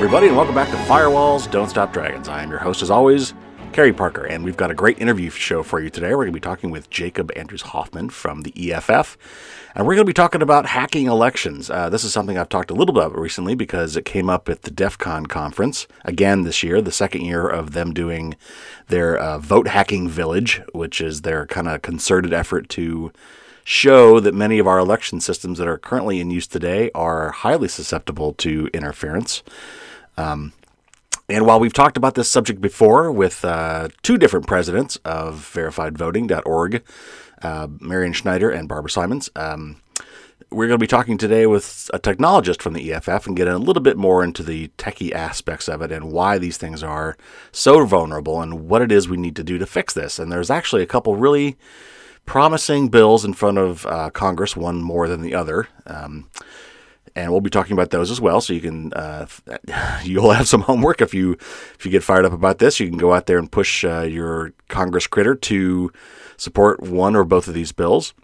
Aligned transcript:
everybody, 0.00 0.28
and 0.28 0.36
welcome 0.36 0.54
back 0.54 0.70
to 0.70 0.76
Firewalls 0.90 1.50
Don't 1.50 1.68
Stop 1.68 1.92
Dragons. 1.92 2.26
I 2.26 2.42
am 2.42 2.48
your 2.48 2.58
host, 2.58 2.80
as 2.80 2.90
always, 2.90 3.34
Carey 3.74 3.92
Parker, 3.92 4.24
and 4.24 4.42
we've 4.42 4.56
got 4.56 4.70
a 4.70 4.74
great 4.74 4.98
interview 4.98 5.28
show 5.28 5.62
for 5.62 5.78
you 5.78 5.90
today. 5.90 6.08
We're 6.12 6.24
going 6.24 6.28
to 6.28 6.32
be 6.32 6.40
talking 6.40 6.70
with 6.70 6.88
Jacob 6.88 7.30
Andrews 7.36 7.60
Hoffman 7.60 8.08
from 8.08 8.40
the 8.40 8.72
EFF, 8.72 9.18
and 9.74 9.86
we're 9.86 9.96
going 9.96 10.06
to 10.06 10.08
be 10.08 10.14
talking 10.14 10.40
about 10.40 10.64
hacking 10.64 11.04
elections. 11.04 11.68
Uh, 11.68 11.90
this 11.90 12.02
is 12.02 12.14
something 12.14 12.38
I've 12.38 12.48
talked 12.48 12.70
a 12.70 12.74
little 12.74 12.94
bit 12.94 13.04
about 13.04 13.18
recently 13.18 13.54
because 13.54 13.94
it 13.94 14.06
came 14.06 14.30
up 14.30 14.48
at 14.48 14.62
the 14.62 14.70
DEF 14.70 14.96
CON 14.96 15.26
conference 15.26 15.86
again 16.02 16.44
this 16.44 16.62
year, 16.62 16.80
the 16.80 16.90
second 16.90 17.20
year 17.26 17.46
of 17.46 17.72
them 17.72 17.92
doing 17.92 18.36
their 18.88 19.18
uh, 19.18 19.36
vote 19.36 19.68
hacking 19.68 20.08
village, 20.08 20.62
which 20.72 21.02
is 21.02 21.20
their 21.20 21.44
kind 21.44 21.68
of 21.68 21.82
concerted 21.82 22.32
effort 22.32 22.70
to 22.70 23.12
show 23.64 24.18
that 24.18 24.34
many 24.34 24.58
of 24.58 24.66
our 24.66 24.78
election 24.78 25.20
systems 25.20 25.58
that 25.58 25.68
are 25.68 25.76
currently 25.76 26.20
in 26.20 26.30
use 26.30 26.46
today 26.46 26.90
are 26.94 27.32
highly 27.32 27.68
susceptible 27.68 28.32
to 28.32 28.70
interference. 28.72 29.42
Um, 30.16 30.52
and 31.28 31.46
while 31.46 31.60
we've 31.60 31.72
talked 31.72 31.96
about 31.96 32.14
this 32.14 32.28
subject 32.28 32.60
before 32.60 33.12
with 33.12 33.44
uh, 33.44 33.88
two 34.02 34.18
different 34.18 34.46
presidents 34.46 34.96
of 35.04 35.50
verifiedvoting.org, 35.54 36.82
uh, 37.42 37.68
Marian 37.80 38.12
Schneider 38.12 38.50
and 38.50 38.68
Barbara 38.68 38.90
Simons, 38.90 39.30
um, 39.36 39.80
we're 40.50 40.66
going 40.66 40.78
to 40.78 40.82
be 40.82 40.88
talking 40.88 41.16
today 41.16 41.46
with 41.46 41.88
a 41.94 41.98
technologist 42.00 42.60
from 42.60 42.72
the 42.72 42.92
EFF 42.92 43.26
and 43.26 43.36
getting 43.36 43.54
a 43.54 43.58
little 43.58 43.82
bit 43.82 43.96
more 43.96 44.24
into 44.24 44.42
the 44.42 44.68
techie 44.78 45.12
aspects 45.12 45.68
of 45.68 45.80
it 45.80 45.92
and 45.92 46.10
why 46.10 46.38
these 46.38 46.56
things 46.56 46.82
are 46.82 47.16
so 47.52 47.84
vulnerable 47.84 48.42
and 48.42 48.68
what 48.68 48.82
it 48.82 48.90
is 48.90 49.08
we 49.08 49.16
need 49.16 49.36
to 49.36 49.44
do 49.44 49.58
to 49.58 49.66
fix 49.66 49.94
this. 49.94 50.18
And 50.18 50.32
there's 50.32 50.50
actually 50.50 50.82
a 50.82 50.86
couple 50.86 51.14
really 51.14 51.56
promising 52.26 52.88
bills 52.88 53.24
in 53.24 53.34
front 53.34 53.58
of 53.58 53.86
uh, 53.86 54.10
Congress, 54.10 54.56
one 54.56 54.82
more 54.82 55.06
than 55.06 55.20
the 55.20 55.34
other. 55.34 55.68
Um, 55.86 56.28
and 57.16 57.30
we'll 57.30 57.40
be 57.40 57.50
talking 57.50 57.72
about 57.72 57.90
those 57.90 58.10
as 58.10 58.20
well. 58.20 58.40
So 58.40 58.52
you 58.52 58.60
can 58.60 58.92
uh, 58.92 59.26
you'll 60.02 60.30
have 60.30 60.48
some 60.48 60.62
homework 60.62 61.00
if 61.00 61.14
you 61.14 61.32
if 61.32 61.84
you 61.84 61.90
get 61.90 62.02
fired 62.02 62.24
up 62.24 62.32
about 62.32 62.58
this. 62.58 62.80
You 62.80 62.88
can 62.88 62.98
go 62.98 63.12
out 63.12 63.26
there 63.26 63.38
and 63.38 63.50
push 63.50 63.84
uh, 63.84 64.02
your 64.02 64.52
Congress 64.68 65.06
critter 65.06 65.34
to 65.34 65.92
support 66.36 66.82
one 66.82 67.16
or 67.16 67.24
both 67.24 67.48
of 67.48 67.54
these 67.54 67.72
bills 67.72 68.14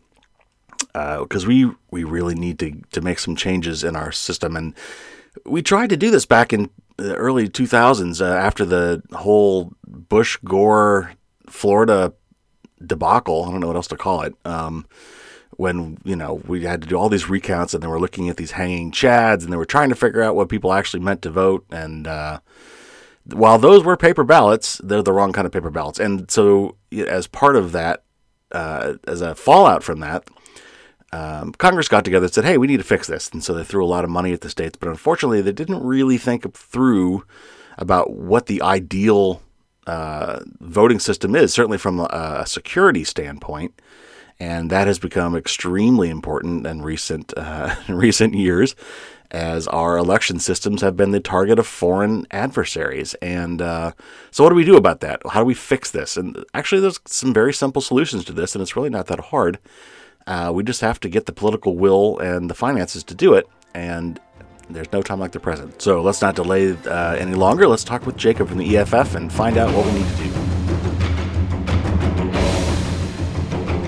because 0.92 1.44
uh, 1.44 1.48
we 1.48 1.70
we 1.90 2.04
really 2.04 2.34
need 2.34 2.58
to 2.58 2.80
to 2.92 3.00
make 3.00 3.18
some 3.18 3.36
changes 3.36 3.84
in 3.84 3.96
our 3.96 4.12
system. 4.12 4.56
And 4.56 4.74
we 5.44 5.62
tried 5.62 5.90
to 5.90 5.96
do 5.96 6.10
this 6.10 6.26
back 6.26 6.52
in 6.52 6.70
the 6.96 7.14
early 7.14 7.48
2000s 7.48 8.20
uh, 8.20 8.24
after 8.24 8.64
the 8.64 9.02
whole 9.12 9.72
Bush 9.86 10.38
Gore 10.44 11.12
Florida 11.48 12.14
debacle. 12.84 13.44
I 13.44 13.50
don't 13.50 13.60
know 13.60 13.66
what 13.66 13.76
else 13.76 13.88
to 13.88 13.96
call 13.96 14.22
it. 14.22 14.34
Um, 14.44 14.86
when 15.56 15.98
you 16.04 16.16
know 16.16 16.42
we 16.46 16.64
had 16.64 16.82
to 16.82 16.88
do 16.88 16.96
all 16.96 17.08
these 17.08 17.28
recounts 17.28 17.74
and 17.74 17.82
they 17.82 17.86
were 17.86 18.00
looking 18.00 18.28
at 18.28 18.36
these 18.36 18.52
hanging 18.52 18.90
chads 18.90 19.42
and 19.42 19.52
they 19.52 19.56
were 19.56 19.64
trying 19.64 19.88
to 19.88 19.94
figure 19.94 20.22
out 20.22 20.36
what 20.36 20.48
people 20.48 20.72
actually 20.72 21.00
meant 21.00 21.22
to 21.22 21.30
vote. 21.30 21.64
And 21.70 22.06
uh, 22.06 22.40
while 23.32 23.58
those 23.58 23.82
were 23.84 23.96
paper 23.96 24.24
ballots 24.24 24.80
they're 24.84 25.02
the 25.02 25.12
wrong 25.12 25.32
kind 25.32 25.46
of 25.46 25.52
paper 25.52 25.70
ballots. 25.70 25.98
And 25.98 26.30
so 26.30 26.76
as 26.92 27.26
part 27.26 27.56
of 27.56 27.72
that 27.72 28.04
uh, 28.52 28.94
as 29.06 29.20
a 29.20 29.34
fallout 29.34 29.82
from 29.82 30.00
that 30.00 30.28
um, 31.12 31.52
congress 31.52 31.88
got 31.88 32.04
together 32.04 32.26
and 32.26 32.34
said 32.34 32.44
hey 32.44 32.58
we 32.58 32.66
need 32.66 32.78
to 32.78 32.84
fix 32.84 33.06
this. 33.06 33.30
And 33.30 33.42
so 33.42 33.54
they 33.54 33.64
threw 33.64 33.84
a 33.84 33.88
lot 33.88 34.04
of 34.04 34.10
money 34.10 34.32
at 34.32 34.42
the 34.42 34.50
states 34.50 34.76
but 34.78 34.88
unfortunately 34.88 35.40
they 35.40 35.52
didn't 35.52 35.82
really 35.82 36.18
think 36.18 36.54
through 36.54 37.24
about 37.78 38.12
what 38.12 38.46
the 38.46 38.62
ideal 38.62 39.42
uh, 39.86 40.40
voting 40.60 40.98
system 40.98 41.36
is 41.36 41.52
certainly 41.52 41.78
from 41.78 42.00
a 42.00 42.44
security 42.46 43.04
standpoint 43.04 43.80
and 44.38 44.70
that 44.70 44.86
has 44.86 44.98
become 44.98 45.36
extremely 45.36 46.10
important 46.10 46.66
in 46.66 46.82
recent 46.82 47.32
uh, 47.36 47.74
recent 47.88 48.34
years 48.34 48.74
as 49.30 49.66
our 49.68 49.96
election 49.96 50.38
systems 50.38 50.82
have 50.82 50.96
been 50.96 51.10
the 51.10 51.20
target 51.20 51.58
of 51.58 51.66
foreign 51.66 52.26
adversaries. 52.30 53.14
And 53.14 53.60
uh, 53.60 53.92
so, 54.30 54.44
what 54.44 54.50
do 54.50 54.56
we 54.56 54.64
do 54.64 54.76
about 54.76 55.00
that? 55.00 55.20
How 55.30 55.40
do 55.40 55.46
we 55.46 55.54
fix 55.54 55.90
this? 55.90 56.16
And 56.16 56.44
actually, 56.54 56.80
there's 56.80 57.00
some 57.06 57.34
very 57.34 57.52
simple 57.52 57.82
solutions 57.82 58.24
to 58.26 58.32
this, 58.32 58.54
and 58.54 58.62
it's 58.62 58.76
really 58.76 58.90
not 58.90 59.06
that 59.06 59.20
hard. 59.20 59.58
Uh, 60.26 60.50
we 60.54 60.64
just 60.64 60.80
have 60.80 60.98
to 61.00 61.08
get 61.08 61.26
the 61.26 61.32
political 61.32 61.76
will 61.76 62.18
and 62.18 62.50
the 62.50 62.54
finances 62.54 63.04
to 63.04 63.14
do 63.14 63.34
it. 63.34 63.48
And 63.74 64.20
there's 64.68 64.90
no 64.92 65.02
time 65.02 65.20
like 65.20 65.32
the 65.32 65.40
present. 65.40 65.80
So 65.80 66.02
let's 66.02 66.20
not 66.20 66.34
delay 66.34 66.72
uh, 66.72 67.14
any 67.14 67.34
longer. 67.34 67.68
Let's 67.68 67.84
talk 67.84 68.06
with 68.06 68.16
Jacob 68.16 68.48
from 68.48 68.58
the 68.58 68.76
EFF 68.76 69.14
and 69.14 69.32
find 69.32 69.56
out 69.56 69.72
what 69.72 69.86
we 69.86 69.92
need 69.92 70.08
to 70.08 70.24
do. 70.24 70.45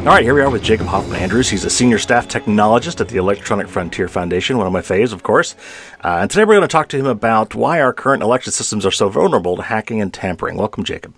All 0.09 0.15
right, 0.15 0.25
here 0.25 0.33
we 0.33 0.41
are 0.41 0.49
with 0.49 0.63
Jacob 0.63 0.87
Hoffman 0.87 1.21
Andrews. 1.21 1.51
He's 1.51 1.67
a 1.67 1.71
senior 1.71 1.99
staff 1.99 2.29
technologist 2.29 2.99
at 3.03 3.09
the 3.09 3.19
Electronic 3.19 3.69
Frontier 3.69 4.09
Foundation, 4.09 4.57
one 4.57 4.67
of 4.67 4.73
my 4.73 4.81
faves, 4.81 5.13
of 5.13 5.23
course. 5.23 5.55
Uh, 6.03 6.21
and 6.23 6.31
today 6.31 6.47
we're 6.47 6.55
going 6.55 6.63
to 6.63 6.67
talk 6.67 6.89
to 6.89 6.97
him 6.97 7.05
about 7.05 7.55
why 7.55 7.79
our 7.83 7.93
current 7.93 8.23
election 8.23 8.51
systems 8.51 8.87
are 8.87 8.91
so 8.91 9.11
vulnerable 9.11 9.57
to 9.57 9.63
hacking 9.63 10.01
and 10.01 10.15
tampering. 10.15 10.57
Welcome, 10.57 10.85
Jacob. 10.85 11.15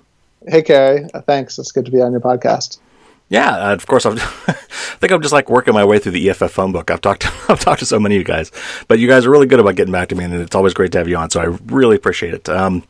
Hey, 0.48 0.62
Carey. 0.62 1.08
Uh, 1.14 1.20
thanks. 1.20 1.56
It's 1.56 1.70
good 1.70 1.84
to 1.84 1.92
be 1.92 2.00
on 2.00 2.10
your 2.10 2.20
podcast. 2.20 2.80
Yeah, 3.28 3.68
uh, 3.68 3.74
of 3.74 3.86
course. 3.86 4.06
i 4.06 4.12
think 4.16 5.12
I'm 5.12 5.22
just 5.22 5.32
like 5.32 5.48
working 5.48 5.72
my 5.72 5.84
way 5.84 6.00
through 6.00 6.10
the 6.10 6.28
EFF 6.28 6.50
phone 6.50 6.72
book. 6.72 6.90
I've 6.90 7.00
talked, 7.00 7.22
to, 7.22 7.32
I've 7.48 7.60
talked 7.60 7.78
to 7.78 7.86
so 7.86 8.00
many 8.00 8.16
of 8.16 8.18
you 8.18 8.24
guys, 8.24 8.50
but 8.88 8.98
you 8.98 9.06
guys 9.06 9.24
are 9.24 9.30
really 9.30 9.46
good 9.46 9.60
about 9.60 9.76
getting 9.76 9.92
back 9.92 10.08
to 10.08 10.16
me, 10.16 10.24
and 10.24 10.34
it's 10.34 10.56
always 10.56 10.74
great 10.74 10.90
to 10.90 10.98
have 10.98 11.06
you 11.06 11.16
on. 11.16 11.30
So 11.30 11.40
I 11.40 11.56
really 11.66 11.94
appreciate 11.94 12.34
it. 12.34 12.48
Um, 12.48 12.82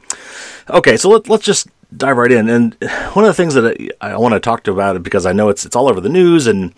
okay, 0.70 0.96
so 0.96 1.10
let, 1.10 1.28
let's 1.28 1.44
just 1.44 1.68
dive 1.96 2.16
right 2.16 2.32
in. 2.32 2.48
And 2.48 2.74
one 3.12 3.24
of 3.24 3.28
the 3.28 3.34
things 3.34 3.54
that 3.54 3.76
I, 4.00 4.12
I 4.12 4.16
want 4.16 4.34
to 4.34 4.40
talk 4.40 4.64
to 4.64 4.72
about 4.72 4.96
it 4.96 5.02
because 5.02 5.26
I 5.26 5.32
know 5.32 5.48
it's 5.48 5.64
it's 5.64 5.76
all 5.76 5.88
over 5.88 6.00
the 6.00 6.08
news 6.08 6.46
and 6.46 6.74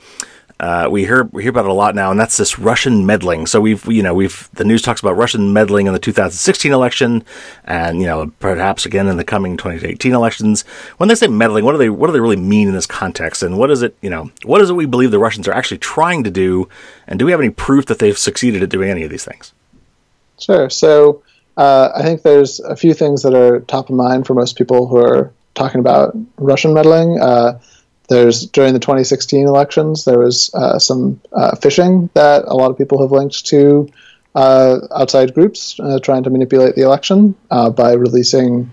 uh, 0.63 0.89
we 0.89 1.05
hear 1.05 1.25
we 1.33 1.43
hear 1.43 1.51
about 1.51 1.65
it 1.65 1.73
a 1.73 1.75
lot 1.75 1.97
now, 1.97 2.13
and 2.13 2.21
that's 2.21 2.37
this 2.37 2.57
Russian 2.57 3.05
meddling. 3.05 3.47
So 3.47 3.61
we've 3.61 3.85
you 3.87 4.01
know 4.01 4.15
we've 4.15 4.49
the 4.53 4.65
news 4.65 4.81
talks 4.81 5.01
about 5.01 5.17
Russian 5.17 5.53
meddling 5.53 5.89
in 5.89 5.93
the 5.93 5.99
2016 5.99 6.71
election, 6.71 7.25
and 7.65 7.99
you 7.99 8.07
know 8.07 8.33
perhaps 8.39 8.87
again 8.87 9.09
in 9.09 9.17
the 9.17 9.25
coming 9.25 9.57
2018 9.57 10.13
elections. 10.13 10.63
When 10.99 11.09
they 11.09 11.17
say 11.17 11.27
meddling, 11.27 11.65
what 11.65 11.73
do 11.73 11.79
they 11.79 11.91
what 11.91 12.07
do 12.07 12.13
they 12.13 12.21
really 12.21 12.37
mean 12.37 12.69
in 12.69 12.75
this 12.75 12.87
context? 12.87 13.43
And 13.43 13.59
what 13.59 13.73
is 13.73 13.83
it 13.83 13.97
you 14.03 14.09
know 14.09 14.31
what 14.45 14.61
is 14.61 14.71
it 14.71 14.75
we 14.75 14.87
believe 14.87 15.11
the 15.11 15.19
Russians 15.19 15.49
are 15.49 15.53
actually 15.53 15.79
trying 15.79 16.23
to 16.23 16.31
do? 16.31 16.69
And 17.09 17.19
do 17.19 17.25
we 17.25 17.33
have 17.33 17.41
any 17.41 17.51
proof 17.51 17.87
that 17.87 17.99
they've 17.99 18.17
succeeded 18.17 18.63
at 18.63 18.69
doing 18.69 18.89
any 18.89 19.03
of 19.03 19.11
these 19.11 19.25
things? 19.25 19.53
Sure. 20.39 20.71
So 20.71 21.25
uh, 21.57 21.91
I 21.95 22.03
think 22.03 22.23
there's 22.23 22.61
a 22.61 22.77
few 22.77 22.95
things 22.95 23.23
that 23.23 23.35
are 23.35 23.61
top 23.61 23.91
of 23.91 23.97
mind 23.97 24.27
for 24.27 24.35
most 24.35 24.57
people 24.57 24.87
who 24.87 24.97
are 24.97 25.33
talking 25.55 25.81
about 25.81 26.17
Russian 26.39 26.73
meddling. 26.75 27.21
Uh, 27.21 27.61
there's 28.09 28.47
during 28.47 28.73
the 28.73 28.79
2016 28.79 29.47
elections, 29.47 30.05
there 30.05 30.19
was 30.19 30.53
uh, 30.55 30.79
some 30.79 31.21
uh, 31.33 31.53
phishing 31.53 32.13
that 32.15 32.45
a 32.47 32.55
lot 32.55 32.71
of 32.71 32.79
people 32.79 33.01
have 33.01 33.11
linked 33.11 33.47
to 33.47 33.89
uh, 34.35 34.79
outside 34.95 35.35
groups 35.35 35.79
uh, 35.79 35.99
trying 36.01 36.23
to 36.23 36.31
manipulate 36.31 36.75
the 36.75 36.83
election 36.83 37.35
by 37.51 37.93
releasing 37.93 38.71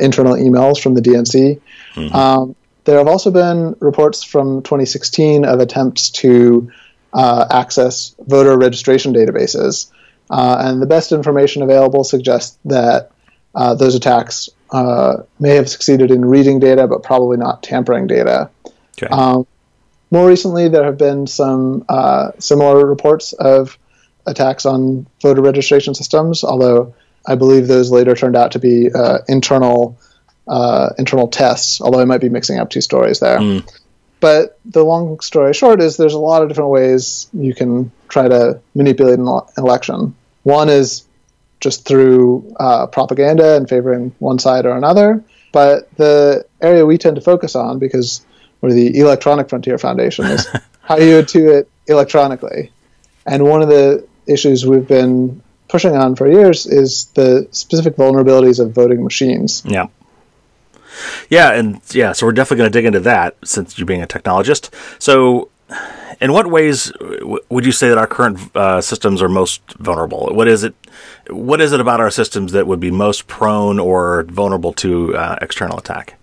internal 0.00 0.34
emails 0.34 0.80
from 0.80 0.94
the 0.94 1.00
DNC. 1.00 1.60
Mm-hmm. 1.94 2.14
Um, 2.14 2.56
there 2.84 2.98
have 2.98 3.08
also 3.08 3.30
been 3.30 3.76
reports 3.80 4.22
from 4.22 4.62
2016 4.62 5.44
of 5.44 5.60
attempts 5.60 6.10
to 6.10 6.70
access 7.14 8.14
voter 8.26 8.56
registration 8.58 9.14
databases. 9.14 9.90
Uh, 10.32 10.56
and 10.60 10.80
the 10.80 10.86
best 10.86 11.12
information 11.12 11.62
available 11.62 12.04
suggests 12.04 12.58
that 12.64 13.12
uh, 13.54 13.74
those 13.74 13.94
attacks 13.94 14.48
uh, 14.70 15.18
may 15.38 15.54
have 15.56 15.68
succeeded 15.68 16.10
in 16.10 16.24
reading 16.24 16.58
data, 16.58 16.88
but 16.88 17.02
probably 17.02 17.36
not 17.36 17.62
tampering 17.62 18.06
data. 18.06 18.48
Okay. 18.96 19.12
Um, 19.12 19.46
more 20.10 20.26
recently, 20.26 20.68
there 20.68 20.84
have 20.84 20.96
been 20.96 21.26
some 21.26 21.84
uh, 21.86 22.32
similar 22.38 22.86
reports 22.86 23.34
of 23.34 23.78
attacks 24.26 24.64
on 24.64 25.06
voter 25.20 25.42
registration 25.42 25.94
systems, 25.94 26.44
although 26.44 26.94
I 27.26 27.34
believe 27.34 27.68
those 27.68 27.90
later 27.90 28.14
turned 28.14 28.36
out 28.36 28.52
to 28.52 28.58
be 28.58 28.90
uh, 28.90 29.18
internal 29.28 29.98
uh, 30.48 30.90
internal 30.98 31.28
tests. 31.28 31.82
Although 31.82 32.00
I 32.00 32.06
might 32.06 32.22
be 32.22 32.30
mixing 32.30 32.58
up 32.58 32.70
two 32.70 32.80
stories 32.80 33.20
there. 33.20 33.38
Mm. 33.38 33.70
But 34.20 34.58
the 34.64 34.82
long 34.84 35.20
story 35.20 35.52
short 35.52 35.82
is 35.82 35.98
there's 35.98 36.14
a 36.14 36.18
lot 36.18 36.42
of 36.42 36.48
different 36.48 36.70
ways 36.70 37.28
you 37.34 37.54
can 37.54 37.90
try 38.08 38.28
to 38.28 38.60
manipulate 38.74 39.18
an 39.18 39.28
election. 39.58 40.14
One 40.42 40.68
is 40.68 41.04
just 41.60 41.86
through 41.86 42.54
uh, 42.58 42.86
propaganda 42.88 43.56
and 43.56 43.68
favoring 43.68 44.14
one 44.18 44.38
side 44.38 44.66
or 44.66 44.76
another. 44.76 45.24
But 45.52 45.94
the 45.96 46.44
area 46.60 46.84
we 46.84 46.98
tend 46.98 47.16
to 47.16 47.22
focus 47.22 47.54
on, 47.54 47.78
because 47.78 48.24
we're 48.60 48.72
the 48.72 48.98
Electronic 48.98 49.48
Frontier 49.48 49.78
Foundation, 49.78 50.26
is 50.26 50.46
how 50.80 50.96
you 50.96 51.22
do 51.22 51.50
it 51.50 51.68
electronically. 51.86 52.72
And 53.26 53.44
one 53.44 53.62
of 53.62 53.68
the 53.68 54.06
issues 54.26 54.66
we've 54.66 54.86
been 54.86 55.42
pushing 55.68 55.96
on 55.96 56.16
for 56.16 56.30
years 56.30 56.66
is 56.66 57.06
the 57.14 57.48
specific 57.50 57.96
vulnerabilities 57.96 58.60
of 58.60 58.72
voting 58.72 59.02
machines. 59.04 59.62
Yeah. 59.64 59.86
Yeah, 61.30 61.52
and 61.52 61.80
yeah, 61.92 62.12
so 62.12 62.26
we're 62.26 62.32
definitely 62.32 62.58
going 62.58 62.72
to 62.72 62.78
dig 62.78 62.84
into 62.84 63.00
that 63.00 63.36
since 63.44 63.78
you're 63.78 63.86
being 63.86 64.02
a 64.02 64.06
technologist. 64.06 64.68
So, 64.98 65.48
in 66.22 66.32
what 66.32 66.46
ways 66.46 66.92
would 67.50 67.66
you 67.66 67.72
say 67.72 67.88
that 67.88 67.98
our 67.98 68.06
current 68.06 68.38
uh, 68.56 68.80
systems 68.80 69.20
are 69.20 69.28
most 69.28 69.60
vulnerable? 69.74 70.28
What 70.32 70.46
is 70.46 70.62
it? 70.62 70.74
What 71.28 71.60
is 71.60 71.72
it 71.72 71.80
about 71.80 72.00
our 72.00 72.10
systems 72.10 72.52
that 72.52 72.66
would 72.66 72.78
be 72.78 72.92
most 72.92 73.26
prone 73.26 73.80
or 73.80 74.22
vulnerable 74.24 74.72
to 74.74 75.16
uh, 75.16 75.36
external 75.42 75.78
attack? 75.78 76.16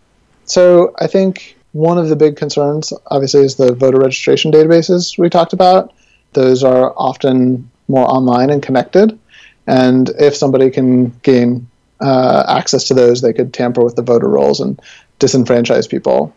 So 0.46 0.96
I 1.00 1.08
think 1.08 1.58
one 1.74 1.98
of 1.98 2.08
the 2.08 2.16
big 2.16 2.38
concerns, 2.38 2.94
obviously, 3.08 3.42
is 3.42 3.56
the 3.56 3.74
voter 3.74 4.00
registration 4.00 4.52
databases 4.52 5.18
we 5.18 5.30
talked 5.30 5.54
about. 5.54 5.94
Those 6.32 6.64
are 6.64 6.94
often 6.96 7.70
more 7.90 8.08
online 8.08 8.50
and 8.50 8.64
connected, 8.64 9.20
And 9.68 10.10
if 10.20 10.36
somebody 10.36 10.70
can 10.70 11.10
gain 11.24 11.68
uh, 12.00 12.44
access 12.48 12.86
to 12.86 12.94
those, 12.94 13.22
they 13.22 13.34
could 13.34 13.54
tamper 13.54 13.84
with 13.84 13.96
the 13.96 14.02
voter 14.02 14.30
rolls 14.30 14.60
and 14.62 14.80
disenfranchise 15.20 15.90
people. 15.90 16.34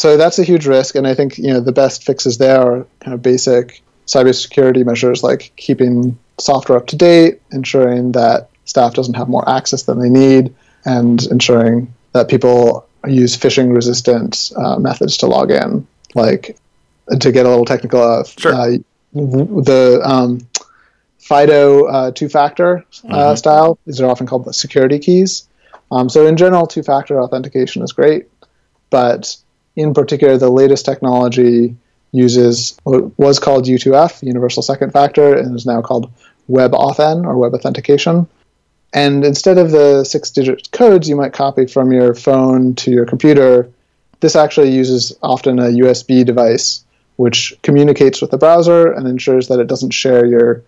So 0.00 0.16
that's 0.16 0.38
a 0.38 0.44
huge 0.44 0.66
risk, 0.66 0.94
and 0.94 1.06
I 1.06 1.12
think 1.12 1.36
you 1.36 1.48
know 1.48 1.60
the 1.60 1.72
best 1.72 2.04
fixes 2.04 2.38
there 2.38 2.58
are 2.58 2.86
kind 3.00 3.12
of 3.12 3.20
basic 3.20 3.82
cybersecurity 4.06 4.82
measures 4.82 5.22
like 5.22 5.52
keeping 5.56 6.18
software 6.38 6.78
up 6.78 6.86
to 6.86 6.96
date, 6.96 7.42
ensuring 7.52 8.12
that 8.12 8.48
staff 8.64 8.94
doesn't 8.94 9.12
have 9.12 9.28
more 9.28 9.46
access 9.46 9.82
than 9.82 9.98
they 9.98 10.08
need, 10.08 10.54
and 10.86 11.22
ensuring 11.26 11.92
that 12.12 12.30
people 12.30 12.88
use 13.06 13.36
phishing 13.36 13.74
resistant 13.74 14.52
uh, 14.56 14.78
methods 14.78 15.18
to 15.18 15.26
log 15.26 15.50
in. 15.50 15.86
Like 16.14 16.56
to 17.20 17.30
get 17.30 17.44
a 17.44 17.50
little 17.50 17.66
technical, 17.66 18.02
uh, 18.02 18.24
sure. 18.24 18.54
uh, 18.54 18.76
the 19.12 20.00
um, 20.02 20.48
FIDO 21.18 21.84
uh, 21.84 22.10
two 22.12 22.30
factor 22.30 22.86
uh, 23.04 23.06
mm-hmm. 23.06 23.36
style, 23.36 23.78
these 23.84 24.00
are 24.00 24.08
often 24.08 24.26
called 24.26 24.46
the 24.46 24.54
security 24.54 24.98
keys. 24.98 25.46
Um, 25.92 26.08
so, 26.08 26.26
in 26.26 26.38
general, 26.38 26.66
two 26.66 26.82
factor 26.82 27.20
authentication 27.20 27.82
is 27.82 27.92
great, 27.92 28.28
but 28.88 29.36
in 29.76 29.94
particular, 29.94 30.36
the 30.36 30.50
latest 30.50 30.84
technology 30.84 31.76
uses 32.12 32.76
what 32.82 33.18
was 33.18 33.38
called 33.38 33.66
U2F, 33.66 34.22
Universal 34.22 34.62
Second 34.62 34.92
Factor, 34.92 35.36
and 35.36 35.54
is 35.54 35.66
now 35.66 35.80
called 35.80 36.10
WebAuthn 36.50 37.24
or 37.24 37.38
Web 37.38 37.54
Authentication. 37.54 38.26
And 38.92 39.24
instead 39.24 39.58
of 39.58 39.70
the 39.70 40.04
six 40.04 40.30
digit 40.30 40.70
codes 40.72 41.08
you 41.08 41.14
might 41.14 41.32
copy 41.32 41.66
from 41.66 41.92
your 41.92 42.14
phone 42.14 42.74
to 42.76 42.90
your 42.90 43.06
computer, 43.06 43.70
this 44.18 44.34
actually 44.34 44.72
uses 44.72 45.16
often 45.22 45.58
a 45.58 45.64
USB 45.64 46.24
device 46.24 46.84
which 47.16 47.54
communicates 47.62 48.20
with 48.20 48.30
the 48.30 48.38
browser 48.38 48.90
and 48.90 49.06
ensures 49.06 49.48
that 49.48 49.60
it 49.60 49.66
doesn't 49.66 49.90
share 49.90 50.24
your 50.24 50.64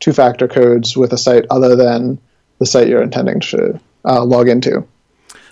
two 0.00 0.12
factor 0.12 0.48
codes 0.48 0.96
with 0.96 1.12
a 1.12 1.18
site 1.18 1.44
other 1.50 1.76
than 1.76 2.18
the 2.58 2.66
site 2.66 2.88
you're 2.88 3.02
intending 3.02 3.38
to 3.40 3.78
uh, 4.04 4.24
log 4.24 4.48
into. 4.48 4.86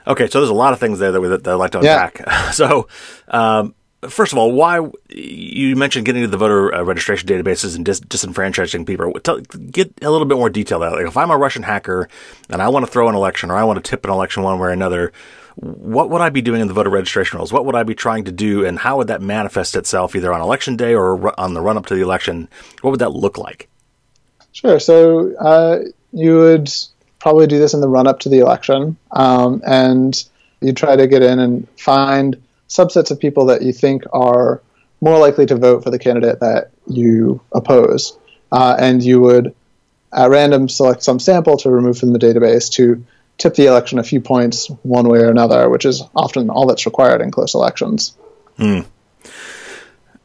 Okay, 0.08 0.26
so 0.26 0.40
there's 0.40 0.50
a 0.50 0.54
lot 0.54 0.72
of 0.72 0.80
things 0.80 0.98
there 0.98 1.12
that, 1.12 1.20
we, 1.20 1.28
that 1.28 1.46
I'd 1.46 1.54
like 1.54 1.72
to 1.72 1.78
unpack. 1.78 2.20
Yeah. 2.20 2.50
so, 2.50 2.88
um, 3.28 3.74
first 4.08 4.32
of 4.32 4.38
all, 4.38 4.52
why 4.52 4.80
you 5.10 5.76
mentioned 5.76 6.06
getting 6.06 6.22
to 6.22 6.28
the 6.28 6.36
voter 6.36 6.74
uh, 6.74 6.82
registration 6.82 7.28
databases 7.28 7.76
and 7.76 7.84
dis- 7.84 8.00
disenfranchising 8.00 8.86
people? 8.86 9.12
Tell, 9.20 9.40
get 9.40 9.92
a 10.02 10.10
little 10.10 10.26
bit 10.26 10.38
more 10.38 10.50
detail. 10.50 10.78
There. 10.78 10.90
Like 10.90 11.06
if 11.06 11.16
I'm 11.16 11.30
a 11.30 11.36
Russian 11.36 11.62
hacker 11.62 12.08
and 12.48 12.62
I 12.62 12.68
want 12.68 12.86
to 12.86 12.90
throw 12.90 13.08
an 13.08 13.14
election 13.14 13.50
or 13.50 13.56
I 13.56 13.64
want 13.64 13.84
to 13.84 13.90
tip 13.90 14.04
an 14.04 14.10
election 14.10 14.42
one 14.42 14.58
way 14.58 14.68
or 14.68 14.70
another, 14.70 15.12
what 15.56 16.08
would 16.10 16.20
I 16.20 16.30
be 16.30 16.40
doing 16.40 16.60
in 16.60 16.68
the 16.68 16.74
voter 16.74 16.90
registration 16.90 17.38
rolls? 17.38 17.52
What 17.52 17.66
would 17.66 17.74
I 17.74 17.82
be 17.82 17.94
trying 17.94 18.24
to 18.24 18.32
do, 18.32 18.64
and 18.64 18.78
how 18.78 18.98
would 18.98 19.08
that 19.08 19.20
manifest 19.20 19.74
itself 19.74 20.14
either 20.14 20.32
on 20.32 20.40
election 20.40 20.76
day 20.76 20.94
or 20.94 21.38
on 21.38 21.54
the 21.54 21.60
run 21.60 21.76
up 21.76 21.86
to 21.86 21.94
the 21.94 22.00
election? 22.00 22.48
What 22.80 22.92
would 22.92 23.00
that 23.00 23.10
look 23.12 23.36
like? 23.38 23.68
Sure. 24.52 24.78
So 24.78 25.34
uh, 25.36 25.80
you 26.12 26.36
would 26.38 26.72
probably 27.28 27.46
do 27.46 27.58
this 27.58 27.74
in 27.74 27.82
the 27.82 27.88
run 27.88 28.06
up 28.06 28.20
to 28.20 28.30
the 28.30 28.38
election, 28.38 28.96
um, 29.10 29.60
and 29.66 30.24
you 30.62 30.72
try 30.72 30.96
to 30.96 31.06
get 31.06 31.20
in 31.20 31.38
and 31.38 31.68
find 31.78 32.42
subsets 32.70 33.10
of 33.10 33.20
people 33.20 33.44
that 33.44 33.60
you 33.60 33.70
think 33.70 34.02
are 34.14 34.62
more 35.02 35.18
likely 35.18 35.44
to 35.44 35.54
vote 35.54 35.84
for 35.84 35.90
the 35.90 35.98
candidate 35.98 36.40
that 36.40 36.70
you 36.86 37.38
oppose. 37.52 38.16
Uh, 38.50 38.74
and 38.80 39.02
you 39.04 39.20
would, 39.20 39.54
at 40.10 40.30
random, 40.30 40.70
select 40.70 41.02
some 41.02 41.20
sample 41.20 41.58
to 41.58 41.68
remove 41.68 41.98
from 41.98 42.14
the 42.14 42.18
database 42.18 42.72
to 42.72 43.04
tip 43.36 43.54
the 43.56 43.66
election 43.66 43.98
a 43.98 44.02
few 44.02 44.22
points 44.22 44.68
one 44.82 45.06
way 45.06 45.18
or 45.18 45.30
another, 45.30 45.68
which 45.68 45.84
is 45.84 46.02
often 46.16 46.48
all 46.48 46.66
that's 46.66 46.86
required 46.86 47.20
in 47.20 47.30
close 47.30 47.52
elections. 47.52 48.16
Hmm. 48.56 48.80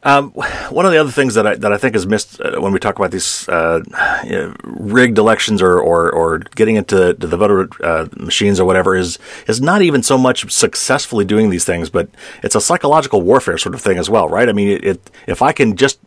Um, 0.04 0.30
one 0.70 0.86
of 0.86 0.92
the 0.92 0.98
other 0.98 1.10
things 1.10 1.34
that 1.34 1.46
I 1.46 1.54
that 1.56 1.72
I 1.72 1.78
think 1.78 1.96
is 1.96 2.06
missed 2.06 2.40
uh, 2.40 2.60
when 2.60 2.72
we 2.72 2.78
talk 2.78 2.98
about 2.98 3.10
these 3.10 3.48
uh, 3.48 3.82
you 4.24 4.32
know, 4.32 4.54
rigged 4.62 5.18
elections 5.18 5.62
or, 5.62 5.78
or, 5.78 6.10
or 6.10 6.38
getting 6.38 6.76
into 6.76 7.14
the 7.14 7.36
voter 7.36 7.68
uh, 7.82 8.06
machines 8.16 8.60
or 8.60 8.66
whatever 8.66 8.94
is 8.94 9.18
is 9.48 9.60
not 9.60 9.82
even 9.82 10.02
so 10.02 10.18
much 10.18 10.50
successfully 10.52 11.24
doing 11.24 11.50
these 11.50 11.64
things, 11.64 11.90
but 11.90 12.08
it's 12.42 12.54
a 12.54 12.60
psychological 12.60 13.22
warfare 13.22 13.58
sort 13.58 13.74
of 13.74 13.80
thing 13.80 13.98
as 13.98 14.10
well, 14.10 14.28
right? 14.28 14.48
I 14.48 14.52
mean, 14.52 14.68
it, 14.68 14.84
it 14.84 15.10
if 15.26 15.42
I 15.42 15.52
can 15.52 15.76
just 15.76 15.98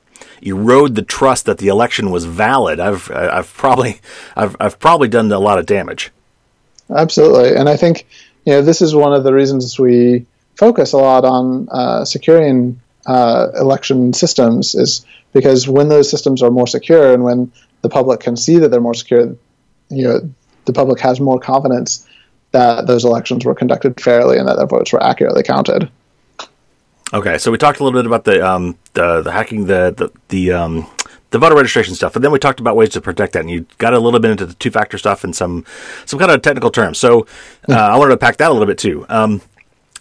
erode 0.42 0.96
the 0.96 1.02
trust 1.02 1.46
that 1.46 1.58
the 1.58 1.68
election 1.68 2.12
was 2.12 2.26
valid, 2.26 2.80
I've 2.80 3.10
I've 3.12 3.52
probably 3.54 4.00
I've 4.36 4.56
I've 4.60 4.80
probably 4.80 5.08
done 5.08 5.32
a 5.32 5.40
lot 5.40 5.60
of 5.60 5.66
damage. 5.66 6.12
Absolutely, 6.90 7.56
and 7.56 7.68
I 7.68 7.76
think 7.76 8.08
you 8.46 8.54
know 8.54 8.62
this 8.62 8.82
is 8.82 8.96
one 8.96 9.14
of 9.14 9.24
the 9.24 9.34
reasons 9.34 9.80
we 9.80 10.26
focus 10.56 10.94
a 10.94 10.98
lot 10.98 11.26
on 11.26 11.68
uh, 11.70 12.06
securing 12.06 12.80
uh, 13.08 13.52
election 13.56 14.14
systems 14.14 14.76
is 14.76 15.06
because 15.34 15.68
when 15.68 15.90
those 15.90 16.10
systems 16.10 16.44
are 16.44 16.52
more 16.52 16.68
secure 16.68 17.14
and 17.14 17.24
when 17.24 17.52
the 17.82 17.90
public 17.90 18.20
can 18.20 18.36
see 18.36 18.60
that 18.60 18.70
they're 18.70 18.82
more 18.82 18.94
secure, 18.94 19.36
you 19.90 20.04
know, 20.04 20.30
the 20.66 20.74
public 20.74 21.00
has 21.00 21.20
more 21.20 21.40
confidence 21.40 22.06
that 22.52 22.88
those 22.88 23.06
elections 23.06 23.46
were 23.46 23.56
conducted 23.56 24.00
fairly 24.00 24.38
and 24.38 24.48
that 24.48 24.58
their 24.58 24.68
votes 24.68 24.92
were 24.92 25.02
accurately 25.02 25.44
counted. 25.44 25.90
Okay, 27.14 27.38
so 27.38 27.52
we 27.52 27.58
talked 27.58 27.80
a 27.80 27.84
little 27.84 27.98
bit 27.98 28.06
about 28.06 28.26
the 28.26 28.46
um, 28.46 28.78
the, 28.94 29.22
the 29.22 29.32
hacking 29.32 29.66
the 29.66 29.94
the, 29.96 30.12
the 30.28 30.52
um, 30.52 30.88
the 31.30 31.40
voter 31.40 31.56
registration 31.56 31.96
stuff, 31.96 32.12
but 32.12 32.22
then 32.22 32.32
we 32.32 32.40
talked 32.40 32.60
about 32.60 32.76
ways 32.76 32.90
to 32.90 33.02
protect 33.02 33.34
that, 33.34 33.40
and 33.40 33.50
you 33.50 33.66
got 33.78 33.94
a 33.94 34.00
little 34.00 34.20
bit 34.20 34.32
into 34.32 34.46
the 34.46 34.54
two 34.56 34.72
factor 34.72 34.98
stuff 34.98 35.24
and 35.24 35.34
some 35.34 35.64
some 36.06 36.20
kind 36.20 36.32
of 36.32 36.42
technical 36.42 36.70
terms. 36.70 36.98
So 36.98 37.26
uh, 37.70 37.76
I 37.76 37.98
wanted 37.98 38.12
to 38.12 38.18
pack 38.18 38.38
that 38.38 38.50
a 38.50 38.54
little 38.54 38.68
bit 38.68 38.78
too. 38.78 39.06
Um, 39.08 39.42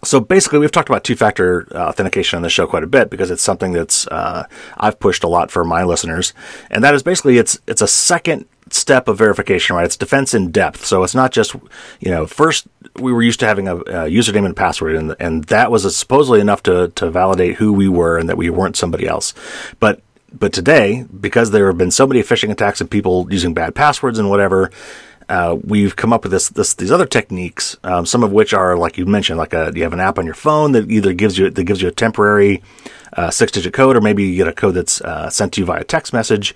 so 0.06 0.20
basically, 0.20 0.58
we've 0.58 0.70
talked 0.70 0.88
about 0.88 1.04
two-factor 1.04 1.66
uh, 1.74 1.88
authentication 1.88 2.36
on 2.36 2.42
the 2.42 2.48
show 2.48 2.66
quite 2.66 2.84
a 2.84 2.86
bit 2.86 3.10
because 3.10 3.30
it's 3.30 3.42
something 3.42 3.72
that's 3.72 4.06
uh, 4.08 4.46
I've 4.76 5.00
pushed 5.00 5.24
a 5.24 5.28
lot 5.28 5.50
for 5.50 5.64
my 5.64 5.84
listeners, 5.84 6.32
and 6.70 6.82
that 6.84 6.94
is 6.94 7.02
basically 7.02 7.38
it's 7.38 7.58
it's 7.66 7.82
a 7.82 7.88
second 7.88 8.46
step 8.70 9.08
of 9.08 9.18
verification, 9.18 9.76
right? 9.76 9.84
It's 9.84 9.96
defense 9.96 10.34
in 10.34 10.50
depth. 10.50 10.84
So 10.84 11.02
it's 11.02 11.14
not 11.14 11.32
just 11.32 11.54
you 12.00 12.10
know 12.10 12.26
first 12.26 12.68
we 12.98 13.12
were 13.12 13.22
used 13.22 13.40
to 13.40 13.46
having 13.46 13.68
a, 13.68 13.76
a 13.76 14.08
username 14.08 14.46
and 14.46 14.56
password, 14.56 14.94
and 14.94 15.16
and 15.18 15.44
that 15.44 15.70
was 15.70 15.96
supposedly 15.96 16.40
enough 16.40 16.62
to 16.64 16.88
to 16.88 17.10
validate 17.10 17.56
who 17.56 17.72
we 17.72 17.88
were 17.88 18.18
and 18.18 18.28
that 18.28 18.36
we 18.36 18.48
weren't 18.48 18.76
somebody 18.76 19.06
else, 19.06 19.34
but 19.80 20.02
but 20.32 20.52
today, 20.52 21.06
because 21.20 21.50
there 21.50 21.66
have 21.66 21.78
been 21.78 21.90
so 21.90 22.06
many 22.06 22.20
phishing 22.22 22.50
attacks 22.50 22.80
and 22.80 22.90
people 22.90 23.26
using 23.30 23.54
bad 23.54 23.74
passwords 23.74 24.18
and 24.18 24.28
whatever, 24.28 24.70
uh, 25.28 25.56
we've 25.64 25.96
come 25.96 26.12
up 26.12 26.22
with 26.22 26.32
this, 26.32 26.48
this 26.50 26.74
these 26.74 26.92
other 26.92 27.06
techniques, 27.06 27.76
um, 27.82 28.06
some 28.06 28.22
of 28.22 28.32
which 28.32 28.54
are 28.54 28.76
like 28.76 28.96
you 28.96 29.06
mentioned, 29.06 29.38
like 29.38 29.52
a, 29.52 29.72
you 29.74 29.82
have 29.82 29.92
an 29.92 30.00
app 30.00 30.18
on 30.18 30.24
your 30.24 30.34
phone 30.34 30.72
that 30.72 30.90
either 30.90 31.12
gives 31.12 31.36
you 31.36 31.50
that 31.50 31.64
gives 31.64 31.82
you 31.82 31.88
a 31.88 31.92
temporary 31.92 32.62
uh, 33.14 33.30
six 33.30 33.52
digit 33.52 33.72
code, 33.72 33.96
or 33.96 34.00
maybe 34.00 34.24
you 34.24 34.36
get 34.36 34.48
a 34.48 34.52
code 34.52 34.74
that's 34.74 35.00
uh, 35.00 35.28
sent 35.30 35.52
to 35.54 35.60
you 35.60 35.66
via 35.66 35.84
text 35.84 36.12
message 36.12 36.54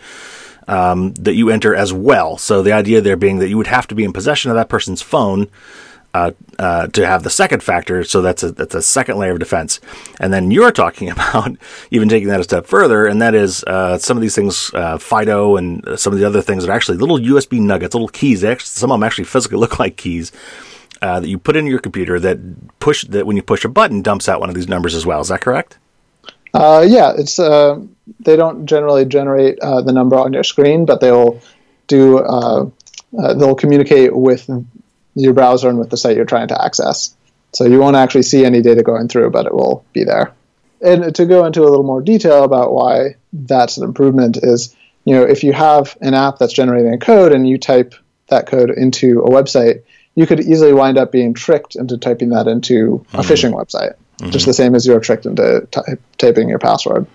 um, 0.69 1.13
that 1.15 1.35
you 1.35 1.51
enter 1.51 1.75
as 1.75 1.93
well. 1.93 2.39
So 2.39 2.63
the 2.63 2.73
idea 2.73 3.01
there 3.01 3.17
being 3.17 3.39
that 3.39 3.49
you 3.49 3.57
would 3.57 3.67
have 3.67 3.89
to 3.89 3.95
be 3.95 4.05
in 4.05 4.13
possession 4.13 4.51
of 4.51 4.57
that 4.57 4.69
person's 4.69 5.03
phone 5.03 5.49
uh, 6.13 6.33
uh, 6.59 6.89
to 6.89 7.07
have 7.07 7.23
the 7.23 7.31
second 7.31 7.63
factor. 7.63 8.03
So 8.03 8.21
that's 8.21 8.43
a 8.43 8.51
that's 8.51 8.75
a 8.75 8.83
second 8.83 9.17
layer 9.19 9.33
of 9.33 9.39
defense. 9.39 9.81
And 10.19 10.33
then 10.33 10.51
you're 10.51 10.73
talking 10.73 11.09
about 11.11 11.57
even 11.91 12.09
taking 12.09 12.29
that 12.29 12.41
a 12.41 12.45
step 12.45 12.67
further, 12.67 13.07
and 13.07 13.23
that 13.23 13.35
is 13.35 13.63
uh, 13.65 13.97
some 13.99 14.17
of 14.17 14.21
these 14.21 14.35
things, 14.35 14.73
uh, 14.75 14.99
FIDO, 14.99 15.57
and 15.57 15.85
some 15.97 16.13
of 16.13 16.19
the 16.19 16.25
other 16.25 16.43
things 16.43 16.65
are 16.65 16.73
actually 16.73 16.99
little 16.99 17.19
USB 17.19 17.61
nuggets, 17.61 17.95
little 17.95 18.09
keys. 18.09 18.43
Actually, 18.43 18.67
some 18.67 18.91
of 18.91 18.99
them 18.99 19.05
actually 19.05 19.25
physically 19.25 19.59
look 19.59 19.79
like 19.79 19.97
keys. 19.97 20.33
Uh, 21.03 21.19
that 21.21 21.29
you 21.29 21.39
put 21.39 21.57
in 21.57 21.67
your 21.67 21.79
computer 21.79 22.21
that 22.21 22.39
push 22.79 23.05
that 23.05 23.25
when 23.25 23.35
you 23.35 23.43
push 23.43 23.65
a 23.65 23.69
button 23.69 24.03
dumps 24.03 24.29
out 24.29 24.39
one 24.39 24.51
of 24.51 24.55
these 24.55 24.69
numbers 24.69 24.95
as 24.95 25.07
well. 25.07 25.21
Is 25.21 25.29
that 25.29 25.41
correct? 25.41 25.79
Uh, 26.53 26.85
yeah, 26.87 27.13
it's 27.17 27.37
they 27.37 28.37
don't 28.37 28.67
generally 28.67 29.05
generate 29.05 29.61
the 29.61 29.93
number 29.93 30.17
on 30.17 30.33
your 30.33 30.43
screen, 30.43 30.85
but 30.85 31.01
they'll 31.01 31.41
do 31.87 32.19
they'll 33.13 33.55
communicate 33.55 34.15
with 34.15 34.51
your 35.15 35.33
browser 35.33 35.69
and 35.69 35.79
with 35.79 35.91
the 35.91 35.97
site 35.97 36.17
you're 36.17 36.25
trying 36.25 36.49
to 36.49 36.65
access. 36.65 37.15
So 37.53 37.67
you 37.67 37.79
won't 37.79 37.97
actually 37.97 38.23
see 38.23 38.45
any 38.45 38.63
data 38.63 38.83
going 38.83 39.09
through, 39.09 39.31
but 39.31 39.47
it 39.47 39.55
will 39.55 39.85
be 39.93 40.05
there. 40.05 40.33
And 40.81 41.15
to 41.15 41.27
go 41.27 41.45
into 41.45 41.63
a 41.63 41.69
little 41.69 41.83
more 41.83 42.01
detail 42.01 42.45
about 42.45 42.73
why 42.73 43.17
that's 43.33 43.77
an 43.77 43.85
improvement 43.85 44.39
is, 44.43 44.75
you 45.05 45.15
know, 45.15 45.23
if 45.23 45.45
you 45.45 45.53
have 45.53 45.97
an 46.01 46.15
app 46.15 46.39
that's 46.39 46.53
generating 46.53 46.95
a 46.95 46.99
code 46.99 47.33
and 47.33 47.49
you 47.49 47.59
type 47.59 47.95
that 48.29 48.47
code 48.47 48.71
into 48.71 49.21
a 49.21 49.29
website, 49.29 49.83
you 50.15 50.27
could 50.27 50.41
easily 50.41 50.73
wind 50.73 50.99
up 50.99 51.13
being 51.13 51.35
tricked 51.35 51.77
into 51.77 51.99
typing 51.99 52.31
that 52.31 52.47
into 52.47 53.05
a 53.13 53.19
mm-hmm. 53.19 53.21
phishing 53.21 53.53
website, 53.53 53.95
mm-hmm. 54.19 54.31
just 54.31 54.47
the 54.47 54.55
same 54.55 54.75
as 54.75 54.87
you're 54.87 55.01
tricked 55.01 55.27
into 55.27 55.67
ty- 55.71 55.97
typing 56.19 56.49
your 56.49 56.59
password. 56.59 57.07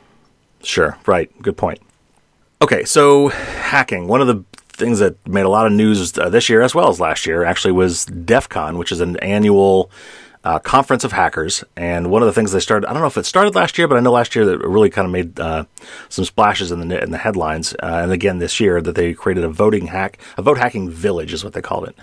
Sure, 0.61 0.97
right. 1.05 1.31
Good 1.41 1.57
point. 1.57 1.79
Okay, 2.61 2.83
so 2.85 3.29
hacking. 3.29 4.07
One 4.07 4.21
of 4.21 4.27
the 4.27 4.43
things 4.75 4.99
that 4.99 5.15
made 5.27 5.45
a 5.45 5.49
lot 5.49 5.65
of 5.65 5.73
news 5.73 6.17
uh, 6.17 6.29
this 6.29 6.49
year 6.49 6.61
as 6.61 6.75
well 6.75 6.89
as 6.89 6.99
last 6.99 7.25
year 7.25 7.43
actually 7.43 7.71
was 7.71 8.05
DEF 8.05 8.49
CON, 8.49 8.77
which 8.77 8.91
is 8.91 9.01
an 9.01 9.17
annual 9.17 9.89
uh, 10.45 10.59
conference 10.59 11.03
of 11.03 11.11
hackers. 11.11 11.63
And 11.75 12.11
one 12.11 12.21
of 12.21 12.27
the 12.27 12.33
things 12.33 12.51
they 12.51 12.59
started, 12.59 12.87
I 12.87 12.93
don't 12.93 13.01
know 13.01 13.07
if 13.07 13.17
it 13.17 13.25
started 13.25 13.55
last 13.55 13.77
year, 13.77 13.87
but 13.87 13.97
I 13.97 13.99
know 13.99 14.11
last 14.11 14.35
year 14.35 14.45
that 14.45 14.61
it 14.61 14.67
really 14.67 14.91
kind 14.91 15.05
of 15.05 15.11
made 15.11 15.39
uh, 15.39 15.65
some 16.07 16.23
splashes 16.23 16.71
in 16.71 16.87
the 16.87 17.03
in 17.03 17.11
the 17.11 17.17
headlines. 17.17 17.73
Uh, 17.73 18.01
and 18.03 18.11
again 18.11 18.37
this 18.37 18.59
year 18.59 18.81
that 18.81 18.95
they 18.95 19.13
created 19.13 19.43
a 19.43 19.49
voting 19.49 19.87
hack, 19.87 20.19
a 20.37 20.41
vote 20.43 20.57
hacking 20.57 20.89
village 20.89 21.33
is 21.33 21.43
what 21.43 21.53
they 21.53 21.61
called 21.61 21.87
it. 21.87 21.95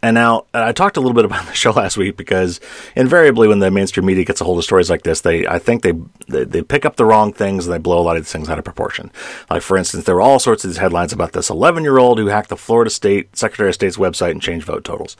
And 0.00 0.14
now 0.14 0.46
I 0.54 0.72
talked 0.72 0.96
a 0.96 1.00
little 1.00 1.14
bit 1.14 1.24
about 1.24 1.46
the 1.46 1.54
show 1.54 1.70
last 1.76 1.96
week 1.96 2.16
because 2.16 2.60
invariably 2.94 3.48
when 3.48 3.58
the 3.58 3.70
mainstream 3.70 4.06
media 4.06 4.24
gets 4.24 4.40
a 4.40 4.44
hold 4.44 4.58
of 4.58 4.64
stories 4.64 4.90
like 4.90 5.02
this, 5.02 5.22
they 5.22 5.46
I 5.46 5.58
think 5.58 5.82
they, 5.82 5.92
they 6.28 6.44
they 6.44 6.62
pick 6.62 6.84
up 6.84 6.96
the 6.96 7.04
wrong 7.04 7.32
things 7.32 7.66
and 7.66 7.74
they 7.74 7.78
blow 7.78 7.98
a 7.98 8.02
lot 8.02 8.16
of 8.16 8.22
these 8.22 8.32
things 8.32 8.48
out 8.48 8.58
of 8.58 8.64
proportion. 8.64 9.10
Like 9.50 9.62
for 9.62 9.76
instance, 9.76 10.04
there 10.04 10.14
were 10.14 10.20
all 10.20 10.38
sorts 10.38 10.64
of 10.64 10.70
these 10.70 10.78
headlines 10.78 11.12
about 11.12 11.32
this 11.32 11.50
11 11.50 11.82
year 11.82 11.98
old 11.98 12.18
who 12.18 12.26
hacked 12.26 12.48
the 12.48 12.56
Florida 12.56 12.90
State 12.90 13.36
Secretary 13.36 13.70
of 13.70 13.74
State's 13.74 13.96
website 13.96 14.30
and 14.30 14.42
changed 14.42 14.66
vote 14.66 14.84
totals. 14.84 15.16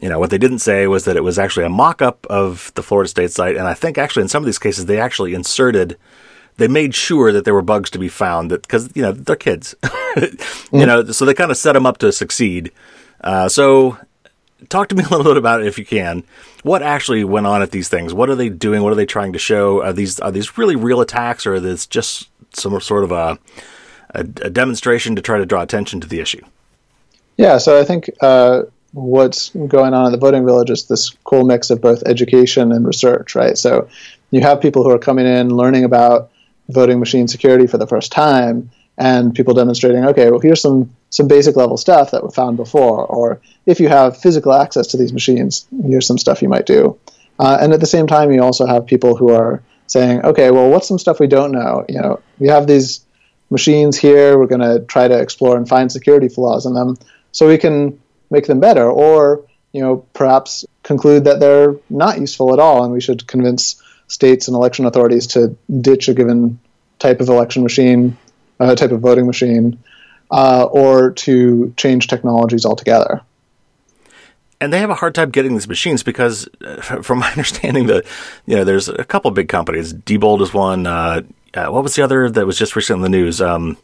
You 0.00 0.08
know 0.08 0.18
what 0.18 0.30
they 0.30 0.38
didn't 0.38 0.58
say 0.58 0.86
was 0.86 1.04
that 1.04 1.16
it 1.16 1.24
was 1.24 1.38
actually 1.38 1.66
a 1.66 1.70
mock 1.70 2.02
up 2.02 2.26
of 2.28 2.72
the 2.74 2.82
Florida 2.82 3.08
State 3.08 3.30
site, 3.30 3.56
and 3.56 3.66
I 3.66 3.74
think 3.74 3.98
actually 3.98 4.22
in 4.22 4.28
some 4.28 4.42
of 4.42 4.46
these 4.46 4.58
cases 4.58 4.86
they 4.86 5.00
actually 5.00 5.34
inserted 5.34 5.96
they 6.56 6.68
made 6.68 6.94
sure 6.94 7.32
that 7.32 7.44
there 7.44 7.54
were 7.54 7.62
bugs 7.62 7.90
to 7.90 7.98
be 7.98 8.08
found 8.08 8.50
that 8.50 8.62
because 8.62 8.88
you 8.94 9.02
know 9.02 9.12
they're 9.12 9.36
kids, 9.36 9.74
you 9.82 9.90
mm. 10.20 10.86
know, 10.86 11.04
so 11.10 11.24
they 11.24 11.34
kind 11.34 11.50
of 11.50 11.56
set 11.56 11.72
them 11.72 11.86
up 11.86 11.98
to 11.98 12.12
succeed. 12.12 12.70
Uh, 13.24 13.48
so, 13.48 13.98
talk 14.68 14.88
to 14.88 14.94
me 14.94 15.02
a 15.06 15.08
little 15.08 15.24
bit 15.24 15.36
about 15.36 15.62
it 15.62 15.66
if 15.66 15.78
you 15.78 15.84
can. 15.84 16.22
What 16.62 16.82
actually 16.82 17.24
went 17.24 17.46
on 17.46 17.62
at 17.62 17.72
these 17.72 17.88
things? 17.88 18.14
What 18.14 18.30
are 18.30 18.34
they 18.36 18.48
doing? 18.48 18.82
What 18.82 18.92
are 18.92 18.96
they 18.96 19.06
trying 19.06 19.32
to 19.32 19.38
show? 19.38 19.82
Are 19.82 19.92
these 19.92 20.20
are 20.20 20.30
these 20.30 20.56
really 20.56 20.76
real 20.76 21.00
attacks, 21.00 21.46
or 21.46 21.54
is 21.54 21.62
this 21.62 21.86
just 21.86 22.28
some 22.52 22.78
sort 22.80 23.02
of 23.02 23.10
a, 23.10 23.38
a, 24.10 24.20
a 24.20 24.50
demonstration 24.50 25.16
to 25.16 25.22
try 25.22 25.38
to 25.38 25.46
draw 25.46 25.62
attention 25.62 26.00
to 26.00 26.06
the 26.06 26.20
issue? 26.20 26.44
Yeah, 27.36 27.58
so 27.58 27.80
I 27.80 27.84
think 27.84 28.10
uh, 28.20 28.62
what's 28.92 29.50
going 29.50 29.92
on 29.92 30.06
in 30.06 30.12
the 30.12 30.18
voting 30.18 30.44
village 30.46 30.70
is 30.70 30.86
this 30.86 31.10
cool 31.24 31.44
mix 31.44 31.70
of 31.70 31.80
both 31.80 32.04
education 32.06 32.70
and 32.70 32.86
research, 32.86 33.34
right? 33.34 33.58
So 33.58 33.88
you 34.30 34.40
have 34.42 34.60
people 34.60 34.84
who 34.84 34.90
are 34.90 34.98
coming 34.98 35.26
in 35.26 35.50
learning 35.50 35.84
about 35.84 36.30
voting 36.68 37.00
machine 37.00 37.26
security 37.26 37.66
for 37.66 37.76
the 37.76 37.86
first 37.86 38.12
time 38.12 38.70
and 38.96 39.34
people 39.34 39.54
demonstrating, 39.54 40.04
okay, 40.06 40.30
well, 40.30 40.40
here's 40.40 40.60
some 40.60 40.94
some 41.10 41.28
basic 41.28 41.56
level 41.56 41.76
stuff 41.76 42.10
that 42.10 42.24
we 42.24 42.30
found 42.30 42.56
before, 42.56 43.06
or 43.06 43.40
if 43.66 43.78
you 43.78 43.88
have 43.88 44.20
physical 44.20 44.52
access 44.52 44.88
to 44.88 44.96
these 44.96 45.12
machines, 45.12 45.66
here's 45.86 46.06
some 46.06 46.18
stuff 46.18 46.42
you 46.42 46.48
might 46.48 46.66
do. 46.66 46.98
Uh, 47.38 47.58
and 47.60 47.72
at 47.72 47.80
the 47.80 47.86
same 47.86 48.06
time, 48.06 48.32
you 48.32 48.42
also 48.42 48.66
have 48.66 48.86
people 48.86 49.16
who 49.16 49.32
are 49.32 49.62
saying, 49.86 50.24
okay, 50.24 50.50
well, 50.50 50.70
what's 50.70 50.88
some 50.88 50.98
stuff 50.98 51.20
we 51.20 51.26
don't 51.28 51.52
know? 51.52 51.84
You 51.88 52.00
know, 52.00 52.20
we 52.38 52.48
have 52.48 52.66
these 52.66 53.04
machines 53.50 53.96
here. 53.96 54.38
We're 54.38 54.48
going 54.48 54.60
to 54.60 54.84
try 54.86 55.06
to 55.06 55.18
explore 55.20 55.56
and 55.56 55.68
find 55.68 55.90
security 55.90 56.28
flaws 56.28 56.66
in 56.66 56.74
them, 56.74 56.96
so 57.30 57.46
we 57.46 57.58
can 57.58 58.00
make 58.30 58.46
them 58.46 58.60
better, 58.60 58.90
or 58.90 59.44
you 59.72 59.80
know, 59.80 60.06
perhaps 60.14 60.64
conclude 60.82 61.24
that 61.24 61.40
they're 61.40 61.76
not 61.90 62.20
useful 62.20 62.52
at 62.52 62.60
all, 62.60 62.84
and 62.84 62.92
we 62.92 63.00
should 63.00 63.26
convince 63.26 63.82
states 64.06 64.48
and 64.48 64.54
election 64.54 64.84
authorities 64.86 65.28
to 65.28 65.56
ditch 65.80 66.08
a 66.08 66.14
given 66.14 66.60
type 66.98 67.20
of 67.20 67.28
election 67.28 67.62
machine, 67.62 68.16
uh, 68.60 68.74
type 68.74 68.92
of 68.92 69.00
voting 69.00 69.26
machine, 69.26 69.78
uh, 70.30 70.64
or 70.70 71.10
to 71.12 71.72
change 71.76 72.08
technologies 72.08 72.64
altogether. 72.64 73.20
And 74.60 74.72
they 74.72 74.78
have 74.78 74.90
a 74.90 74.94
hard 74.94 75.14
time 75.14 75.30
getting 75.30 75.52
these 75.52 75.68
machines 75.68 76.02
because, 76.02 76.48
uh, 76.64 76.80
from 77.02 77.18
my 77.18 77.30
understanding, 77.30 77.86
the 77.86 78.04
you 78.46 78.56
know 78.56 78.64
there's 78.64 78.88
a 78.88 79.04
couple 79.04 79.30
big 79.30 79.48
companies. 79.48 79.92
Diebold 79.92 80.40
is 80.40 80.54
one. 80.54 80.86
Uh, 80.86 81.22
uh, 81.54 81.66
what 81.66 81.82
was 81.82 81.94
the 81.94 82.02
other 82.02 82.30
that 82.30 82.46
was 82.46 82.58
just 82.58 82.74
recently 82.74 83.04
in 83.06 83.12
the 83.12 83.16
news? 83.16 83.40
Um, 83.40 83.76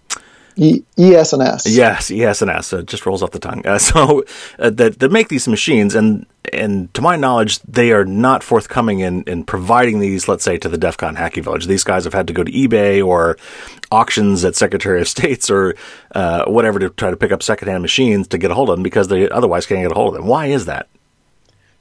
E- 0.57 0.83
ES&S. 0.99 1.66
Yes, 1.69 2.11
ES&S. 2.11 2.73
It 2.73 2.87
just 2.87 3.07
rolls 3.07 3.23
off 3.23 3.30
the 3.30 3.38
tongue. 3.38 3.66
Uh, 3.66 3.78
so 3.90 4.25
uh, 4.59 4.71
that, 4.71 4.99
that 4.99 5.11
make 5.11 5.28
these 5.28 5.49
machines, 5.49 5.95
and 5.95 6.26
and 6.52 6.92
to 6.95 7.02
my 7.02 7.16
knowledge, 7.16 7.61
they 7.61 7.92
are 7.92 8.04
not 8.04 8.42
forthcoming 8.42 9.00
in, 9.00 9.23
in 9.25 9.45
providing 9.45 10.00
these, 10.00 10.26
let's 10.26 10.42
say, 10.42 10.57
to 10.59 10.69
the 10.69 10.78
DEF 10.78 10.97
CON 10.97 11.14
Hacking 11.14 11.45
Village. 11.45 11.66
These 11.66 11.85
guys 11.85 12.04
have 12.04 12.14
had 12.14 12.26
to 12.28 12.33
go 12.33 12.42
to 12.42 12.50
eBay 12.50 13.04
or 13.04 13.37
auctions 13.92 14.45
at 14.45 14.57
Secretary 14.57 15.00
of 15.00 15.09
State's 15.09 15.50
or 15.50 15.75
uh, 16.14 16.47
whatever 16.47 16.78
to 16.78 16.90
try 16.90 17.11
to 17.11 17.16
pick 17.16 17.30
up 17.30 17.42
secondhand 17.42 17.83
machines 17.83 18.28
to 18.28 18.38
get 18.38 18.50
a 18.50 18.54
hold 18.54 18.71
of 18.71 18.76
them 18.76 18.83
because 18.83 19.09
they 19.09 19.28
otherwise 19.28 19.66
can't 19.66 19.83
get 19.83 19.92
a 19.92 19.95
hold 19.95 20.14
of 20.14 20.21
them. 20.21 20.26
Why 20.26 20.47
is 20.47 20.66
that? 20.66 20.88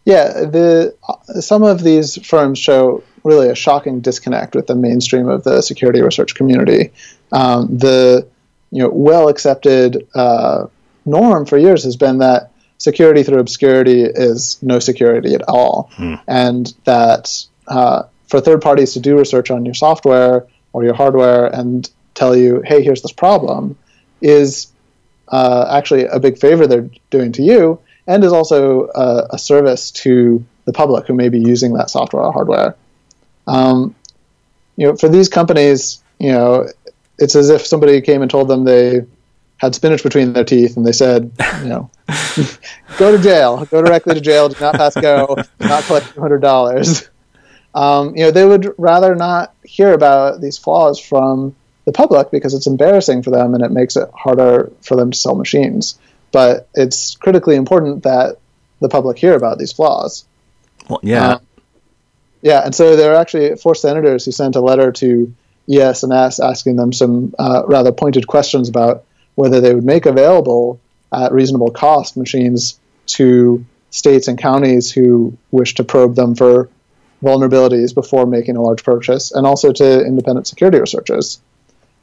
Yeah, 0.05 0.45
the 0.45 0.95
some 1.39 1.63
of 1.63 1.83
these 1.83 2.25
firms 2.25 2.57
show 2.57 3.03
really 3.23 3.49
a 3.49 3.55
shocking 3.55 3.99
disconnect 3.99 4.55
with 4.55 4.67
the 4.67 4.75
mainstream 4.75 5.27
of 5.27 5.43
the 5.43 5.61
security 5.61 6.01
research 6.01 6.35
community. 6.35 6.91
Um, 7.31 7.77
the 7.77 8.27
you 8.71 8.83
know 8.83 8.89
well 8.89 9.29
accepted 9.29 10.07
uh, 10.15 10.65
norm 11.05 11.45
for 11.45 11.57
years 11.57 11.83
has 11.83 11.95
been 11.95 12.19
that 12.19 12.51
security 12.77 13.23
through 13.23 13.39
obscurity 13.39 14.03
is 14.03 14.57
no 14.61 14.79
security 14.79 15.33
at 15.33 15.43
all, 15.47 15.89
hmm. 15.93 16.15
and 16.27 16.73
that 16.85 17.45
uh, 17.67 18.03
for 18.27 18.39
third 18.39 18.61
parties 18.61 18.93
to 18.93 18.99
do 18.99 19.17
research 19.17 19.51
on 19.51 19.65
your 19.65 19.73
software 19.73 20.47
or 20.73 20.83
your 20.83 20.93
hardware 20.93 21.47
and 21.47 21.89
tell 22.13 22.35
you, 22.35 22.61
hey, 22.65 22.83
here's 22.83 23.01
this 23.01 23.11
problem, 23.11 23.77
is 24.21 24.71
uh, 25.29 25.65
actually 25.71 26.05
a 26.05 26.19
big 26.19 26.37
favor 26.37 26.67
they're 26.67 26.89
doing 27.09 27.31
to 27.31 27.41
you, 27.41 27.79
and 28.07 28.23
is 28.23 28.33
also 28.33 28.87
a, 28.95 29.27
a 29.31 29.37
service 29.37 29.91
to 29.91 30.43
the 30.65 30.73
public 30.73 31.07
who 31.07 31.13
may 31.13 31.29
be 31.29 31.39
using 31.39 31.73
that 31.73 31.89
software 31.89 32.23
or 32.23 32.33
hardware. 32.33 32.75
Um, 33.47 33.95
you 34.75 34.87
know, 34.87 34.95
for 34.95 35.09
these 35.09 35.27
companies, 35.27 36.03
you 36.19 36.31
know, 36.31 36.67
it's 37.19 37.35
as 37.35 37.49
if 37.49 37.65
somebody 37.65 38.01
came 38.01 38.21
and 38.21 38.31
told 38.31 38.47
them 38.47 38.63
they 38.63 39.01
had 39.57 39.75
spinach 39.75 40.03
between 40.03 40.33
their 40.33 40.45
teeth 40.45 40.77
and 40.77 40.85
they 40.85 40.91
said, 40.91 41.31
you 41.61 41.69
know, 41.69 41.91
go 42.97 43.15
to 43.15 43.21
jail, 43.21 43.65
go 43.65 43.81
directly 43.81 44.15
to 44.15 44.21
jail, 44.21 44.49
do 44.49 44.59
not 44.59 44.75
pass 44.75 44.95
go, 44.95 45.35
do 45.59 45.67
not 45.67 45.83
collect 45.83 46.13
two 46.13 46.21
hundred 46.21 46.39
dollars. 46.39 47.09
Um, 47.75 48.15
you 48.15 48.23
know, 48.23 48.31
they 48.31 48.45
would 48.45 48.73
rather 48.77 49.15
not 49.15 49.53
hear 49.63 49.93
about 49.93 50.41
these 50.41 50.57
flaws 50.57 50.99
from 50.99 51.55
the 51.85 51.91
public 51.91 52.31
because 52.31 52.53
it's 52.53 52.67
embarrassing 52.67 53.21
for 53.21 53.31
them 53.31 53.53
and 53.53 53.63
it 53.63 53.71
makes 53.71 53.95
it 53.95 54.09
harder 54.13 54.71
for 54.81 54.95
them 54.95 55.11
to 55.11 55.17
sell 55.17 55.35
machines. 55.35 55.99
But 56.31 56.67
it's 56.73 57.15
critically 57.15 57.55
important 57.55 58.03
that 58.03 58.37
the 58.79 58.89
public 58.89 59.17
hear 59.17 59.35
about 59.35 59.59
these 59.59 59.71
flaws. 59.71 60.25
Well, 60.87 60.99
yeah. 61.03 61.33
Um, 61.33 61.41
yeah, 62.41 62.61
and 62.63 62.73
so 62.73 62.95
there 62.95 63.13
are 63.13 63.19
actually 63.19 63.55
four 63.55 63.75
senators 63.75 64.25
who 64.25 64.31
sent 64.31 64.55
a 64.55 64.61
letter 64.61 64.91
to 64.93 65.33
ES&S 65.71 66.39
asking 66.39 66.75
them 66.75 66.91
some 66.91 67.33
uh, 67.37 67.63
rather 67.67 67.91
pointed 67.91 68.27
questions 68.27 68.69
about 68.69 69.05
whether 69.35 69.61
they 69.61 69.73
would 69.73 69.85
make 69.85 70.05
available 70.05 70.79
at 71.13 71.31
reasonable 71.31 71.71
cost 71.71 72.17
machines 72.17 72.79
to 73.05 73.65
states 73.89 74.27
and 74.27 74.37
counties 74.37 74.91
who 74.91 75.37
wish 75.51 75.75
to 75.75 75.83
probe 75.83 76.15
them 76.15 76.35
for 76.35 76.69
vulnerabilities 77.23 77.93
before 77.93 78.25
making 78.25 78.55
a 78.55 78.61
large 78.61 78.83
purchase, 78.83 79.31
and 79.31 79.45
also 79.45 79.71
to 79.71 80.05
independent 80.05 80.47
security 80.47 80.79
researchers. 80.79 81.39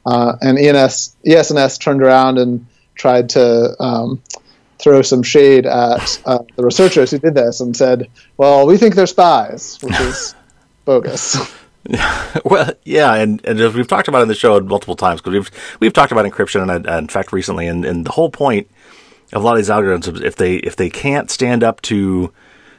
Uh, 0.05 0.35
and 0.41 0.57
ENS, 0.57 1.15
ES&S 1.25 1.77
turned 1.77 2.01
around 2.01 2.37
and 2.37 2.65
tried 2.95 3.29
to 3.29 3.75
um, 3.81 4.21
throw 4.79 5.01
some 5.01 5.23
shade 5.23 5.65
at 5.65 6.21
uh, 6.25 6.39
the 6.55 6.63
researchers 6.63 7.11
who 7.11 7.17
did 7.17 7.33
this 7.33 7.59
and 7.59 7.75
said, 7.75 8.09
"Well, 8.37 8.67
we 8.67 8.77
think 8.77 8.95
they're 8.95 9.07
spies," 9.07 9.77
which 9.81 9.99
is 9.99 10.35
bogus. 10.85 11.35
well, 12.45 12.73
yeah, 12.83 13.13
and, 13.15 13.43
and 13.45 13.59
as 13.59 13.73
we've 13.73 13.87
talked 13.87 14.07
about 14.07 14.21
in 14.21 14.27
the 14.27 14.35
show 14.35 14.59
multiple 14.59 14.95
times, 14.95 15.21
because 15.21 15.33
we've 15.33 15.77
we've 15.79 15.93
talked 15.93 16.11
about 16.11 16.25
encryption, 16.25 16.73
and, 16.73 16.85
in 16.85 17.07
fact, 17.07 17.31
recently, 17.31 17.67
and, 17.67 17.85
and 17.85 18.05
the 18.05 18.11
whole 18.11 18.29
point 18.29 18.69
of 19.33 19.41
a 19.41 19.45
lot 19.45 19.53
of 19.53 19.57
these 19.57 19.69
algorithms, 19.69 20.21
if 20.21 20.35
they 20.35 20.55
if 20.57 20.75
they 20.75 20.89
can't 20.89 21.31
stand 21.31 21.63
up 21.63 21.81
to 21.83 22.33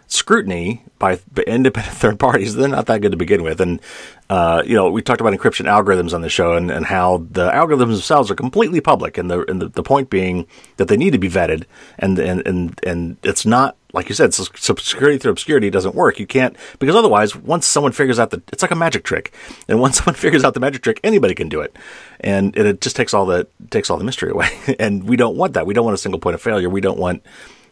scrutiny 0.09 0.83
by 0.99 1.21
independent 1.47 1.97
third 1.97 2.19
parties, 2.19 2.55
they're 2.55 2.67
not 2.67 2.87
that 2.87 3.01
good 3.01 3.13
to 3.13 3.17
begin 3.17 3.43
with. 3.43 3.61
And, 3.61 3.81
uh, 4.29 4.63
you 4.67 4.75
know, 4.75 4.91
we 4.91 5.03
talked 5.03 5.21
about 5.21 5.35
encryption 5.35 5.67
algorithms 5.67 6.13
on 6.13 6.23
the 6.23 6.29
show 6.29 6.57
and, 6.57 6.71
and 6.71 6.87
how 6.87 7.27
the 7.31 7.51
algorithms 7.51 7.93
themselves 7.93 8.31
are 8.31 8.35
completely 8.35 8.81
public. 8.81 9.19
And 9.19 9.31
the, 9.31 9.49
and 9.49 9.63
the, 9.63 9.69
the 9.69 9.83
point 9.83 10.11
being 10.11 10.47
that 10.79 10.89
they 10.89 10.97
need 10.97 11.13
to 11.13 11.19
be 11.19 11.29
vetted 11.29 11.65
and, 11.99 12.19
and, 12.19 12.47
and, 12.47 12.81
and 12.85 13.17
it's 13.23 13.47
not, 13.47 13.77
like 13.93 14.09
you 14.09 14.15
said, 14.15 14.35
security 14.35 15.19
through 15.19 15.33
obscurity 15.33 15.71
doesn't 15.71 15.95
work. 15.95 16.19
You 16.19 16.27
can't, 16.27 16.57
because 16.79 16.97
otherwise, 16.97 17.37
once 17.37 17.67
someone 17.67 17.93
figures 17.93 18.19
out 18.19 18.31
the, 18.31 18.43
it's 18.53 18.63
like 18.63 18.71
a 18.71 18.77
magic 18.77 19.05
trick. 19.05 19.33
And 19.69 19.81
once 19.81 19.99
someone 19.99 20.15
figures 20.15 20.43
out 20.43 20.55
the 20.55 20.61
magic 20.61 20.83
trick, 20.83 21.01
anybody 21.05 21.35
can 21.35 21.49
do 21.49 21.61
it. 21.61 21.77
And 22.21 22.57
it, 22.57 22.67
it 22.67 22.81
just 22.81 22.97
takes 22.97 23.15
all 23.15 23.27
the, 23.27 23.47
takes 23.71 23.91
all 23.91 23.99
the 23.99 24.05
mystery 24.05 24.31
away. 24.31 24.51
and 24.79 25.05
we 25.05 25.17
don't 25.17 25.37
want 25.37 25.53
that. 25.53 25.67
We 25.67 25.75
don't 25.75 25.85
want 25.85 25.95
a 25.95 25.99
single 25.99 26.19
point 26.19 26.35
of 26.35 26.43
failure. 26.43 26.71
We 26.71 26.81
don't 26.81 26.99
want, 26.99 27.23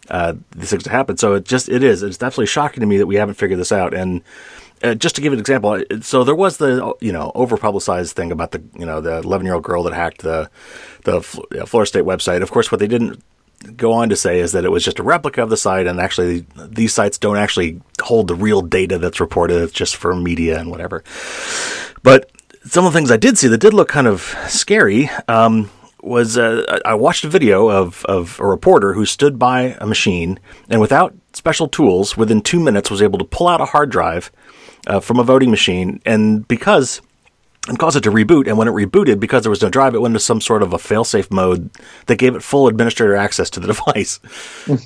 uh, 0.08 0.34
these 0.54 0.70
things 0.70 0.84
to 0.84 0.90
happen. 0.90 1.16
So 1.16 1.34
it 1.34 1.44
just 1.44 1.68
it 1.68 1.82
is. 1.82 2.02
It's 2.02 2.22
absolutely 2.22 2.50
shocking 2.50 2.80
to 2.80 2.86
me 2.86 2.98
that 2.98 3.06
we 3.06 3.16
haven't 3.16 3.34
figured 3.34 3.58
this 3.58 3.72
out. 3.72 3.94
And 3.94 4.22
uh, 4.82 4.94
just 4.94 5.16
to 5.16 5.22
give 5.22 5.32
an 5.32 5.38
example, 5.38 5.82
so 6.02 6.24
there 6.24 6.34
was 6.34 6.58
the 6.58 6.94
you 7.00 7.12
know 7.12 7.32
over 7.34 7.56
publicized 7.56 8.14
thing 8.14 8.32
about 8.32 8.52
the 8.52 8.62
you 8.78 8.86
know 8.86 9.00
the 9.00 9.18
11 9.18 9.46
year 9.46 9.54
old 9.54 9.64
girl 9.64 9.82
that 9.84 9.94
hacked 9.94 10.22
the 10.22 10.50
the 11.04 11.22
Florida 11.22 11.86
State 11.86 12.04
website. 12.04 12.42
Of 12.42 12.50
course, 12.50 12.70
what 12.70 12.78
they 12.78 12.88
didn't 12.88 13.22
go 13.76 13.92
on 13.92 14.08
to 14.10 14.16
say 14.16 14.38
is 14.38 14.52
that 14.52 14.64
it 14.64 14.70
was 14.70 14.84
just 14.84 14.98
a 14.98 15.02
replica 15.02 15.42
of 15.42 15.50
the 15.50 15.56
site, 15.56 15.86
and 15.86 16.00
actually 16.00 16.46
these 16.56 16.92
sites 16.92 17.18
don't 17.18 17.38
actually 17.38 17.80
hold 18.02 18.28
the 18.28 18.34
real 18.34 18.62
data 18.62 18.98
that's 18.98 19.20
reported. 19.20 19.62
It's 19.62 19.72
just 19.72 19.96
for 19.96 20.14
media 20.14 20.58
and 20.58 20.70
whatever. 20.70 21.02
But 22.02 22.30
some 22.64 22.84
of 22.84 22.92
the 22.92 22.98
things 22.98 23.10
I 23.10 23.16
did 23.16 23.38
see 23.38 23.48
that 23.48 23.58
did 23.58 23.74
look 23.74 23.88
kind 23.88 24.06
of 24.06 24.34
scary. 24.48 25.08
Um, 25.28 25.70
was 26.06 26.38
uh, 26.38 26.80
I 26.84 26.94
watched 26.94 27.24
a 27.24 27.28
video 27.28 27.68
of, 27.68 28.04
of 28.06 28.38
a 28.40 28.46
reporter 28.46 28.92
who 28.92 29.04
stood 29.04 29.38
by 29.38 29.76
a 29.80 29.86
machine 29.86 30.38
and 30.68 30.80
without 30.80 31.14
special 31.32 31.68
tools, 31.68 32.16
within 32.16 32.40
two 32.40 32.60
minutes, 32.60 32.90
was 32.90 33.02
able 33.02 33.18
to 33.18 33.24
pull 33.24 33.48
out 33.48 33.60
a 33.60 33.66
hard 33.66 33.90
drive 33.90 34.30
uh, 34.86 35.00
from 35.00 35.18
a 35.18 35.24
voting 35.24 35.50
machine. 35.50 36.00
And 36.06 36.46
because 36.48 37.00
and 37.68 37.78
caused 37.78 37.96
it 37.96 38.02
to 38.02 38.10
reboot. 38.10 38.46
And 38.46 38.58
when 38.58 38.68
it 38.68 38.72
rebooted, 38.72 39.20
because 39.20 39.42
there 39.42 39.50
was 39.50 39.62
no 39.62 39.68
drive, 39.68 39.94
it 39.94 40.00
went 40.00 40.12
into 40.12 40.20
some 40.20 40.40
sort 40.40 40.62
of 40.62 40.72
a 40.72 40.78
failsafe 40.78 41.30
mode 41.30 41.70
that 42.06 42.16
gave 42.16 42.34
it 42.34 42.42
full 42.42 42.68
administrator 42.68 43.16
access 43.16 43.50
to 43.50 43.60
the 43.60 43.66
device. 43.74 44.20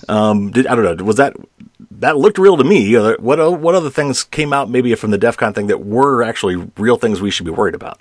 um, 0.09 0.50
did, 0.50 0.67
I 0.67 0.75
don't 0.75 0.99
know. 0.99 1.05
Was 1.05 1.17
that 1.17 1.37
that 1.93 2.17
looked 2.17 2.39
real 2.39 2.57
to 2.57 2.65
me? 2.65 2.95
What 2.95 3.61
what 3.61 3.75
other 3.75 3.91
things 3.91 4.25
came 4.25 4.53
out 4.53 4.71
maybe 4.71 4.95
from 4.95 5.11
the 5.11 5.19
DEF 5.19 5.37
CON 5.37 5.53
thing 5.53 5.67
that 5.69 5.85
were 5.85 6.23
actually 6.23 6.57
real 6.77 6.97
things 6.97 7.21
we 7.21 7.31
should 7.31 7.47
be 7.47 7.53
worried 7.53 7.75
about? 7.75 8.00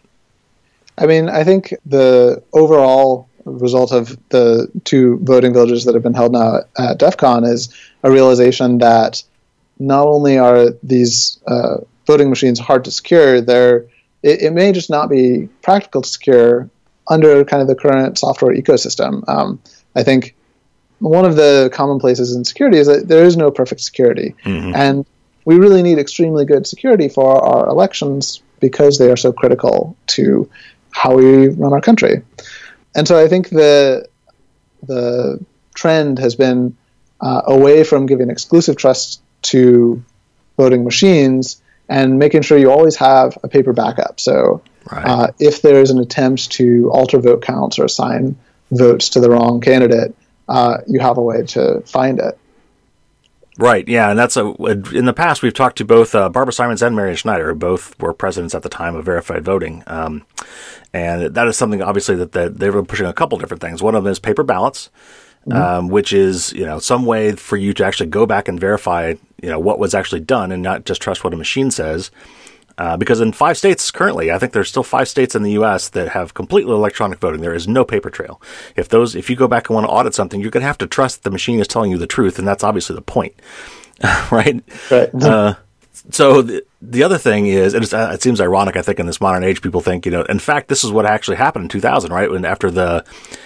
I 0.99 1.05
mean, 1.05 1.29
I 1.29 1.43
think 1.43 1.73
the 1.85 2.43
overall 2.53 3.29
result 3.45 3.91
of 3.91 4.17
the 4.29 4.69
two 4.83 5.17
voting 5.23 5.53
villages 5.53 5.85
that 5.85 5.93
have 5.93 6.03
been 6.03 6.13
held 6.13 6.33
now 6.33 6.59
at 6.77 6.99
DEF 6.99 7.17
CON 7.17 7.45
is 7.45 7.73
a 8.03 8.11
realization 8.11 8.79
that 8.79 9.23
not 9.79 10.07
only 10.07 10.37
are 10.37 10.71
these 10.83 11.39
uh, 11.47 11.77
voting 12.05 12.29
machines 12.29 12.59
hard 12.59 12.83
to 12.85 12.91
secure, 12.91 13.41
they're 13.41 13.85
it, 14.21 14.41
it, 14.41 14.53
may 14.53 14.73
just 14.73 14.89
not 14.89 15.09
be 15.09 15.47
practical 15.61 16.01
to 16.01 16.09
secure 16.09 16.69
under 17.09 17.45
kind 17.45 17.61
of 17.61 17.69
the 17.69 17.75
current 17.75 18.17
software 18.17 18.53
ecosystem. 18.53 19.27
Um, 19.29 19.61
I 19.95 20.03
think 20.03 20.35
one 20.99 21.23
of 21.23 21.37
the 21.37 21.69
commonplaces 21.73 22.35
in 22.35 22.43
security 22.43 22.77
is 22.77 22.87
that 22.87 23.07
there 23.07 23.23
is 23.23 23.37
no 23.37 23.49
perfect 23.49 23.79
security, 23.79 24.35
mm-hmm. 24.43 24.75
and 24.75 25.05
we 25.45 25.55
really 25.55 25.81
need 25.81 25.97
extremely 25.97 26.43
good 26.43 26.67
security 26.67 27.07
for 27.07 27.41
our 27.43 27.69
elections 27.69 28.41
because 28.59 28.97
they 28.97 29.09
are 29.09 29.17
so 29.17 29.31
critical 29.31 29.95
to 30.07 30.49
how 30.91 31.15
we 31.15 31.47
run 31.47 31.73
our 31.73 31.81
country. 31.81 32.21
And 32.95 33.07
so 33.07 33.17
I 33.17 33.27
think 33.27 33.49
the 33.49 34.07
the 34.83 35.43
trend 35.75 36.19
has 36.19 36.35
been 36.35 36.75
uh, 37.21 37.41
away 37.45 37.83
from 37.83 38.05
giving 38.05 38.29
exclusive 38.29 38.77
trust 38.77 39.21
to 39.41 40.03
voting 40.57 40.83
machines 40.83 41.61
and 41.87 42.19
making 42.19 42.41
sure 42.41 42.57
you 42.57 42.71
always 42.71 42.95
have 42.97 43.37
a 43.43 43.47
paper 43.47 43.73
backup. 43.73 44.19
So 44.19 44.61
right. 44.91 45.05
uh, 45.05 45.27
if 45.39 45.61
there 45.61 45.81
is 45.81 45.89
an 45.89 45.99
attempt 45.99 46.51
to 46.51 46.89
alter 46.91 47.19
vote 47.19 47.41
counts 47.41 47.79
or 47.79 47.85
assign 47.85 48.35
votes 48.71 49.09
to 49.09 49.19
the 49.19 49.29
wrong 49.29 49.59
candidate, 49.61 50.15
uh, 50.47 50.77
you 50.87 50.99
have 50.99 51.17
a 51.17 51.21
way 51.21 51.43
to 51.47 51.81
find 51.81 52.19
it. 52.19 52.37
Right. 53.59 53.85
Yeah, 53.89 54.09
and 54.09 54.17
that's 54.17 54.37
a. 54.37 54.53
In 54.93 55.03
the 55.03 55.13
past, 55.13 55.41
we've 55.41 55.53
talked 55.53 55.77
to 55.79 55.85
both 55.85 56.15
uh, 56.15 56.29
Barbara 56.29 56.53
Simons 56.53 56.81
and 56.81 56.95
Marian 56.95 57.17
Schneider, 57.17 57.49
who 57.49 57.55
both 57.55 57.99
were 57.99 58.13
presidents 58.13 58.55
at 58.55 58.63
the 58.63 58.69
time 58.69 58.95
of 58.95 59.03
verified 59.03 59.43
voting, 59.43 59.83
um, 59.85 60.25
and 60.93 61.35
that 61.35 61.45
is 61.45 61.57
something 61.57 61.81
obviously 61.81 62.15
that, 62.15 62.31
that 62.31 62.59
they 62.59 62.69
were 62.69 62.83
pushing 62.83 63.05
a 63.05 63.11
couple 63.11 63.37
different 63.37 63.59
things. 63.59 63.83
One 63.83 63.95
of 63.95 64.05
them 64.05 64.11
is 64.11 64.17
paper 64.17 64.43
ballots, 64.43 64.89
mm-hmm. 65.45 65.61
um, 65.61 65.87
which 65.89 66.13
is 66.13 66.53
you 66.53 66.65
know 66.65 66.79
some 66.79 67.05
way 67.05 67.33
for 67.33 67.57
you 67.57 67.73
to 67.73 67.85
actually 67.85 68.09
go 68.09 68.25
back 68.25 68.47
and 68.47 68.57
verify 68.57 69.15
you 69.41 69.49
know 69.49 69.59
what 69.59 69.77
was 69.77 69.93
actually 69.93 70.21
done 70.21 70.53
and 70.53 70.63
not 70.63 70.85
just 70.85 71.01
trust 71.01 71.25
what 71.25 71.33
a 71.33 71.37
machine 71.37 71.69
says. 71.69 72.11
Uh, 72.79 72.95
because 72.95 73.19
in 73.19 73.33
five 73.33 73.57
states 73.57 73.91
currently, 73.91 74.31
I 74.31 74.39
think 74.39 74.53
there's 74.53 74.69
still 74.69 74.83
five 74.83 75.09
states 75.09 75.35
in 75.35 75.43
the 75.43 75.51
U.S. 75.51 75.89
that 75.89 76.07
have 76.09 76.33
completely 76.33 76.71
electronic 76.71 77.19
voting. 77.19 77.41
There 77.41 77.53
is 77.53 77.67
no 77.67 77.83
paper 77.83 78.09
trail. 78.09 78.41
If 78.77 78.87
those, 78.87 79.15
if 79.15 79.29
you 79.29 79.35
go 79.35 79.49
back 79.49 79.69
and 79.69 79.75
want 79.75 79.85
to 79.85 79.91
audit 79.91 80.15
something, 80.15 80.39
you're 80.39 80.49
going 80.49 80.61
to 80.61 80.67
have 80.67 80.77
to 80.77 80.87
trust 80.87 81.23
the 81.23 81.29
machine 81.29 81.59
is 81.59 81.67
telling 81.67 81.91
you 81.91 81.97
the 81.97 82.07
truth, 82.07 82.39
and 82.39 82.47
that's 82.47 82.63
obviously 82.63 82.95
the 82.95 83.01
point, 83.01 83.35
right? 84.31 84.63
Right. 84.89 85.13
Uh, 85.13 85.55
so 86.11 86.41
the, 86.41 86.65
the 86.81 87.03
other 87.03 87.17
thing 87.17 87.47
is, 87.47 87.73
and 87.73 87.93
uh, 87.93 88.11
it 88.13 88.21
seems 88.21 88.41
ironic, 88.41 88.75
I 88.75 88.81
think, 88.81 88.99
in 88.99 89.05
this 89.05 89.21
modern 89.21 89.43
age, 89.43 89.61
people 89.61 89.81
think, 89.81 90.05
you 90.05 90.11
know, 90.11 90.23
in 90.23 90.39
fact, 90.39 90.67
this 90.67 90.83
is 90.83 90.91
what 90.91 91.05
actually 91.05 91.37
happened 91.37 91.63
in 91.63 91.69
2000, 91.69 92.11
right? 92.11 92.29
When 92.29 92.45
after 92.45 92.71
the 92.71 93.05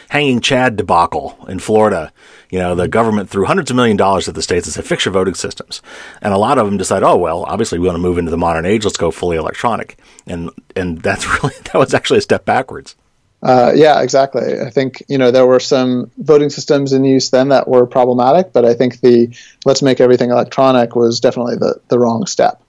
hanging 0.10 0.42
Chad 0.42 0.76
debacle 0.76 1.38
in 1.48 1.60
Florida, 1.60 2.12
you 2.50 2.60
know, 2.60 2.76
the 2.76 2.88
government 2.88 3.30
threw 3.30 3.46
hundreds 3.46 3.72
of 3.72 3.76
million 3.76 3.98
dollars 3.98 4.28
at 4.28 4.36
the 4.36 4.42
states 4.42 4.68
and 4.68 4.74
said, 4.74 4.86
fix 4.86 5.06
your 5.06 5.14
voting 5.14 5.34
systems. 5.34 5.82
And 6.22 6.34
a 6.34 6.38
lot 6.38 6.58
of 6.58 6.66
them 6.68 6.78
decide, 6.78 7.04
oh, 7.04 7.18
well, 7.18 7.44
obviously 7.46 7.80
we 7.80 7.88
want 7.88 7.96
to 7.96 8.02
move 8.02 8.18
into 8.18 8.32
the 8.32 8.38
modern 8.38 8.66
age. 8.66 8.86
Let's 8.86 8.98
go 8.98 9.12
fully 9.12 9.38
electronic. 9.38 9.98
And, 10.28 10.52
and 10.76 11.02
that's 11.02 11.26
really, 11.44 11.56
that 11.64 11.76
was 11.76 11.94
actually 11.94 12.20
a 12.20 12.22
step 12.22 12.46
backwards. 12.46 12.96
Uh, 13.44 13.74
yeah, 13.76 14.02
exactly. 14.02 14.62
I 14.62 14.70
think 14.70 15.04
you 15.10 15.18
know 15.18 15.30
there 15.30 15.46
were 15.46 15.60
some 15.60 16.10
voting 16.18 16.50
systems 16.50 16.94
in 16.94 17.04
use 17.04 17.30
then 17.30 17.50
that 17.50 17.68
were 17.68 17.86
problematic, 17.86 18.54
but 18.54 18.64
I 18.64 18.74
think 18.74 19.02
the 19.02 19.36
let's 19.66 19.82
make 19.82 20.00
everything 20.00 20.30
electronic 20.30 20.96
was 20.96 21.20
definitely 21.20 21.58
the 21.58 21.80
the 21.90 22.00
wrong 22.00 22.26
step. 22.26 22.62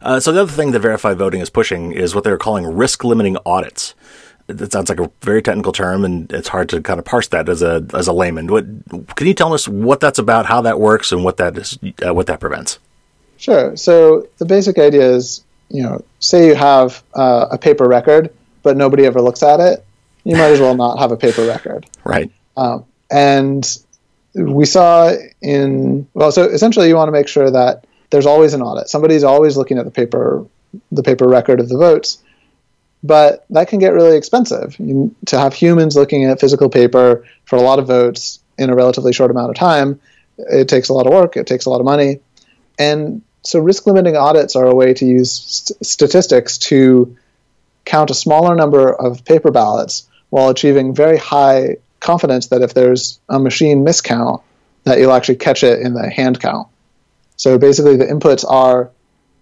Uh, 0.00 0.20
so 0.20 0.30
the 0.30 0.42
other 0.42 0.52
thing 0.52 0.70
that 0.70 0.78
verified 0.78 1.18
voting 1.18 1.40
is 1.40 1.50
pushing 1.50 1.90
is 1.90 2.14
what 2.14 2.22
they're 2.22 2.38
calling 2.38 2.64
risk 2.64 3.02
limiting 3.02 3.36
audits. 3.44 3.96
It 4.46 4.70
sounds 4.70 4.88
like 4.88 5.00
a 5.00 5.10
very 5.20 5.42
technical 5.42 5.72
term, 5.72 6.04
and 6.04 6.32
it's 6.32 6.48
hard 6.48 6.68
to 6.68 6.80
kind 6.80 7.00
of 7.00 7.04
parse 7.04 7.26
that 7.28 7.48
as 7.48 7.60
a 7.60 7.84
as 7.92 8.06
a 8.06 8.12
layman. 8.12 8.46
What 8.46 8.66
can 9.16 9.26
you 9.26 9.34
tell 9.34 9.52
us 9.52 9.66
what 9.66 9.98
that's 9.98 10.20
about, 10.20 10.46
how 10.46 10.60
that 10.60 10.78
works, 10.78 11.10
and 11.10 11.24
what 11.24 11.38
that 11.38 11.58
is, 11.58 11.76
uh, 12.06 12.14
what 12.14 12.28
that 12.28 12.38
prevents? 12.38 12.78
Sure. 13.36 13.76
So 13.76 14.28
the 14.38 14.44
basic 14.44 14.78
idea 14.78 15.10
is, 15.10 15.42
you 15.70 15.82
know, 15.82 16.04
say 16.20 16.46
you 16.46 16.54
have 16.54 17.02
uh, 17.14 17.46
a 17.50 17.58
paper 17.58 17.88
record, 17.88 18.32
but 18.62 18.76
nobody 18.76 19.04
ever 19.04 19.20
looks 19.20 19.42
at 19.42 19.58
it 19.58 19.84
you 20.28 20.36
might 20.36 20.50
as 20.50 20.60
well 20.60 20.74
not 20.74 20.98
have 20.98 21.10
a 21.10 21.16
paper 21.16 21.46
record. 21.46 21.86
Right. 22.04 22.30
Um, 22.54 22.84
and 23.10 23.78
we 24.34 24.66
saw 24.66 25.14
in 25.40 26.06
well, 26.12 26.30
so 26.30 26.42
essentially, 26.44 26.88
you 26.88 26.96
want 26.96 27.08
to 27.08 27.12
make 27.12 27.28
sure 27.28 27.50
that 27.50 27.86
there's 28.10 28.26
always 28.26 28.52
an 28.52 28.60
audit. 28.60 28.90
Somebody's 28.90 29.24
always 29.24 29.56
looking 29.56 29.78
at 29.78 29.86
the 29.86 29.90
paper, 29.90 30.44
the 30.92 31.02
paper 31.02 31.26
record 31.26 31.60
of 31.60 31.70
the 31.70 31.78
votes. 31.78 32.22
But 33.02 33.46
that 33.50 33.68
can 33.68 33.78
get 33.78 33.94
really 33.94 34.18
expensive. 34.18 34.76
You, 34.78 35.14
to 35.26 35.38
have 35.38 35.54
humans 35.54 35.96
looking 35.96 36.24
at 36.24 36.40
physical 36.40 36.68
paper 36.68 37.24
for 37.46 37.56
a 37.56 37.62
lot 37.62 37.78
of 37.78 37.86
votes 37.86 38.40
in 38.58 38.68
a 38.68 38.74
relatively 38.74 39.14
short 39.14 39.30
amount 39.30 39.50
of 39.50 39.56
time, 39.56 39.98
it 40.36 40.68
takes 40.68 40.90
a 40.90 40.92
lot 40.92 41.06
of 41.06 41.12
work. 41.12 41.38
It 41.38 41.46
takes 41.46 41.64
a 41.64 41.70
lot 41.70 41.80
of 41.80 41.86
money, 41.86 42.20
and 42.78 43.22
so 43.44 43.60
risk 43.60 43.86
limiting 43.86 44.16
audits 44.16 44.56
are 44.56 44.66
a 44.66 44.74
way 44.74 44.92
to 44.92 45.06
use 45.06 45.32
st- 45.32 45.86
statistics 45.86 46.58
to 46.58 47.16
count 47.86 48.10
a 48.10 48.14
smaller 48.14 48.54
number 48.54 48.92
of 48.92 49.24
paper 49.24 49.50
ballots 49.50 50.06
while 50.30 50.48
achieving 50.50 50.94
very 50.94 51.18
high 51.18 51.76
confidence 52.00 52.48
that 52.48 52.62
if 52.62 52.74
there's 52.74 53.20
a 53.28 53.38
machine 53.38 53.84
miscount, 53.84 54.42
that 54.84 54.98
you'll 54.98 55.12
actually 55.12 55.36
catch 55.36 55.62
it 55.62 55.80
in 55.80 55.94
the 55.94 56.08
hand 56.08 56.40
count. 56.40 56.68
So 57.36 57.58
basically, 57.58 57.96
the 57.96 58.06
inputs 58.06 58.44
are, 58.48 58.90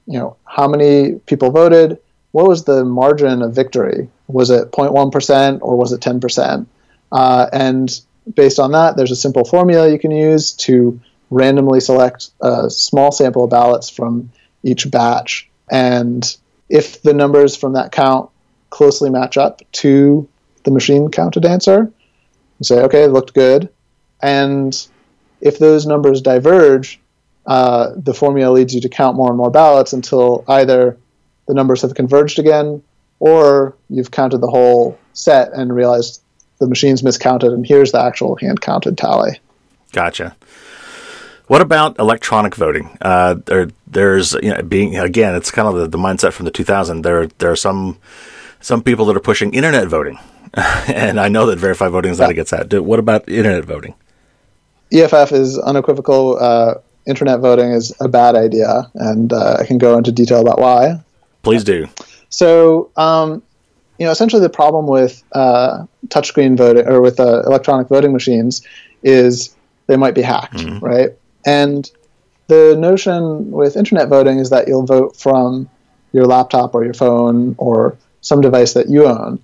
you 0.07 0.19
know, 0.19 0.37
how 0.45 0.69
many 0.69 1.15
people 1.27 1.51
voted, 1.51 1.99
what 2.33 2.47
was 2.47 2.65
the 2.65 2.85
margin 2.85 3.43
of 3.43 3.55
victory? 3.55 4.09
Was 4.29 4.51
it 4.51 4.71
0.1% 4.73 5.59
or 5.63 5.77
was 5.77 5.93
it 5.93 6.01
10%? 6.01 6.67
Uh, 7.11 7.47
and 7.53 8.01
based 8.35 8.59
on 8.59 8.73
that, 8.73 8.97
there's 8.97 9.11
a 9.11 9.17
simple 9.17 9.45
formula 9.45 9.91
you 9.91 9.99
can 9.99 10.11
use 10.11 10.53
to 10.53 11.01
randomly 11.31 11.81
select 11.81 12.31
a 12.41 12.69
small 12.71 13.13
sample 13.13 13.45
of 13.45 13.51
ballots 13.51 13.89
from 13.89 14.31
each 14.63 14.91
batch. 14.91 15.49
And 15.71 16.37
if 16.69 17.03
the 17.03 17.15
numbers 17.15 17.57
from 17.57 17.75
that 17.75 17.93
count 17.93 18.31
closely 18.71 19.11
match 19.11 19.37
up 19.37 19.63
to 19.73 20.29
the 20.67 20.73
machine 20.73 21.11
counted 21.11 21.47
answer. 21.47 21.91
You 22.59 22.65
say, 22.65 22.81
okay, 22.83 23.05
it 23.05 23.13
looked 23.13 23.33
good. 23.33 23.71
And 24.21 24.77
if 25.41 25.59
those 25.59 25.87
numbers 25.87 26.21
diverge, 26.21 27.01
uh, 27.47 27.93
the 27.97 28.13
formula 28.13 28.53
leads 28.53 28.75
you 28.75 28.81
to 28.83 28.89
count 28.89 29.17
more 29.17 29.29
and 29.29 29.37
more 29.39 29.51
ballots 29.51 29.93
until 29.95 30.45
either 30.49 30.99
the 31.47 31.55
numbers 31.55 31.83
have 31.83 31.95
converged 31.95 32.39
again 32.39 32.83
or 33.21 33.77
you've 33.89 34.11
counted 34.11 34.39
the 34.39 34.51
whole 34.51 34.99
set 35.13 35.53
and 35.53 35.75
realized 35.75 36.21
the 36.59 36.67
machine's 36.67 37.03
miscounted 37.03 37.53
and 37.53 37.67
here's 37.67 37.93
the 37.93 38.01
actual 38.01 38.37
hand 38.37 38.61
counted 38.61 38.99
tally. 38.99 39.39
Gotcha. 39.93 40.37
What 41.47 41.61
about 41.61 42.01
electronic 42.01 42.57
voting? 42.57 42.99
Uh, 43.01 43.37
there, 43.47 43.69
there's 43.87 44.33
you 44.35 44.53
know, 44.53 44.63
being 44.63 44.97
again, 44.97 45.37
it's 45.37 45.53
kind 45.53 45.69
of 45.69 45.77
the, 45.77 45.87
the 45.87 45.99
mindset 45.99 46.33
from 46.33 46.45
the 46.45 46.51
2000. 46.51 47.03
There, 47.03 47.29
there 47.29 47.53
are 47.53 47.57
some 47.57 47.99
some 48.61 48.83
people 48.83 49.07
that 49.07 49.17
are 49.17 49.21
pushing 49.21 49.55
internet 49.55 49.87
voting, 49.87 50.19
and 50.89 51.21
I 51.21 51.29
know 51.29 51.47
that 51.47 51.59
verified 51.59 51.93
voting 51.93 52.11
is 52.11 52.19
not 52.19 52.31
against 52.31 52.51
that. 52.51 52.73
What 52.83 52.99
about 52.99 53.29
internet 53.29 53.65
voting? 53.65 53.95
EFF 54.91 55.33
is 55.33 55.59
unequivocal. 55.59 56.39
Uh, 56.41 56.75
internet 57.07 57.41
voting 57.41 57.73
is 57.73 57.95
a 58.01 58.09
bad 58.09 58.37
idea, 58.37 58.91
and 58.95 59.33
uh, 59.33 59.59
I 59.61 59.67
can 59.67 59.77
go 59.77 59.99
into 59.99 60.13
detail 60.13 60.41
about 60.41 60.59
why. 60.59 61.01
Please 61.43 61.63
do. 61.63 61.89
So, 62.31 62.91
um, 62.97 63.43
you 63.99 64.07
know, 64.07 64.13
essentially 64.13 64.41
the 64.41 64.49
problem 64.49 64.87
with 64.87 65.23
uh, 65.33 65.85
touchscreen 66.09 66.57
voting 66.57 66.87
or 66.87 67.03
with 67.03 67.21
uh, 67.21 67.43
electronic 67.43 67.89
voting 67.89 68.13
machines 68.13 68.63
is 69.03 69.55
they 69.89 69.97
might 69.97 70.15
be 70.15 70.23
hacked, 70.23 70.55
mm-hmm. 70.55 70.85
right? 70.85 71.11
And 71.45 71.91
the 72.47 72.77
notion 72.79 73.51
with 73.51 73.77
internet 73.77 74.09
voting 74.09 74.39
is 74.39 74.51
that 74.51 74.69
you'll 74.69 74.87
vote 74.87 75.17
from 75.17 75.69
your 76.13 76.25
laptop 76.25 76.75
or 76.75 76.83
your 76.83 76.95
phone 76.95 77.55
or 77.59 77.97
some 78.23 78.41
device 78.41 78.73
that 78.73 78.89
you 78.89 79.07
own 79.07 79.39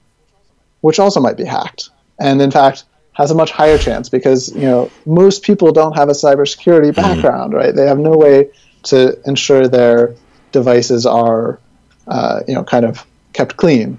which 0.82 0.98
also 1.00 1.18
might 1.18 1.36
be 1.36 1.44
hacked. 1.44 1.88
And 2.20 2.40
in 2.42 2.50
fact, 2.50 2.84
has 3.14 3.30
a 3.30 3.34
much 3.34 3.50
higher 3.50 3.78
chance 3.78 4.08
because 4.08 4.54
you 4.54 4.62
know 4.62 4.90
most 5.06 5.42
people 5.42 5.72
don't 5.72 5.96
have 5.96 6.08
a 6.08 6.12
cybersecurity 6.12 6.92
mm-hmm. 6.92 7.00
background, 7.00 7.54
right? 7.54 7.74
They 7.74 7.86
have 7.86 7.98
no 7.98 8.16
way 8.16 8.50
to 8.84 9.18
ensure 9.26 9.68
their 9.68 10.14
devices 10.50 11.06
are 11.06 11.58
uh, 12.06 12.40
you 12.46 12.54
know 12.54 12.64
kind 12.64 12.84
of 12.84 13.06
kept 13.32 13.56
clean. 13.56 13.98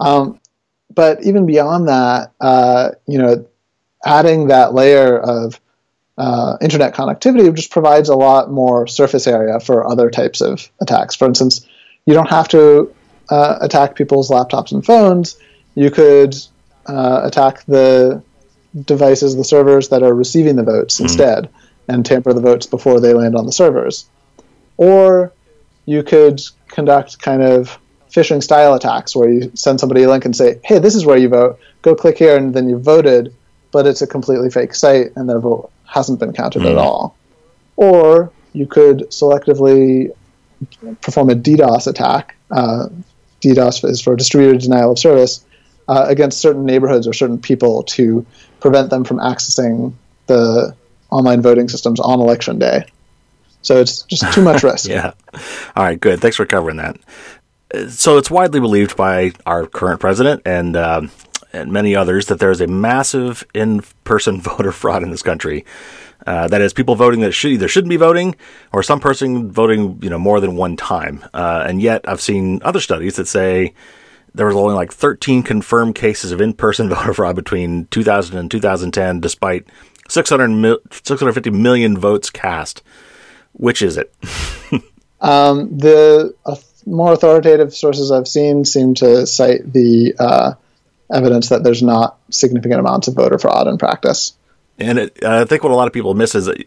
Um, 0.00 0.40
but 0.94 1.22
even 1.24 1.46
beyond 1.46 1.88
that, 1.88 2.32
uh, 2.40 2.90
you 3.06 3.18
know, 3.18 3.46
adding 4.04 4.48
that 4.48 4.72
layer 4.74 5.18
of 5.18 5.60
uh, 6.18 6.56
internet 6.60 6.94
connectivity 6.94 7.54
just 7.54 7.70
provides 7.70 8.08
a 8.08 8.16
lot 8.16 8.50
more 8.50 8.86
surface 8.86 9.26
area 9.26 9.60
for 9.60 9.86
other 9.86 10.10
types 10.10 10.40
of 10.40 10.70
attacks. 10.80 11.14
For 11.14 11.26
instance, 11.26 11.66
you 12.06 12.14
don't 12.14 12.30
have 12.30 12.48
to 12.48 12.94
uh, 13.28 13.58
attack 13.60 13.94
people's 13.94 14.30
laptops 14.30 14.72
and 14.72 14.84
phones, 14.84 15.36
you 15.76 15.90
could 15.92 16.34
uh, 16.86 17.20
attack 17.22 17.64
the 17.66 18.22
devices, 18.84 19.36
the 19.36 19.44
servers 19.44 19.90
that 19.90 20.02
are 20.02 20.12
receiving 20.12 20.56
the 20.56 20.64
votes 20.64 20.96
mm-hmm. 20.96 21.04
instead, 21.04 21.48
and 21.86 22.04
tamper 22.04 22.32
the 22.32 22.40
votes 22.40 22.66
before 22.66 22.98
they 22.98 23.14
land 23.14 23.36
on 23.36 23.46
the 23.46 23.52
servers. 23.52 24.08
Or 24.76 25.32
you 25.84 26.02
could 26.02 26.40
conduct 26.68 27.20
kind 27.20 27.42
of 27.42 27.78
phishing 28.10 28.42
style 28.42 28.74
attacks 28.74 29.14
where 29.14 29.30
you 29.30 29.52
send 29.54 29.78
somebody 29.78 30.02
a 30.02 30.10
link 30.10 30.24
and 30.24 30.34
say, 30.34 30.60
hey, 30.64 30.78
this 30.78 30.94
is 30.94 31.04
where 31.04 31.18
you 31.18 31.28
vote, 31.28 31.60
go 31.82 31.94
click 31.94 32.18
here, 32.18 32.36
and 32.36 32.54
then 32.54 32.68
you 32.68 32.78
voted, 32.78 33.34
but 33.70 33.86
it's 33.86 34.02
a 34.02 34.06
completely 34.06 34.50
fake 34.50 34.74
site 34.74 35.12
and 35.16 35.28
their 35.28 35.38
vote 35.38 35.70
hasn't 35.84 36.18
been 36.18 36.32
counted 36.32 36.62
mm. 36.62 36.70
at 36.70 36.78
all. 36.78 37.16
Or 37.76 38.32
you 38.52 38.66
could 38.66 39.00
selectively 39.10 40.10
perform 41.02 41.30
a 41.30 41.34
DDoS 41.34 41.86
attack. 41.86 42.34
Uh, 42.50 42.88
DDoS 43.42 43.84
is 43.88 44.00
for 44.00 44.16
distributed 44.16 44.62
denial 44.62 44.92
of 44.92 44.98
service 44.98 45.44
uh, 45.88 46.06
against 46.08 46.40
certain 46.40 46.64
neighborhoods 46.64 47.06
or 47.06 47.12
certain 47.12 47.38
people 47.38 47.82
to 47.84 48.24
prevent 48.60 48.90
them 48.90 49.04
from 49.04 49.18
accessing 49.18 49.92
the 50.26 50.74
online 51.10 51.42
voting 51.42 51.68
systems 51.68 52.00
on 52.00 52.20
election 52.20 52.58
day. 52.58 52.84
So 53.62 53.80
it's 53.80 54.02
just 54.02 54.32
too 54.32 54.42
much 54.42 54.62
risk. 54.64 54.88
yeah. 54.88 55.12
All 55.74 55.84
right, 55.84 55.98
good. 55.98 56.20
Thanks 56.20 56.36
for 56.36 56.46
covering 56.46 56.76
that. 56.76 56.96
So 57.88 58.16
it's 58.16 58.30
widely 58.30 58.60
believed 58.60 58.96
by 58.96 59.32
our 59.44 59.66
current 59.66 60.00
president 60.00 60.42
and 60.44 60.76
um, 60.76 61.10
and 61.52 61.72
many 61.72 61.96
others 61.96 62.26
that 62.26 62.38
there 62.38 62.50
is 62.50 62.60
a 62.60 62.66
massive 62.66 63.44
in-person 63.54 64.40
voter 64.42 64.72
fraud 64.72 65.02
in 65.02 65.10
this 65.10 65.22
country. 65.22 65.64
Uh, 66.26 66.48
that 66.48 66.60
is, 66.60 66.72
people 66.72 66.94
voting 66.94 67.20
that 67.20 67.32
should 67.32 67.52
either 67.52 67.68
shouldn't 67.68 67.90
be 67.90 67.96
voting, 67.96 68.34
or 68.72 68.82
some 68.82 68.98
person 68.98 69.50
voting, 69.50 69.98
you 70.02 70.10
know, 70.10 70.18
more 70.18 70.40
than 70.40 70.56
one 70.56 70.76
time. 70.76 71.24
Uh, 71.32 71.64
and 71.68 71.80
yet, 71.80 72.08
I've 72.08 72.20
seen 72.20 72.60
other 72.64 72.80
studies 72.80 73.16
that 73.16 73.28
say 73.28 73.74
there 74.36 74.46
was 74.46 74.54
only 74.54 74.74
like 74.74 74.92
13 74.92 75.42
confirmed 75.42 75.94
cases 75.94 76.30
of 76.30 76.40
in-person 76.40 76.88
voter 76.90 77.14
fraud 77.14 77.36
between 77.36 77.86
2000 77.86 78.36
and 78.36 78.50
2010, 78.50 79.20
despite 79.20 79.66
600 80.08 80.48
mil- 80.48 80.80
650 80.90 81.50
million 81.50 81.98
votes 81.98 82.30
cast. 82.30 82.82
Which 83.52 83.80
is 83.80 83.96
it? 83.96 84.14
um, 85.20 85.78
the 85.78 86.34
uh, 86.44 86.56
more 86.84 87.14
authoritative 87.14 87.74
sources 87.74 88.12
I've 88.12 88.28
seen 88.28 88.66
seem 88.66 88.94
to 88.96 89.26
cite 89.26 89.72
the 89.72 90.14
uh, 90.18 90.52
evidence 91.10 91.48
that 91.48 91.64
there's 91.64 91.82
not 91.82 92.18
significant 92.30 92.80
amounts 92.80 93.08
of 93.08 93.14
voter 93.14 93.38
fraud 93.38 93.66
in 93.66 93.78
practice. 93.78 94.34
And 94.78 94.98
it, 94.98 95.24
I 95.24 95.46
think 95.46 95.62
what 95.62 95.72
a 95.72 95.74
lot 95.74 95.86
of 95.86 95.94
people 95.94 96.12
miss 96.12 96.34
is, 96.34 96.44
that, 96.44 96.62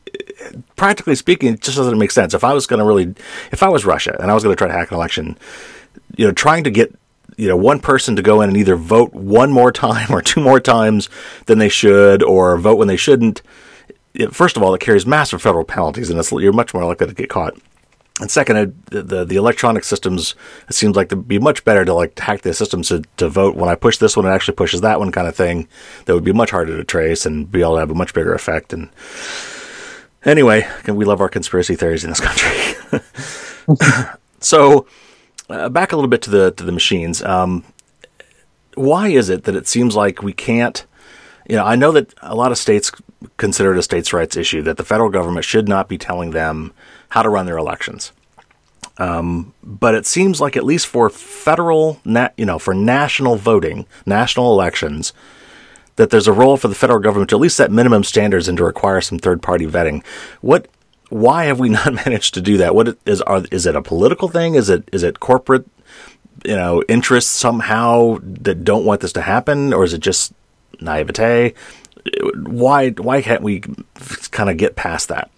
practically 0.75 1.15
speaking, 1.15 1.53
it 1.53 1.61
just 1.61 1.77
doesn't 1.77 1.99
make 1.99 2.09
sense. 2.09 2.33
If 2.33 2.43
I 2.43 2.53
was 2.53 2.65
going 2.65 2.79
to 2.79 2.85
really, 2.85 3.13
if 3.51 3.61
I 3.61 3.69
was 3.69 3.85
Russia 3.85 4.17
and 4.19 4.31
I 4.31 4.33
was 4.33 4.43
going 4.43 4.55
to 4.55 4.57
try 4.57 4.67
to 4.67 4.73
hack 4.73 4.89
an 4.89 4.97
election, 4.97 5.37
you 6.17 6.25
know, 6.25 6.31
trying 6.31 6.63
to 6.63 6.71
get 6.71 6.95
you 7.39 7.47
know 7.47 7.55
one 7.55 7.79
person 7.79 8.17
to 8.17 8.21
go 8.21 8.41
in 8.41 8.49
and 8.49 8.57
either 8.57 8.75
vote 8.75 9.13
one 9.13 9.51
more 9.51 9.71
time 9.71 10.07
or 10.13 10.21
two 10.21 10.41
more 10.41 10.59
times 10.59 11.09
than 11.45 11.57
they 11.57 11.69
should, 11.69 12.21
or 12.21 12.57
vote 12.57 12.77
when 12.77 12.87
they 12.87 12.97
shouldn't. 12.97 13.41
First 14.31 14.57
of 14.57 14.63
all, 14.63 14.73
it 14.73 14.81
carries 14.81 15.05
massive 15.05 15.41
federal 15.41 15.63
penalties, 15.63 16.09
and 16.09 16.41
you're 16.41 16.51
much 16.51 16.73
more 16.73 16.83
likely 16.83 17.07
to 17.07 17.13
get 17.13 17.29
caught. 17.29 17.55
And 18.19 18.29
second, 18.29 18.83
the, 18.87 19.23
the, 19.23 19.35
electronic 19.37 19.85
systems, 19.85 20.35
it 20.67 20.73
seems 20.73 20.97
like 20.97 21.07
it'd 21.07 21.25
be 21.25 21.39
much 21.39 21.63
better 21.63 21.85
to 21.85 21.93
like 21.93 22.19
hack 22.19 22.41
the 22.41 22.53
systems 22.53 22.89
to, 22.89 23.03
to 23.15 23.29
vote 23.29 23.55
when 23.55 23.69
I 23.69 23.75
push 23.75 23.97
this 23.97 24.17
one, 24.17 24.25
it 24.25 24.31
actually 24.31 24.55
pushes 24.55 24.81
that 24.81 24.99
one 24.99 25.13
kind 25.13 25.25
of 25.25 25.37
thing. 25.37 25.69
That 26.03 26.15
would 26.15 26.25
be 26.25 26.33
much 26.33 26.51
harder 26.51 26.75
to 26.75 26.83
trace 26.83 27.25
and 27.25 27.49
be 27.49 27.61
able 27.61 27.75
to 27.75 27.79
have 27.79 27.91
a 27.91 27.95
much 27.95 28.13
bigger 28.13 28.33
effect. 28.33 28.73
And 28.73 28.89
anyway, 30.25 30.67
we 30.85 31.05
love 31.05 31.21
our 31.21 31.29
conspiracy 31.29 31.75
theories 31.75 32.03
in 32.03 32.09
this 32.09 32.19
country. 32.19 32.99
so 34.41 34.85
uh, 35.49 35.69
back 35.69 35.91
a 35.91 35.95
little 35.95 36.09
bit 36.09 36.21
to 36.23 36.29
the 36.29 36.51
to 36.51 36.63
the 36.63 36.71
machines. 36.71 37.23
Um, 37.23 37.63
why 38.75 39.09
is 39.09 39.29
it 39.29 39.43
that 39.43 39.55
it 39.55 39.67
seems 39.67 39.95
like 39.95 40.23
we 40.23 40.33
can't? 40.33 40.85
You 41.49 41.55
know, 41.55 41.65
I 41.65 41.75
know 41.75 41.91
that 41.91 42.13
a 42.21 42.35
lot 42.35 42.51
of 42.51 42.57
states 42.57 42.91
consider 43.37 43.73
it 43.73 43.79
a 43.79 43.83
states' 43.83 44.13
rights 44.13 44.37
issue 44.37 44.61
that 44.61 44.77
the 44.77 44.83
federal 44.83 45.09
government 45.09 45.45
should 45.45 45.67
not 45.67 45.89
be 45.89 45.97
telling 45.97 46.31
them 46.31 46.73
how 47.09 47.23
to 47.23 47.29
run 47.29 47.45
their 47.45 47.57
elections. 47.57 48.11
Um, 48.99 49.53
but 49.63 49.95
it 49.95 50.05
seems 50.05 50.41
like 50.41 50.57
at 50.57 50.65
least 50.65 50.85
for 50.85 51.09
federal, 51.09 51.99
na- 52.03 52.29
you 52.37 52.45
know, 52.45 52.59
for 52.59 52.73
national 52.73 53.37
voting, 53.37 53.85
national 54.05 54.51
elections, 54.51 55.13
that 55.95 56.09
there's 56.09 56.27
a 56.27 56.33
role 56.33 56.57
for 56.57 56.67
the 56.67 56.75
federal 56.75 56.99
government 56.99 57.29
to 57.29 57.37
at 57.37 57.41
least 57.41 57.57
set 57.57 57.71
minimum 57.71 58.03
standards 58.03 58.47
and 58.47 58.57
to 58.57 58.63
require 58.63 59.01
some 59.01 59.17
third-party 59.17 59.65
vetting. 59.67 60.03
What? 60.41 60.67
Why 61.09 61.45
have 61.45 61.59
we 61.59 61.69
not 61.79 61.93
managed 61.93 62.33
to 62.35 62.41
do 62.41 62.57
that? 62.57 62.75
What 62.75 62.97
is? 63.05 63.21
Are, 63.21 63.43
is 63.51 63.65
it 63.65 63.75
a 63.75 63.81
political 63.81 64.27
thing? 64.27 64.55
Is 64.55 64.69
it? 64.69 64.87
Is 64.91 65.03
it 65.03 65.19
corporate? 65.19 65.65
You 66.45 66.55
know, 66.55 66.83
interests 66.87 67.31
somehow 67.31 68.19
that 68.21 68.63
don't 68.63 68.85
want 68.85 69.01
this 69.01 69.11
to 69.13 69.21
happen, 69.21 69.73
or 69.73 69.83
is 69.83 69.93
it 69.93 69.99
just 69.99 70.33
naivete? 70.79 71.53
Why? 72.35 72.91
Why 72.91 73.21
can't 73.21 73.43
we 73.43 73.61
kind 74.31 74.49
of 74.49 74.57
get 74.57 74.75
past 74.75 75.09
that? 75.09 75.29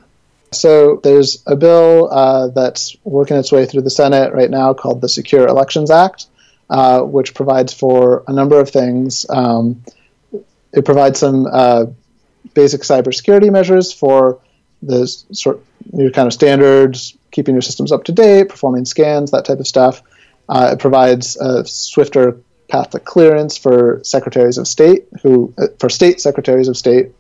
So 0.52 1.00
there's 1.02 1.42
a 1.48 1.56
bill 1.56 2.10
uh, 2.12 2.48
that's 2.50 2.96
working 3.06 3.38
its 3.38 3.52
way 3.52 3.66
through 3.66 3.84
the 3.84 3.90
Senate 3.90 4.34
right 4.34 4.50
now 4.50 4.74
called 4.74 5.00
the 5.00 5.08
Secure 5.08 5.48
Elections 5.48 5.90
Act, 5.90 6.26
uh, 6.70 7.02
which 7.02 7.34
provides 7.34 7.74
for 7.74 8.24
a 8.28 8.34
number 8.34 8.60
of 8.60 8.70
things. 8.70 9.26
Um, 9.30 9.84
it 10.74 10.84
provides 10.84 11.20
some 11.20 11.48
uh, 11.50 11.86
basic 12.54 12.82
cybersecurity 12.82 13.52
measures 13.52 13.94
for 13.94 14.40
the 14.82 15.08
sort 15.08 15.64
your 15.94 16.12
kind 16.12 16.28
of 16.28 16.34
standards, 16.34 17.18
keeping 17.32 17.56
your 17.56 17.62
systems 17.62 17.92
up 17.92 18.04
to 18.06 18.12
date, 18.12 18.50
performing 18.50 18.86
scans, 18.86 19.32
that 19.32 19.46
type 19.46 19.60
of 19.60 19.68
stuff. 19.68 20.02
Uh, 20.50 20.72
it 20.74 20.80
provides 20.80 21.38
a 21.38 21.66
swifter 21.66 22.38
path 22.68 22.90
to 22.92 23.00
clearance 23.00 23.58
for 23.58 24.02
secretaries 24.04 24.58
of 24.58 24.68
state 24.68 25.06
who 25.22 25.54
uh, 25.58 25.68
for 25.80 25.90
state 25.90 26.20
secretaries 26.22 26.68
of 26.68 26.78
state 26.78 27.12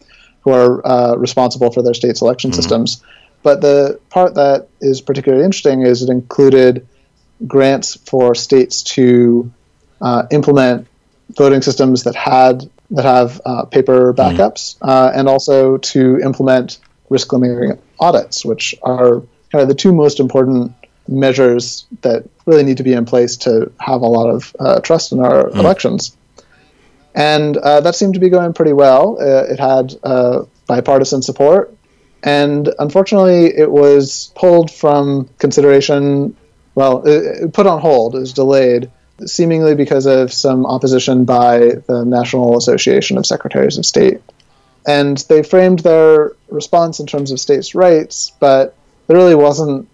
who 0.42 0.52
are 0.52 0.86
uh, 0.86 1.16
responsible 1.16 1.72
for 1.72 1.82
their 1.82 1.94
state's 1.94 2.22
election 2.22 2.52
mm-hmm. 2.52 2.62
systems. 2.62 3.04
But 3.44 3.62
the 3.62 4.00
part 4.10 4.36
that 4.36 4.68
is 4.80 5.02
particularly 5.02 5.44
interesting 5.44 5.82
is 5.82 6.02
it 6.04 6.10
included 6.10 6.88
grants 7.48 7.96
for 7.96 8.36
states 8.36 8.84
to 8.84 9.52
uh, 10.00 10.24
implement 10.32 10.88
voting 11.36 11.62
systems 11.62 12.04
that 12.04 12.16
had 12.16 12.70
that 12.92 13.06
have 13.06 13.42
uh, 13.46 13.66
paper 13.66 14.14
mm-hmm. 14.14 14.22
backups, 14.22 14.78
mm. 14.78 14.88
uh, 14.88 15.12
and 15.14 15.28
also 15.28 15.78
to 15.78 16.20
implement 16.20 16.80
risk 17.12 17.32
limiting 17.32 17.80
audits, 18.00 18.44
which 18.44 18.74
are 18.82 19.22
kind 19.52 19.62
of 19.62 19.68
the 19.68 19.76
two 19.76 19.94
most 19.94 20.20
important 20.20 20.74
measures 21.08 21.86
that 22.02 22.24
really 22.46 22.64
need 22.64 22.78
to 22.78 22.84
be 22.84 22.94
in 22.94 23.06
place 23.06 23.38
to 23.38 23.72
have 23.80 24.02
a 24.02 24.08
lot 24.08 24.30
of 24.30 24.56
uh, 24.60 24.80
trust 24.80 25.12
in 25.12 25.20
our 25.20 25.50
mm. 25.50 25.56
elections. 25.56 26.16
And 27.14 27.58
uh, 27.58 27.82
that 27.82 27.96
seemed 27.96 28.14
to 28.14 28.20
be 28.20 28.30
going 28.30 28.54
pretty 28.54 28.74
well. 28.74 29.18
Uh, 29.20 29.44
it 29.52 29.60
had 29.60 29.94
bipartisan 30.68 31.22
support 31.22 31.76
and 32.24 32.74
unfortunately, 32.78 33.46
it 33.46 33.72
was 33.72 34.32
pulled 34.36 34.72
from 34.72 35.30
consideration. 35.40 36.36
Well, 36.76 37.04
it, 37.06 37.54
put 37.54 37.66
on 37.66 37.82
hold. 37.82 38.16
It 38.16 38.20
was 38.20 38.34
delayed, 38.34 38.92
seemingly 39.26 39.76
because 39.76 40.06
of 40.06 40.32
some 40.32 40.66
opposition 40.66 41.26
by 41.26 41.60
the 41.88 42.04
National 42.06 42.58
Association 42.58 43.18
of 43.18 43.26
Secretaries 43.26 43.78
of 43.78 43.86
State. 43.86 44.22
And 44.88 45.18
they 45.30 45.44
framed 45.44 45.80
their 45.80 46.34
response 46.50 47.00
in 47.00 47.06
terms 47.06 47.32
of 47.32 47.40
states' 47.40 47.76
rights, 47.76 48.32
but 48.40 48.76
there 49.08 49.18
really 49.18 49.36
wasn't 49.36 49.88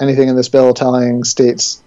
anything 0.00 0.28
in 0.28 0.36
this 0.36 0.48
bill 0.48 0.74
telling 0.74 1.24
states 1.24 1.82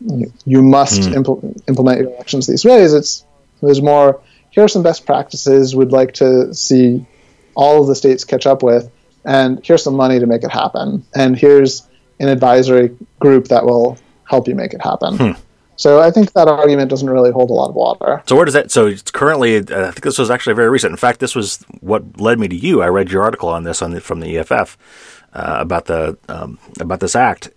you 0.00 0.62
must 0.62 1.00
mm. 1.00 1.14
impl- 1.14 1.62
implement 1.68 2.00
your 2.00 2.10
elections 2.10 2.46
these 2.46 2.64
ways. 2.64 2.92
It's 2.92 3.24
there's 3.62 3.82
more. 3.82 4.20
Here 4.50 4.64
are 4.64 4.68
some 4.68 4.82
best 4.82 5.06
practices 5.06 5.74
we'd 5.74 5.92
like 5.92 6.14
to 6.14 6.54
see 6.54 7.06
all 7.54 7.80
of 7.80 7.88
the 7.88 7.94
states 7.94 8.24
catch 8.24 8.46
up 8.46 8.62
with, 8.62 8.90
and 9.24 9.64
here's 9.64 9.82
some 9.82 9.94
money 9.94 10.20
to 10.20 10.26
make 10.26 10.44
it 10.44 10.50
happen, 10.50 11.04
and 11.14 11.36
here's 11.36 11.86
an 12.20 12.28
advisory 12.28 12.96
group 13.18 13.48
that 13.48 13.64
will 13.64 13.98
help 14.24 14.48
you 14.48 14.54
make 14.54 14.72
it 14.72 14.82
happen. 14.82 15.16
Hmm. 15.16 15.32
So 15.78 16.00
I 16.00 16.10
think 16.10 16.32
that 16.32 16.48
argument 16.48 16.90
doesn't 16.90 17.08
really 17.08 17.30
hold 17.30 17.50
a 17.50 17.52
lot 17.52 17.70
of 17.70 17.76
water. 17.76 18.20
So 18.26 18.34
where 18.34 18.44
does 18.44 18.54
that? 18.54 18.72
So 18.72 18.88
it's 18.88 19.12
currently, 19.12 19.58
uh, 19.58 19.88
I 19.88 19.90
think 19.92 20.02
this 20.02 20.18
was 20.18 20.28
actually 20.28 20.54
very 20.54 20.68
recent. 20.68 20.90
In 20.90 20.96
fact, 20.96 21.20
this 21.20 21.36
was 21.36 21.64
what 21.80 22.20
led 22.20 22.40
me 22.40 22.48
to 22.48 22.56
you. 22.56 22.82
I 22.82 22.88
read 22.88 23.10
your 23.10 23.22
article 23.22 23.48
on 23.48 23.62
this 23.62 23.80
on 23.80 23.92
the, 23.92 24.00
from 24.00 24.18
the 24.18 24.38
EFF 24.38 24.76
uh, 25.32 25.58
about 25.60 25.84
the 25.84 26.18
um, 26.28 26.58
about 26.80 26.98
this 26.98 27.14
act. 27.14 27.50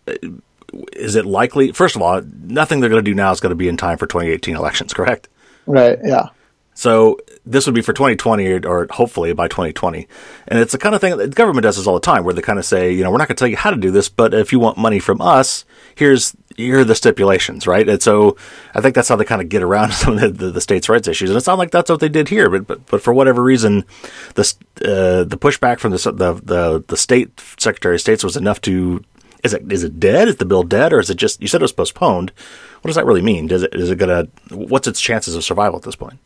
Is 0.94 1.16
it 1.16 1.26
likely? 1.26 1.72
First 1.72 1.96
of 1.96 2.04
all, 2.04 2.22
nothing 2.44 2.80
they're 2.80 2.92
going 2.92 3.04
to 3.04 3.12
do 3.12 3.16
now 3.16 3.32
is 3.32 3.40
going 3.40 3.50
to 3.50 3.56
be 3.56 3.68
in 3.68 3.76
time 3.76 3.98
for 3.98 4.06
2018 4.06 4.56
elections. 4.56 4.94
Correct? 4.94 5.28
Right. 5.66 5.98
Yeah. 6.04 6.30
So 6.74 7.20
this 7.46 7.66
would 7.66 7.76
be 7.76 7.82
for 7.82 7.94
2020 7.94 8.66
or, 8.66 8.88
hopefully 8.90 9.34
by 9.34 9.48
2020. 9.48 10.08
And 10.48 10.60
it's 10.60 10.72
the 10.72 10.78
kind 10.78 10.96
of 10.96 11.02
thing 11.02 11.18
the 11.18 11.28
government 11.28 11.64
does 11.64 11.78
this 11.78 11.86
all 11.86 11.94
the 11.94 12.00
time 12.00 12.24
where 12.24 12.34
they 12.34 12.42
kind 12.42 12.60
of 12.60 12.66
say, 12.66 12.92
you 12.92 13.04
know, 13.04 13.12
we're 13.12 13.18
not 13.18 13.28
going 13.28 13.36
to 13.36 13.40
tell 13.40 13.48
you 13.48 13.58
how 13.58 13.72
to 13.72 13.78
do 13.78 13.92
this, 13.92 14.10
but 14.10 14.34
if 14.34 14.52
you 14.52 14.60
want 14.60 14.78
money 14.78 15.00
from 15.00 15.22
us, 15.22 15.66
here's 15.96 16.36
here 16.58 16.80
are 16.80 16.84
the 16.84 16.96
stipulations, 16.96 17.66
right? 17.68 17.88
And 17.88 18.02
so 18.02 18.38
I 18.76 18.82
think 18.82 18.96
that's 18.96 19.10
how 19.10 19.16
they 19.16 19.26
kind 19.26 19.42
of 19.42 19.50
get 19.50 19.64
around 19.64 19.92
some 19.94 20.18
of 20.18 20.22
the, 20.22 20.46
the, 20.46 20.52
the 20.52 20.62
states' 20.62 20.90
rights 20.90 21.08
issues. 21.08 21.30
And 21.30 21.38
it's 21.38 21.48
not 21.48 21.58
like 21.58 21.72
that's 21.72 21.90
what 21.90 22.00
they 22.00 22.10
did 22.10 22.30
here, 22.30 22.50
but 22.50 22.68
but, 22.68 22.86
but 22.88 23.02
for 23.02 23.14
whatever 23.14 23.44
reason, 23.44 23.86
the 24.36 24.54
uh, 24.84 25.24
the 25.24 25.38
pushback 25.40 25.80
from 25.80 25.92
the, 25.92 25.98
the 25.98 26.34
the 26.44 26.84
the 26.88 26.98
state 26.98 27.40
secretary 27.58 27.96
of 27.96 28.02
states 28.02 28.24
was 28.24 28.38
enough 28.38 28.62
to 28.62 29.04
Is 29.44 29.54
it 29.54 29.72
is 29.72 29.84
it 29.84 30.00
dead? 30.00 30.28
Is 30.28 30.38
the 30.38 30.46
bill 30.46 30.64
dead, 30.64 30.94
or 30.94 31.00
is 31.00 31.10
it 31.10 31.16
just? 31.16 31.42
You 31.42 31.48
said 31.48 31.62
it 31.62 31.64
was 31.64 31.72
postponed. 31.74 32.32
What 32.82 32.90
does 32.90 32.96
that 32.96 33.06
really 33.06 33.22
mean? 33.22 33.48
Does 33.48 33.64
it 33.64 33.74
is 33.74 33.90
it 33.90 33.98
gonna? 33.98 34.28
What's 34.50 34.88
its 34.88 35.02
chances 35.02 35.36
of 35.36 35.44
survival 35.44 35.78
at 35.78 35.84
this 35.84 35.96
point? 35.96 36.20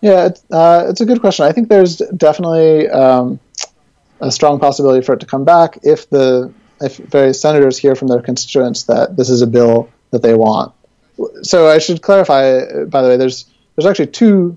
Yeah, 0.00 0.26
it's, 0.26 0.42
uh, 0.50 0.86
it's 0.88 1.00
a 1.00 1.06
good 1.06 1.20
question. 1.20 1.44
I 1.44 1.52
think 1.52 1.68
there's 1.68 1.96
definitely 1.96 2.88
um, 2.88 3.38
a 4.20 4.30
strong 4.30 4.58
possibility 4.58 5.04
for 5.04 5.14
it 5.14 5.20
to 5.20 5.26
come 5.26 5.44
back 5.44 5.78
if 5.82 6.08
the 6.10 6.52
if 6.80 6.96
various 6.96 7.40
senators 7.40 7.76
hear 7.76 7.94
from 7.94 8.08
their 8.08 8.22
constituents 8.22 8.84
that 8.84 9.16
this 9.16 9.28
is 9.28 9.42
a 9.42 9.46
bill 9.46 9.90
that 10.12 10.22
they 10.22 10.34
want. 10.34 10.72
So 11.42 11.68
I 11.68 11.78
should 11.78 12.00
clarify, 12.00 12.84
by 12.84 13.02
the 13.02 13.08
way, 13.08 13.16
there's 13.18 13.44
there's 13.76 13.86
actually 13.86 14.08
two 14.08 14.56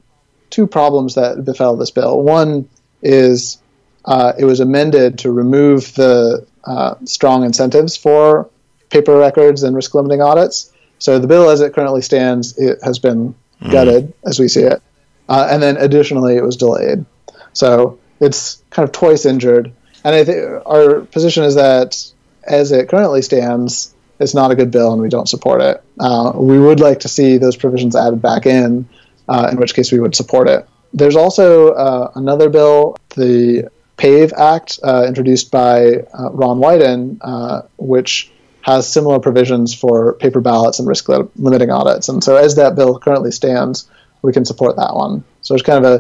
two 0.49 0.67
problems 0.67 1.15
that 1.15 1.43
befell 1.43 1.75
this 1.75 1.91
bill. 1.91 2.21
One 2.21 2.69
is 3.01 3.57
uh, 4.05 4.33
it 4.37 4.45
was 4.45 4.59
amended 4.59 5.19
to 5.19 5.31
remove 5.31 5.93
the 5.95 6.45
uh, 6.63 6.95
strong 7.05 7.43
incentives 7.43 7.97
for 7.97 8.49
paper 8.89 9.17
records 9.17 9.63
and 9.63 9.75
risk 9.75 9.93
limiting 9.93 10.21
audits. 10.21 10.71
So 10.99 11.19
the 11.19 11.27
bill, 11.27 11.49
as 11.49 11.59
it 11.59 11.73
currently 11.73 12.01
stands, 12.01 12.57
it 12.57 12.79
has 12.83 12.99
been 12.99 13.35
mm. 13.61 13.71
gutted 13.71 14.13
as 14.25 14.39
we 14.39 14.47
see 14.47 14.61
it, 14.61 14.81
uh, 15.29 15.47
and 15.49 15.61
then 15.61 15.77
additionally, 15.77 16.35
it 16.35 16.43
was 16.43 16.57
delayed. 16.57 17.05
So 17.53 17.99
it's 18.19 18.63
kind 18.69 18.87
of 18.87 18.91
twice 18.91 19.25
injured. 19.25 19.71
And 20.03 20.15
I 20.15 20.23
think 20.23 20.63
our 20.65 21.01
position 21.01 21.43
is 21.43 21.55
that 21.55 22.11
as 22.43 22.71
it 22.71 22.89
currently 22.89 23.21
stands, 23.21 23.93
it's 24.19 24.33
not 24.33 24.51
a 24.51 24.55
good 24.55 24.71
bill, 24.71 24.93
and 24.93 25.01
we 25.01 25.09
don't 25.09 25.29
support 25.29 25.61
it. 25.61 25.83
Uh, 25.99 26.33
we 26.35 26.59
would 26.59 26.79
like 26.79 27.01
to 27.01 27.07
see 27.07 27.37
those 27.37 27.55
provisions 27.55 27.95
added 27.95 28.21
back 28.21 28.45
in, 28.45 28.87
uh, 29.27 29.49
in 29.51 29.57
which 29.57 29.73
case 29.73 29.91
we 29.91 29.99
would 29.99 30.15
support 30.15 30.47
it. 30.47 30.67
There's 30.93 31.15
also 31.15 31.69
uh, 31.73 32.11
another 32.15 32.49
bill, 32.49 32.97
the 33.15 33.69
PAVE 33.97 34.33
Act, 34.33 34.79
uh, 34.83 35.05
introduced 35.07 35.51
by 35.51 36.05
uh, 36.17 36.31
Ron 36.31 36.59
Wyden, 36.59 37.67
which 37.77 38.31
has 38.61 38.91
similar 38.91 39.19
provisions 39.19 39.73
for 39.73 40.13
paper 40.13 40.39
ballots 40.39 40.79
and 40.79 40.87
risk 40.87 41.09
limiting 41.09 41.69
audits. 41.69 42.07
And 42.07 42.23
so, 42.23 42.35
as 42.37 42.55
that 42.55 42.75
bill 42.75 42.99
currently 42.99 43.31
stands, 43.31 43.89
we 44.23 44.33
can 44.33 44.45
support 44.45 44.75
that 44.77 44.95
one. 44.95 45.23
So, 45.41 45.53
there's 45.53 45.61
kind 45.61 45.85
of 45.85 45.91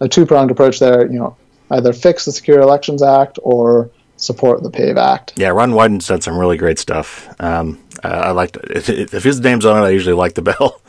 a, 0.00 0.04
a 0.04 0.08
two 0.08 0.26
pronged 0.26 0.50
approach 0.50 0.80
there. 0.80 1.06
You 1.06 1.18
know, 1.18 1.36
either 1.70 1.92
fix 1.92 2.24
the 2.24 2.32
Secure 2.32 2.60
Elections 2.60 3.02
Act 3.02 3.38
or 3.42 3.90
support 4.16 4.62
the 4.62 4.70
PAVE 4.70 4.96
Act. 4.96 5.34
Yeah, 5.36 5.48
Ron 5.48 5.72
Wyden 5.72 6.02
said 6.02 6.22
some 6.22 6.38
really 6.38 6.56
great 6.56 6.78
stuff. 6.78 7.28
Um, 7.38 7.82
uh, 8.02 8.08
I 8.08 8.30
liked 8.32 8.56
it. 8.56 8.88
If 9.14 9.24
his 9.24 9.40
name's 9.40 9.64
on 9.64 9.82
it, 9.82 9.86
I 9.86 9.90
usually 9.90 10.16
like 10.16 10.34
the 10.34 10.42
bill. 10.42 10.80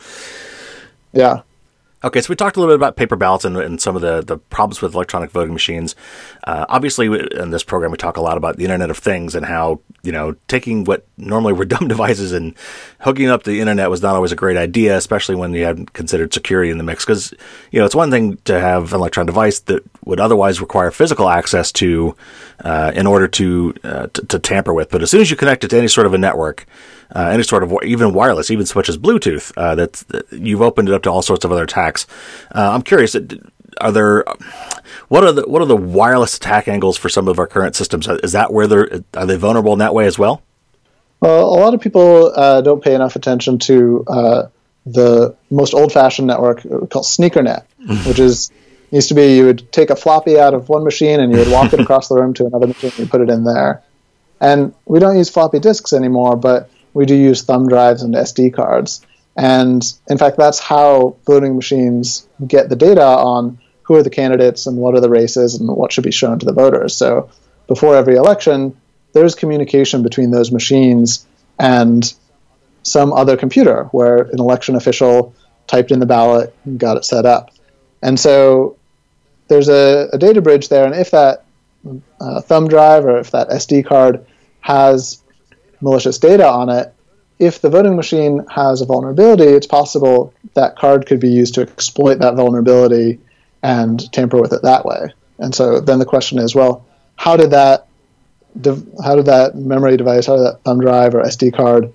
Yeah. 1.13 1.41
Okay, 2.07 2.21
so 2.21 2.29
we 2.29 2.37
talked 2.37 2.55
a 2.55 2.61
little 2.61 2.71
bit 2.73 2.79
about 2.79 2.95
paper 2.95 3.17
ballots 3.17 3.43
and, 3.43 3.57
and 3.57 3.81
some 3.81 3.97
of 3.97 4.01
the, 4.01 4.21
the 4.21 4.37
problems 4.37 4.81
with 4.81 4.95
electronic 4.95 5.29
voting 5.29 5.51
machines. 5.51 5.93
Uh, 6.45 6.65
obviously, 6.69 7.07
in 7.07 7.51
this 7.51 7.65
program, 7.65 7.91
we 7.91 7.97
talk 7.97 8.15
a 8.15 8.21
lot 8.21 8.37
about 8.37 8.55
the 8.55 8.63
Internet 8.63 8.89
of 8.89 8.97
Things 8.97 9.35
and 9.35 9.45
how 9.45 9.81
you 10.03 10.13
know 10.13 10.33
taking 10.47 10.85
what 10.85 11.05
normally 11.17 11.51
were 11.51 11.65
dumb 11.73 11.89
devices 11.89 12.31
and 12.31 12.55
hooking 13.01 13.27
up 13.27 13.43
the 13.43 13.59
internet 13.59 13.89
was 13.89 14.01
not 14.01 14.15
always 14.15 14.31
a 14.31 14.37
great 14.37 14.55
idea, 14.55 14.95
especially 14.95 15.35
when 15.35 15.53
you 15.53 15.65
hadn't 15.65 15.91
considered 15.91 16.33
security 16.33 16.71
in 16.71 16.77
the 16.77 16.83
mix. 16.85 17.03
Because 17.03 17.33
you 17.71 17.79
know 17.79 17.85
it's 17.85 17.93
one 17.93 18.09
thing 18.09 18.37
to 18.45 18.57
have 18.57 18.93
an 18.93 18.99
electronic 19.01 19.27
device 19.27 19.59
that 19.61 19.83
would 20.05 20.21
otherwise 20.21 20.61
require 20.61 20.91
physical 20.91 21.27
access 21.27 21.73
to 21.73 22.15
uh, 22.63 22.93
in 22.95 23.05
order 23.05 23.27
to, 23.27 23.73
uh, 23.83 24.07
to, 24.13 24.25
to 24.27 24.39
tamper 24.39 24.73
with, 24.73 24.89
but 24.89 25.01
as 25.01 25.11
soon 25.11 25.19
as 25.19 25.29
you 25.29 25.35
connect 25.35 25.65
it 25.65 25.67
to 25.67 25.77
any 25.77 25.89
sort 25.89 26.07
of 26.07 26.13
a 26.13 26.17
network 26.17 26.65
uh, 27.15 27.29
any 27.29 27.43
sort 27.43 27.63
of 27.63 27.73
even 27.83 28.13
wireless, 28.13 28.51
even 28.51 28.65
such 28.65 28.89
as 28.89 28.97
Bluetooth. 28.97 29.51
Uh, 29.57 29.75
that 29.75 30.25
you've 30.31 30.61
opened 30.61 30.89
it 30.89 30.95
up 30.95 31.03
to 31.03 31.11
all 31.11 31.21
sorts 31.21 31.45
of 31.45 31.51
other 31.51 31.63
attacks. 31.63 32.05
Uh, 32.53 32.71
I'm 32.73 32.81
curious. 32.81 33.15
Are 33.79 33.91
there 33.91 34.23
what 35.07 35.23
are 35.23 35.31
the 35.31 35.43
what 35.43 35.61
are 35.61 35.65
the 35.65 35.77
wireless 35.77 36.37
attack 36.37 36.67
angles 36.67 36.97
for 36.97 37.09
some 37.09 37.27
of 37.27 37.39
our 37.39 37.47
current 37.47 37.75
systems? 37.75 38.07
Is 38.07 38.31
that 38.31 38.51
where 38.51 38.67
they're 38.67 39.01
are 39.13 39.25
they 39.25 39.37
vulnerable 39.37 39.73
in 39.73 39.79
that 39.79 39.93
way 39.93 40.05
as 40.05 40.17
well? 40.17 40.41
Well, 41.19 41.45
a 41.45 41.59
lot 41.59 41.73
of 41.73 41.81
people 41.81 42.31
uh, 42.35 42.61
don't 42.61 42.83
pay 42.83 42.93
enough 42.93 43.15
attention 43.15 43.57
to 43.59 44.05
uh, 44.07 44.43
the 44.85 45.35
most 45.49 45.73
old-fashioned 45.73 46.27
network 46.27 46.61
called 46.61 47.05
SneakerNet, 47.05 47.65
which 48.07 48.19
is 48.19 48.51
used 48.91 49.09
to 49.09 49.15
be 49.15 49.35
you 49.35 49.45
would 49.45 49.71
take 49.71 49.89
a 49.89 49.95
floppy 49.95 50.39
out 50.39 50.53
of 50.53 50.69
one 50.69 50.83
machine 50.83 51.19
and 51.19 51.31
you 51.31 51.39
would 51.39 51.51
walk 51.51 51.73
it 51.73 51.79
across 51.79 52.07
the 52.07 52.15
room 52.15 52.33
to 52.35 52.45
another 52.45 52.67
machine 52.67 52.91
and 52.91 52.99
you 52.99 53.07
put 53.07 53.21
it 53.21 53.29
in 53.29 53.43
there. 53.43 53.81
And 54.39 54.73
we 54.85 54.99
don't 54.99 55.17
use 55.17 55.29
floppy 55.29 55.59
disks 55.59 55.93
anymore, 55.93 56.35
but 56.35 56.69
we 56.97 57.05
do 57.05 57.13
use 57.13 57.43
thumb 57.43 57.67
drives 57.67 58.01
and 58.01 58.15
SD 58.15 58.55
cards. 58.55 59.05
And 59.35 59.83
in 60.09 60.17
fact, 60.17 60.35
that's 60.35 60.57
how 60.57 61.15
voting 61.27 61.55
machines 61.55 62.27
get 62.47 62.69
the 62.69 62.75
data 62.75 63.05
on 63.05 63.59
who 63.83 63.93
are 63.93 64.01
the 64.01 64.09
candidates 64.09 64.65
and 64.65 64.77
what 64.77 64.95
are 64.95 64.99
the 64.99 65.09
races 65.09 65.53
and 65.53 65.69
what 65.69 65.91
should 65.91 66.03
be 66.03 66.11
shown 66.11 66.39
to 66.39 66.45
the 66.47 66.53
voters. 66.53 66.95
So 66.95 67.29
before 67.67 67.95
every 67.95 68.15
election, 68.15 68.75
there's 69.13 69.35
communication 69.35 70.01
between 70.01 70.31
those 70.31 70.51
machines 70.51 71.27
and 71.59 72.11
some 72.81 73.13
other 73.13 73.37
computer 73.37 73.83
where 73.91 74.23
an 74.23 74.39
election 74.39 74.75
official 74.75 75.35
typed 75.67 75.91
in 75.91 75.99
the 75.99 76.07
ballot 76.07 76.55
and 76.65 76.79
got 76.79 76.97
it 76.97 77.05
set 77.05 77.27
up. 77.27 77.51
And 78.01 78.19
so 78.19 78.75
there's 79.49 79.69
a, 79.69 80.09
a 80.13 80.17
data 80.17 80.41
bridge 80.41 80.69
there, 80.69 80.85
and 80.85 80.95
if 80.95 81.11
that 81.11 81.45
uh, 82.19 82.41
thumb 82.41 82.67
drive 82.67 83.05
or 83.05 83.19
if 83.19 83.29
that 83.31 83.49
SD 83.49 83.85
card 83.85 84.25
has 84.61 85.21
malicious 85.81 86.17
data 86.17 86.47
on 86.47 86.69
it, 86.69 86.93
if 87.39 87.61
the 87.61 87.69
voting 87.69 87.95
machine 87.95 88.45
has 88.49 88.81
a 88.81 88.85
vulnerability, 88.85 89.43
it's 89.43 89.67
possible 89.67 90.33
that 90.55 90.75
card 90.75 91.05
could 91.05 91.19
be 91.19 91.29
used 91.29 91.53
to 91.55 91.61
exploit 91.61 92.15
that 92.19 92.35
vulnerability 92.35 93.19
and 93.61 94.11
tamper 94.11 94.41
with 94.41 94.53
it 94.53 94.63
that 94.63 94.85
way. 94.85 95.13
And 95.37 95.53
so 95.53 95.79
then 95.79 95.99
the 95.99 96.05
question 96.05 96.39
is, 96.39 96.55
well, 96.55 96.85
how 97.15 97.37
did 97.37 97.51
that 97.51 97.87
how 99.03 99.15
did 99.15 99.25
that 99.25 99.53
memory 99.55 99.97
device, 99.97 100.25
how 100.25 100.35
did 100.35 100.45
that 100.45 100.63
thumb 100.63 100.79
drive 100.79 101.13
or 101.13 101.21
SD 101.21 101.53
card 101.53 101.93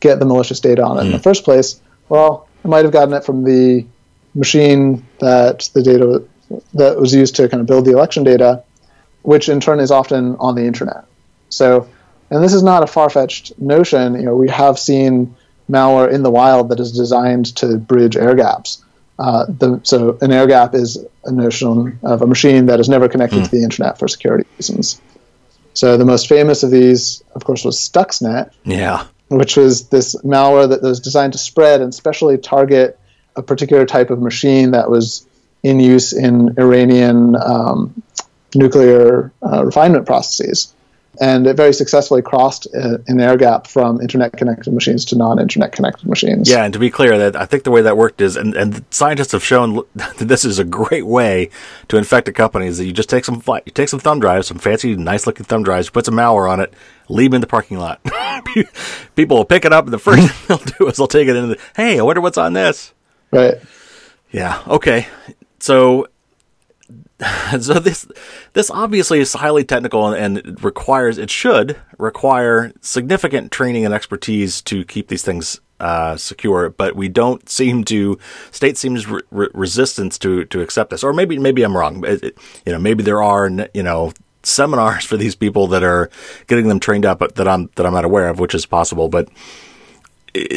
get 0.00 0.18
the 0.18 0.26
malicious 0.26 0.60
data 0.60 0.84
on 0.84 0.98
it 0.98 1.02
mm. 1.02 1.04
in 1.06 1.12
the 1.12 1.18
hmm. 1.18 1.22
first 1.22 1.44
place? 1.44 1.80
Well, 2.10 2.46
it 2.62 2.68
might 2.68 2.84
have 2.84 2.92
gotten 2.92 3.14
it 3.14 3.24
from 3.24 3.44
the 3.44 3.86
machine 4.34 5.06
that 5.20 5.70
the 5.72 5.82
data 5.82 6.22
that 6.74 7.00
was 7.00 7.14
used 7.14 7.36
to 7.36 7.48
kind 7.48 7.62
of 7.62 7.66
build 7.66 7.86
the 7.86 7.92
election 7.92 8.22
data, 8.22 8.62
which 9.22 9.48
in 9.48 9.60
turn 9.60 9.80
is 9.80 9.90
often 9.90 10.36
on 10.36 10.54
the 10.54 10.64
internet. 10.64 11.04
So 11.48 11.88
and 12.34 12.42
this 12.42 12.52
is 12.52 12.64
not 12.64 12.82
a 12.82 12.86
far-fetched 12.88 13.58
notion. 13.60 14.14
You 14.14 14.22
know, 14.22 14.34
we 14.34 14.48
have 14.50 14.76
seen 14.76 15.36
malware 15.70 16.12
in 16.12 16.24
the 16.24 16.32
wild 16.32 16.70
that 16.70 16.80
is 16.80 16.90
designed 16.90 17.54
to 17.56 17.78
bridge 17.78 18.16
air 18.16 18.34
gaps. 18.34 18.84
Uh, 19.20 19.46
the, 19.46 19.80
so 19.84 20.18
an 20.20 20.32
air 20.32 20.48
gap 20.48 20.74
is 20.74 20.98
a 21.24 21.30
notion 21.30 22.00
of 22.02 22.22
a 22.22 22.26
machine 22.26 22.66
that 22.66 22.80
is 22.80 22.88
never 22.88 23.08
connected 23.08 23.38
mm. 23.38 23.44
to 23.44 23.50
the 23.52 23.62
internet 23.62 24.00
for 24.00 24.08
security 24.08 24.48
reasons. 24.58 25.00
So 25.74 25.96
the 25.96 26.04
most 26.04 26.28
famous 26.28 26.64
of 26.64 26.72
these, 26.72 27.22
of 27.36 27.44
course, 27.44 27.64
was 27.64 27.78
Stuxnet. 27.78 28.50
Yeah. 28.64 29.06
Which 29.28 29.56
was 29.56 29.88
this 29.88 30.16
malware 30.22 30.68
that 30.68 30.82
was 30.82 30.98
designed 30.98 31.34
to 31.34 31.38
spread 31.38 31.82
and 31.82 31.94
specially 31.94 32.36
target 32.36 32.98
a 33.36 33.42
particular 33.42 33.86
type 33.86 34.10
of 34.10 34.20
machine 34.20 34.72
that 34.72 34.90
was 34.90 35.24
in 35.62 35.78
use 35.78 36.12
in 36.12 36.56
Iranian 36.58 37.36
um, 37.36 38.02
nuclear 38.56 39.32
uh, 39.40 39.64
refinement 39.64 40.06
processes 40.06 40.74
and 41.20 41.46
it 41.46 41.56
very 41.56 41.72
successfully 41.72 42.22
crossed 42.22 42.66
uh, 42.74 42.98
an 43.06 43.20
air 43.20 43.36
gap 43.36 43.66
from 43.66 44.00
internet 44.00 44.32
connected 44.32 44.72
machines 44.72 45.04
to 45.06 45.16
non-internet 45.16 45.72
connected 45.72 46.08
machines. 46.08 46.50
Yeah, 46.50 46.64
and 46.64 46.72
to 46.72 46.78
be 46.78 46.90
clear, 46.90 47.16
that 47.18 47.36
I 47.36 47.46
think 47.46 47.64
the 47.64 47.70
way 47.70 47.82
that 47.82 47.96
worked 47.96 48.20
is, 48.20 48.36
and, 48.36 48.54
and 48.54 48.84
scientists 48.90 49.32
have 49.32 49.44
shown 49.44 49.82
that 49.94 50.18
this 50.18 50.44
is 50.44 50.58
a 50.58 50.64
great 50.64 51.06
way 51.06 51.50
to 51.88 51.96
infect 51.96 52.28
a 52.28 52.32
company. 52.32 52.66
Is 52.66 52.78
that 52.78 52.86
you 52.86 52.92
just 52.92 53.08
take 53.08 53.24
some 53.24 53.42
you 53.46 53.72
take 53.72 53.88
some 53.88 54.00
thumb 54.00 54.20
drives, 54.20 54.48
some 54.48 54.58
fancy, 54.58 54.96
nice 54.96 55.26
looking 55.26 55.46
thumb 55.46 55.62
drives, 55.62 55.90
put 55.90 56.06
some 56.06 56.14
malware 56.14 56.50
on 56.50 56.60
it, 56.60 56.72
leave 57.08 57.30
them 57.30 57.36
in 57.36 57.40
the 57.40 57.46
parking 57.46 57.78
lot. 57.78 58.00
People 59.16 59.36
will 59.36 59.44
pick 59.44 59.64
it 59.64 59.72
up, 59.72 59.84
and 59.84 59.92
the 59.92 59.98
first 59.98 60.28
thing 60.28 60.46
they'll 60.48 60.76
do 60.78 60.88
is 60.88 60.96
they'll 60.96 61.06
take 61.06 61.28
it 61.28 61.36
in. 61.36 61.50
The, 61.50 61.58
hey, 61.76 61.98
I 61.98 62.02
wonder 62.02 62.20
what's 62.20 62.38
on 62.38 62.52
this. 62.52 62.92
Right. 63.30 63.54
Yeah. 64.30 64.62
Okay. 64.66 65.06
So 65.60 66.08
so 67.60 67.74
this 67.74 68.06
this 68.54 68.70
obviously 68.70 69.20
is 69.20 69.32
highly 69.34 69.62
technical 69.62 70.12
and, 70.12 70.38
it 70.38 70.64
requires 70.64 71.16
it 71.16 71.30
should 71.30 71.76
require 71.96 72.72
significant 72.80 73.52
training 73.52 73.84
and 73.84 73.94
expertise 73.94 74.60
to 74.62 74.84
keep 74.84 75.08
these 75.08 75.22
things 75.22 75.60
uh, 75.78 76.16
secure. 76.16 76.70
But 76.70 76.96
we 76.96 77.08
don't 77.08 77.48
seem 77.48 77.84
to 77.84 78.18
state 78.50 78.76
seems 78.76 79.06
re- 79.06 79.22
resistance 79.30 80.18
to 80.18 80.44
to 80.46 80.60
accept 80.60 80.90
this, 80.90 81.04
or 81.04 81.12
maybe 81.12 81.38
maybe 81.38 81.62
I'm 81.62 81.76
wrong. 81.76 82.04
It, 82.04 82.24
it, 82.24 82.38
you 82.66 82.72
know, 82.72 82.78
maybe 82.78 83.04
there 83.04 83.22
are 83.22 83.48
you 83.72 83.82
know 83.82 84.12
seminars 84.42 85.04
for 85.10 85.16
these 85.16 85.36
people 85.36 85.68
that 85.68 85.84
are 85.84 86.10
getting 86.48 86.68
them 86.68 86.80
trained 86.80 87.06
up 87.06 87.20
that 87.20 87.46
I'm 87.46 87.70
that 87.76 87.86
I'm 87.86 87.94
not 87.94 88.04
aware 88.04 88.28
of, 88.28 88.40
which 88.40 88.54
is 88.54 88.66
possible, 88.66 89.08
but 89.08 89.28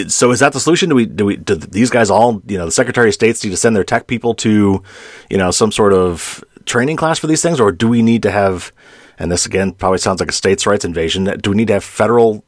so 0.08 0.32
is 0.32 0.40
that 0.40 0.54
the 0.54 0.60
solution? 0.60 0.90
Do 0.90 0.96
we 0.96 1.06
do 1.06 1.26
we 1.26 1.38
do 1.38 1.56
these 1.56 1.90
guys 1.90 2.10
all 2.10 2.42
you 2.48 2.58
know 2.58 2.66
the 2.66 2.72
Secretary 2.72 3.10
of 3.10 3.14
States 3.14 3.44
need 3.44 3.52
to 3.52 3.58
send 3.58 3.76
their 3.76 3.84
tech 3.84 4.08
people 4.08 4.34
to 4.36 4.82
you 5.30 5.38
know 5.38 5.52
some 5.52 5.72
sort 5.72 5.94
of 5.94 6.44
training 6.68 6.98
class 6.98 7.18
for 7.18 7.28
these 7.28 7.42
things, 7.42 7.60
or 7.60 7.72
do 7.72 7.88
we 7.88 8.02
need 8.02 8.24
to 8.24 8.32
have? 8.32 8.72
And 9.18 9.32
this 9.32 9.46
again 9.46 9.72
probably 9.72 9.98
sounds 9.98 10.20
like 10.20 10.30
a 10.30 10.34
states' 10.34 10.68
rights 10.68 10.86
invasion. 10.86 11.24
Do 11.24 11.50
we 11.50 11.56
need 11.56 11.68
to 11.68 11.74
have 11.74 11.84
federal 11.84 12.44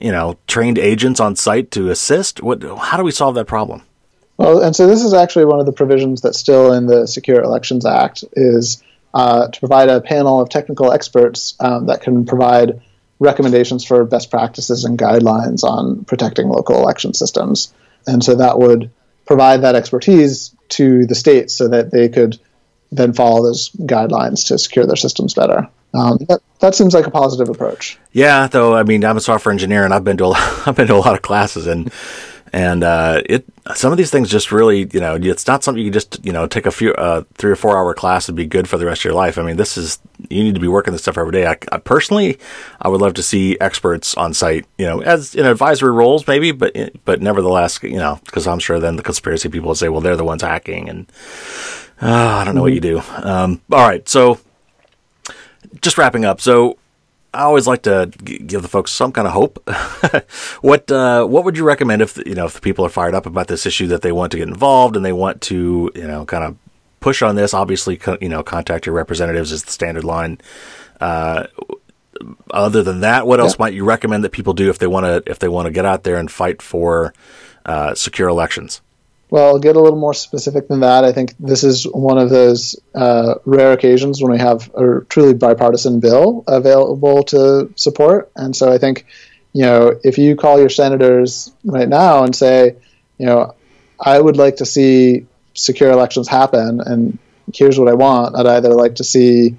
you 0.00 0.10
know 0.10 0.36
trained 0.46 0.78
agents 0.78 1.20
on 1.20 1.36
site 1.36 1.70
to 1.72 1.90
assist? 1.90 2.42
What? 2.42 2.62
How 2.62 2.96
do 2.96 3.04
we 3.04 3.12
solve 3.12 3.36
that 3.36 3.46
problem? 3.46 3.82
Well, 4.36 4.62
and 4.62 4.74
so 4.74 4.88
this 4.88 5.04
is 5.04 5.14
actually 5.14 5.44
one 5.44 5.60
of 5.60 5.66
the 5.66 5.72
provisions 5.72 6.20
that's 6.20 6.38
still 6.38 6.72
in 6.72 6.86
the 6.86 7.06
Secure 7.06 7.40
Elections 7.42 7.86
Act 7.86 8.24
is 8.32 8.82
uh, 9.12 9.46
to 9.46 9.60
provide 9.60 9.88
a 9.88 10.00
panel 10.00 10.40
of 10.40 10.48
technical 10.48 10.90
experts 10.92 11.54
um, 11.60 11.86
that 11.86 12.00
can 12.00 12.26
provide 12.26 12.80
recommendations 13.20 13.84
for 13.84 14.04
best 14.04 14.30
practices 14.30 14.84
and 14.84 14.98
guidelines 14.98 15.62
on 15.62 16.04
protecting 16.04 16.48
local 16.48 16.76
election 16.76 17.14
systems. 17.14 17.72
And 18.08 18.24
so 18.24 18.34
that 18.34 18.58
would 18.58 18.90
provide 19.24 19.62
that 19.62 19.76
expertise 19.76 20.54
to 20.70 21.06
the 21.06 21.14
states 21.14 21.54
so 21.54 21.68
that 21.68 21.92
they 21.92 22.08
could 22.08 22.38
then 22.96 23.12
follow 23.12 23.42
those 23.42 23.70
guidelines 23.70 24.46
to 24.48 24.58
secure 24.58 24.86
their 24.86 24.96
systems 24.96 25.34
better. 25.34 25.68
Um, 25.94 26.18
that, 26.28 26.40
that 26.60 26.74
seems 26.74 26.94
like 26.94 27.06
a 27.06 27.10
positive 27.10 27.48
approach. 27.48 27.98
Yeah, 28.12 28.46
though 28.48 28.74
I 28.74 28.82
mean 28.82 29.04
I'm 29.04 29.16
a 29.16 29.20
software 29.20 29.52
engineer 29.52 29.84
and 29.84 29.94
I've 29.94 30.04
been 30.04 30.16
to 30.18 30.26
a, 30.26 30.32
I've 30.66 30.76
been 30.76 30.88
to 30.88 30.94
a 30.94 30.96
lot 30.96 31.14
of 31.14 31.22
classes 31.22 31.66
and 31.66 31.92
and 32.52 32.84
uh, 32.84 33.20
it 33.26 33.44
some 33.74 33.90
of 33.90 33.98
these 33.98 34.10
things 34.10 34.30
just 34.30 34.52
really 34.52 34.88
you 34.92 35.00
know 35.00 35.16
it's 35.16 35.46
not 35.46 35.64
something 35.64 35.82
you 35.82 35.90
can 35.90 35.92
just 35.92 36.24
you 36.24 36.32
know 36.32 36.46
take 36.46 36.66
a 36.66 36.70
few 36.70 36.92
uh, 36.94 37.22
three 37.34 37.50
or 37.50 37.56
four 37.56 37.76
hour 37.76 37.94
class 37.94 38.28
and 38.28 38.36
be 38.36 38.46
good 38.46 38.68
for 38.68 38.76
the 38.76 38.86
rest 38.86 39.00
of 39.00 39.04
your 39.06 39.14
life. 39.14 39.38
I 39.38 39.42
mean 39.42 39.56
this 39.56 39.76
is 39.76 39.98
you 40.30 40.42
need 40.42 40.54
to 40.54 40.60
be 40.60 40.68
working 40.68 40.92
this 40.92 41.02
stuff 41.02 41.18
every 41.18 41.32
day. 41.32 41.46
I, 41.46 41.56
I 41.70 41.78
personally 41.78 42.38
I 42.80 42.88
would 42.88 43.00
love 43.00 43.14
to 43.14 43.22
see 43.22 43.58
experts 43.60 44.16
on 44.16 44.34
site 44.34 44.66
you 44.78 44.86
know 44.86 45.00
as 45.00 45.34
in 45.34 45.46
advisory 45.46 45.92
roles 45.92 46.26
maybe 46.26 46.50
but 46.52 46.76
but 47.04 47.20
nevertheless 47.20 47.80
you 47.82 47.98
know 47.98 48.20
because 48.24 48.46
I'm 48.46 48.58
sure 48.60 48.80
then 48.80 48.96
the 48.96 49.02
conspiracy 49.02 49.48
people 49.48 49.68
will 49.68 49.74
say 49.74 49.88
well 49.88 50.00
they're 50.00 50.16
the 50.16 50.24
ones 50.24 50.42
hacking 50.42 50.88
and 50.88 51.06
uh, 52.00 52.38
I 52.40 52.44
don't 52.44 52.54
know 52.54 52.62
what 52.62 52.72
you 52.72 52.80
do. 52.80 53.00
Um, 53.16 53.60
all 53.72 53.86
right 53.86 54.08
so 54.08 54.38
just 55.80 55.98
wrapping 55.98 56.24
up 56.24 56.40
so 56.40 56.78
I 57.34 57.42
always 57.42 57.66
like 57.66 57.82
to 57.82 58.10
g- 58.22 58.38
give 58.38 58.62
the 58.62 58.68
folks 58.68 58.92
some 58.92 59.10
kind 59.10 59.26
of 59.26 59.32
hope. 59.32 59.68
what 60.60 60.90
uh, 60.90 61.26
what 61.26 61.44
would 61.44 61.56
you 61.56 61.64
recommend 61.64 62.00
if 62.00 62.16
you 62.24 62.34
know 62.34 62.46
if 62.46 62.54
the 62.54 62.60
people 62.60 62.86
are 62.86 62.90
fired 62.90 63.14
up 63.14 63.26
about 63.26 63.48
this 63.48 63.66
issue 63.66 63.88
that 63.88 64.02
they 64.02 64.12
want 64.12 64.30
to 64.32 64.38
get 64.38 64.48
involved 64.48 64.96
and 64.96 65.04
they 65.04 65.12
want 65.12 65.40
to 65.42 65.90
you 65.94 66.06
know 66.06 66.24
kind 66.24 66.44
of 66.44 66.56
push 67.00 67.22
on 67.22 67.34
this? 67.34 67.52
Obviously, 67.52 67.96
co- 67.96 68.18
you 68.20 68.28
know, 68.28 68.42
contact 68.42 68.86
your 68.86 68.94
representatives 68.94 69.50
is 69.50 69.64
the 69.64 69.72
standard 69.72 70.04
line. 70.04 70.40
Uh, 71.00 71.48
other 72.52 72.82
than 72.82 73.00
that, 73.00 73.26
what 73.26 73.40
else 73.40 73.54
yeah. 73.54 73.64
might 73.64 73.74
you 73.74 73.84
recommend 73.84 74.22
that 74.22 74.30
people 74.30 74.52
do 74.52 74.70
if 74.70 74.78
they 74.78 74.86
want 74.86 75.04
to 75.04 75.30
if 75.30 75.40
they 75.40 75.48
want 75.48 75.66
to 75.66 75.72
get 75.72 75.84
out 75.84 76.04
there 76.04 76.16
and 76.16 76.30
fight 76.30 76.62
for 76.62 77.12
uh, 77.66 77.94
secure 77.94 78.28
elections? 78.28 78.80
Well, 79.34 79.48
I'll 79.48 79.58
get 79.58 79.74
a 79.74 79.80
little 79.80 79.98
more 79.98 80.14
specific 80.14 80.68
than 80.68 80.78
that. 80.78 81.02
I 81.02 81.10
think 81.10 81.34
this 81.40 81.64
is 81.64 81.88
one 81.88 82.18
of 82.18 82.30
those 82.30 82.78
uh, 82.94 83.34
rare 83.44 83.72
occasions 83.72 84.22
when 84.22 84.30
we 84.30 84.38
have 84.38 84.72
a 84.76 85.00
truly 85.08 85.34
bipartisan 85.34 85.98
bill 85.98 86.44
available 86.46 87.24
to 87.24 87.68
support. 87.74 88.30
And 88.36 88.54
so 88.54 88.72
I 88.72 88.78
think, 88.78 89.06
you 89.52 89.62
know, 89.62 89.98
if 90.04 90.18
you 90.18 90.36
call 90.36 90.60
your 90.60 90.68
senators 90.68 91.52
right 91.64 91.88
now 91.88 92.22
and 92.22 92.32
say, 92.36 92.76
you 93.18 93.26
know, 93.26 93.56
I 93.98 94.20
would 94.20 94.36
like 94.36 94.58
to 94.58 94.64
see 94.64 95.26
secure 95.52 95.90
elections 95.90 96.28
happen, 96.28 96.80
and 96.80 97.18
here's 97.52 97.76
what 97.76 97.88
I 97.88 97.94
want, 97.94 98.36
I'd 98.36 98.46
either 98.46 98.72
like 98.72 98.94
to 98.94 99.04
see 99.04 99.56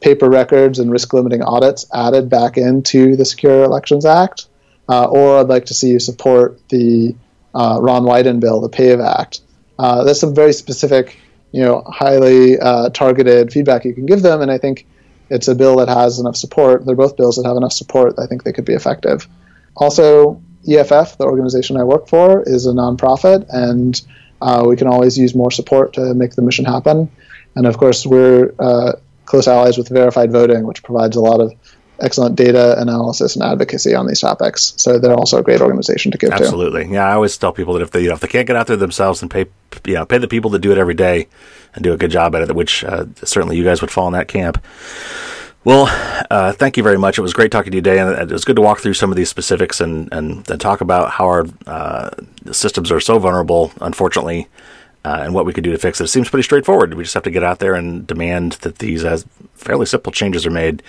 paper 0.00 0.28
records 0.28 0.80
and 0.80 0.90
risk 0.90 1.12
limiting 1.12 1.40
audits 1.40 1.86
added 1.94 2.28
back 2.28 2.56
into 2.56 3.14
the 3.14 3.24
Secure 3.24 3.62
Elections 3.62 4.04
Act, 4.04 4.48
uh, 4.88 5.04
or 5.06 5.38
I'd 5.38 5.46
like 5.46 5.66
to 5.66 5.74
see 5.74 5.90
you 5.90 6.00
support 6.00 6.60
the 6.68 7.14
uh, 7.54 7.78
Ron 7.80 8.02
Wyden 8.04 8.40
bill, 8.40 8.60
the 8.60 8.68
PAVE 8.68 9.00
Act. 9.00 9.40
Uh, 9.78 10.04
there's 10.04 10.20
some 10.20 10.34
very 10.34 10.52
specific, 10.52 11.18
you 11.52 11.62
know, 11.62 11.82
highly 11.86 12.58
uh, 12.58 12.90
targeted 12.90 13.52
feedback 13.52 13.84
you 13.84 13.94
can 13.94 14.06
give 14.06 14.22
them, 14.22 14.40
and 14.40 14.50
I 14.50 14.58
think 14.58 14.86
it's 15.30 15.48
a 15.48 15.54
bill 15.54 15.76
that 15.76 15.88
has 15.88 16.18
enough 16.18 16.36
support. 16.36 16.84
They're 16.84 16.94
both 16.94 17.16
bills 17.16 17.36
that 17.36 17.46
have 17.46 17.56
enough 17.56 17.72
support. 17.72 18.14
I 18.18 18.26
think 18.26 18.44
they 18.44 18.52
could 18.52 18.64
be 18.64 18.74
effective. 18.74 19.26
Also, 19.76 20.40
EFF, 20.68 21.18
the 21.18 21.24
organization 21.24 21.76
I 21.76 21.84
work 21.84 22.08
for, 22.08 22.42
is 22.46 22.66
a 22.66 22.70
nonprofit, 22.70 23.46
and 23.48 24.00
uh, 24.40 24.64
we 24.66 24.76
can 24.76 24.86
always 24.86 25.18
use 25.18 25.34
more 25.34 25.50
support 25.50 25.92
to 25.94 26.14
make 26.14 26.34
the 26.34 26.42
mission 26.42 26.64
happen. 26.64 27.10
And 27.56 27.66
of 27.66 27.78
course, 27.78 28.06
we're 28.06 28.54
uh, 28.58 28.92
close 29.24 29.48
allies 29.48 29.78
with 29.78 29.88
Verified 29.88 30.32
Voting, 30.32 30.66
which 30.66 30.82
provides 30.82 31.16
a 31.16 31.20
lot 31.20 31.40
of 31.40 31.52
excellent 32.00 32.36
data 32.36 32.80
analysis 32.80 33.36
and 33.36 33.44
advocacy 33.44 33.94
on 33.94 34.06
these 34.06 34.20
topics. 34.20 34.74
So 34.76 34.98
they're 34.98 35.14
also 35.14 35.38
a 35.38 35.42
great 35.42 35.60
organization 35.60 36.12
to 36.12 36.18
give 36.18 36.30
Absolutely. 36.30 36.48
to. 36.48 36.66
Absolutely. 36.66 36.94
Yeah, 36.94 37.08
I 37.08 37.12
always 37.12 37.36
tell 37.36 37.52
people 37.52 37.74
that 37.74 37.82
if 37.82 37.90
they 37.90 38.02
you 38.02 38.08
know 38.08 38.14
if 38.14 38.20
they 38.20 38.28
can't 38.28 38.46
get 38.46 38.56
out 38.56 38.66
there 38.66 38.76
themselves 38.76 39.22
and 39.22 39.30
pay 39.30 39.46
you 39.84 39.94
know 39.94 40.06
pay 40.06 40.18
the 40.18 40.28
people 40.28 40.50
that 40.52 40.60
do 40.60 40.72
it 40.72 40.78
every 40.78 40.94
day 40.94 41.28
and 41.74 41.82
do 41.82 41.92
a 41.92 41.96
good 41.96 42.10
job 42.10 42.34
at 42.34 42.42
it, 42.42 42.54
which 42.54 42.84
uh, 42.84 43.06
certainly 43.22 43.56
you 43.56 43.64
guys 43.64 43.80
would 43.80 43.90
fall 43.90 44.06
in 44.06 44.12
that 44.12 44.28
camp. 44.28 44.64
Well, 45.64 45.86
uh, 46.30 46.52
thank 46.52 46.76
you 46.76 46.82
very 46.82 46.98
much. 46.98 47.16
It 47.16 47.22
was 47.22 47.32
great 47.32 47.50
talking 47.50 47.70
to 47.72 47.76
you 47.76 47.82
today, 47.82 47.98
and 47.98 48.30
it 48.30 48.32
was 48.32 48.44
good 48.44 48.56
to 48.56 48.62
walk 48.62 48.80
through 48.80 48.94
some 48.94 49.10
of 49.10 49.16
these 49.16 49.30
specifics 49.30 49.80
and, 49.80 50.12
and, 50.12 50.48
and 50.50 50.60
talk 50.60 50.82
about 50.82 51.10
how 51.10 51.24
our 51.24 51.46
uh, 51.66 52.10
systems 52.52 52.92
are 52.92 53.00
so 53.00 53.18
vulnerable, 53.18 53.72
unfortunately, 53.80 54.46
uh, 55.04 55.18
and 55.20 55.34
what 55.34 55.46
we 55.46 55.52
could 55.52 55.64
do 55.64 55.72
to 55.72 55.78
fix 55.78 56.00
it. 56.00 56.04
It 56.04 56.08
seems 56.08 56.30
pretty 56.30 56.44
straightforward. 56.44 56.94
We 56.94 57.04
just 57.04 57.14
have 57.14 57.22
to 57.24 57.30
get 57.30 57.42
out 57.42 57.58
there 57.58 57.74
and 57.74 58.06
demand 58.06 58.52
that 58.62 58.78
these 58.78 59.04
as 59.04 59.26
fairly 59.54 59.86
simple 59.86 60.12
changes 60.12 60.46
are 60.46 60.50
made 60.50 60.82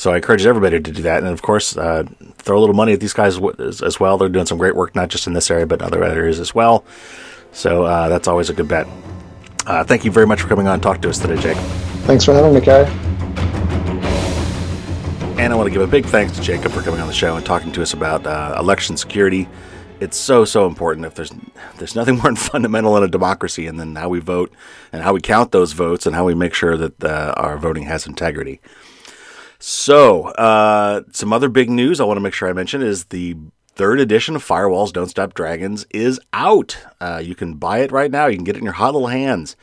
so 0.00 0.12
I 0.12 0.16
encourage 0.16 0.46
everybody 0.46 0.80
to 0.80 0.92
do 0.92 1.02
that, 1.02 1.18
and 1.18 1.26
of 1.30 1.42
course, 1.42 1.76
uh, 1.76 2.04
throw 2.38 2.56
a 2.56 2.60
little 2.60 2.74
money 2.74 2.94
at 2.94 3.00
these 3.00 3.12
guys 3.12 3.38
as 3.82 4.00
well. 4.00 4.16
They're 4.16 4.30
doing 4.30 4.46
some 4.46 4.56
great 4.56 4.74
work, 4.74 4.94
not 4.94 5.10
just 5.10 5.26
in 5.26 5.34
this 5.34 5.50
area, 5.50 5.66
but 5.66 5.82
in 5.82 5.86
other 5.86 6.02
areas 6.02 6.40
as 6.40 6.54
well. 6.54 6.86
So 7.52 7.84
uh, 7.84 8.08
that's 8.08 8.26
always 8.26 8.48
a 8.48 8.54
good 8.54 8.66
bet. 8.66 8.88
Uh, 9.66 9.84
thank 9.84 10.06
you 10.06 10.10
very 10.10 10.26
much 10.26 10.40
for 10.40 10.48
coming 10.48 10.66
on 10.66 10.72
and 10.72 10.82
talking 10.82 11.02
to 11.02 11.10
us 11.10 11.18
today, 11.18 11.36
Jake. 11.36 11.58
Thanks 12.06 12.24
for 12.24 12.32
having 12.32 12.54
me, 12.54 12.62
Carey. 12.62 12.86
And 15.38 15.52
I 15.52 15.54
want 15.54 15.66
to 15.66 15.70
give 15.70 15.82
a 15.82 15.86
big 15.86 16.06
thanks 16.06 16.34
to 16.38 16.40
Jacob 16.40 16.72
for 16.72 16.80
coming 16.80 17.00
on 17.00 17.06
the 17.06 17.12
show 17.12 17.36
and 17.36 17.44
talking 17.44 17.70
to 17.72 17.82
us 17.82 17.92
about 17.92 18.26
uh, 18.26 18.56
election 18.58 18.96
security. 18.96 19.50
It's 20.00 20.16
so 20.16 20.46
so 20.46 20.66
important. 20.66 21.06
If 21.06 21.14
there's 21.14 21.32
there's 21.76 21.94
nothing 21.94 22.16
more 22.22 22.34
fundamental 22.34 22.96
in 22.96 23.02
a 23.02 23.08
democracy, 23.08 23.66
and 23.66 23.78
then 23.78 23.94
how 23.96 24.08
we 24.08 24.20
vote 24.20 24.52
and 24.92 25.02
how 25.02 25.12
we 25.12 25.20
count 25.20 25.52
those 25.52 25.72
votes 25.72 26.06
and 26.06 26.14
how 26.14 26.24
we 26.24 26.34
make 26.34 26.54
sure 26.54 26.76
that 26.76 27.04
uh, 27.04 27.34
our 27.36 27.58
voting 27.58 27.84
has 27.84 28.06
integrity. 28.06 28.60
So, 29.58 30.28
uh, 30.28 31.02
some 31.12 31.34
other 31.34 31.50
big 31.50 31.68
news 31.68 32.00
I 32.00 32.04
want 32.04 32.16
to 32.16 32.22
make 32.22 32.32
sure 32.32 32.48
I 32.48 32.54
mention 32.54 32.80
is 32.80 33.04
the 33.04 33.36
third 33.74 34.00
edition 34.00 34.34
of 34.34 34.46
Firewalls 34.46 34.90
Don't 34.90 35.08
Stop 35.08 35.34
Dragons 35.34 35.86
is 35.90 36.18
out. 36.32 36.78
Uh, 36.98 37.20
you 37.22 37.34
can 37.34 37.54
buy 37.54 37.80
it 37.80 37.92
right 37.92 38.10
now. 38.10 38.26
You 38.26 38.36
can 38.36 38.44
get 38.44 38.56
it 38.56 38.60
in 38.60 38.64
your 38.64 38.72
hot 38.72 38.94
little 38.94 39.08
hands. 39.08 39.56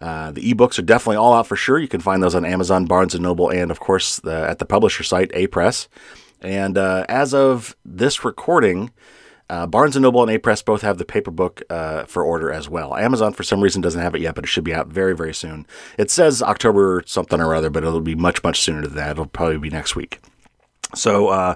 Uh, 0.00 0.32
the 0.32 0.52
ebooks 0.52 0.78
are 0.78 0.82
definitely 0.82 1.16
all 1.16 1.34
out 1.34 1.46
for 1.46 1.54
sure. 1.54 1.78
You 1.78 1.86
can 1.86 2.00
find 2.00 2.22
those 2.22 2.34
on 2.34 2.44
Amazon, 2.46 2.86
Barnes 2.86 3.14
and 3.14 3.22
Noble, 3.22 3.50
and 3.50 3.70
of 3.70 3.78
course 3.78 4.18
the, 4.20 4.48
at 4.48 4.58
the 4.58 4.64
publisher 4.64 5.02
site, 5.02 5.30
Apress. 5.32 5.86
And 6.40 6.76
uh, 6.76 7.04
as 7.08 7.32
of 7.32 7.76
this 7.84 8.24
recording, 8.24 8.90
uh, 9.48 9.66
Barnes 9.66 9.96
& 9.96 10.00
Noble 10.00 10.22
and 10.22 10.30
Apress 10.30 10.64
both 10.64 10.82
have 10.82 10.98
the 10.98 11.04
paper 11.04 11.30
book 11.30 11.62
uh, 11.68 12.04
for 12.04 12.22
order 12.22 12.50
as 12.50 12.68
well. 12.68 12.96
Amazon, 12.96 13.32
for 13.32 13.42
some 13.42 13.60
reason, 13.60 13.82
doesn't 13.82 14.00
have 14.00 14.14
it 14.14 14.20
yet, 14.20 14.34
but 14.34 14.44
it 14.44 14.48
should 14.48 14.64
be 14.64 14.74
out 14.74 14.88
very, 14.88 15.14
very 15.14 15.34
soon. 15.34 15.66
It 15.98 16.10
says 16.10 16.42
October 16.42 17.02
something 17.06 17.40
or 17.40 17.54
other, 17.54 17.70
but 17.70 17.84
it'll 17.84 18.00
be 18.00 18.14
much, 18.14 18.42
much 18.42 18.60
sooner 18.60 18.82
than 18.82 18.94
that. 18.96 19.12
It'll 19.12 19.26
probably 19.26 19.58
be 19.58 19.70
next 19.70 19.94
week. 19.94 20.20
So 20.94 21.28
uh, 21.28 21.54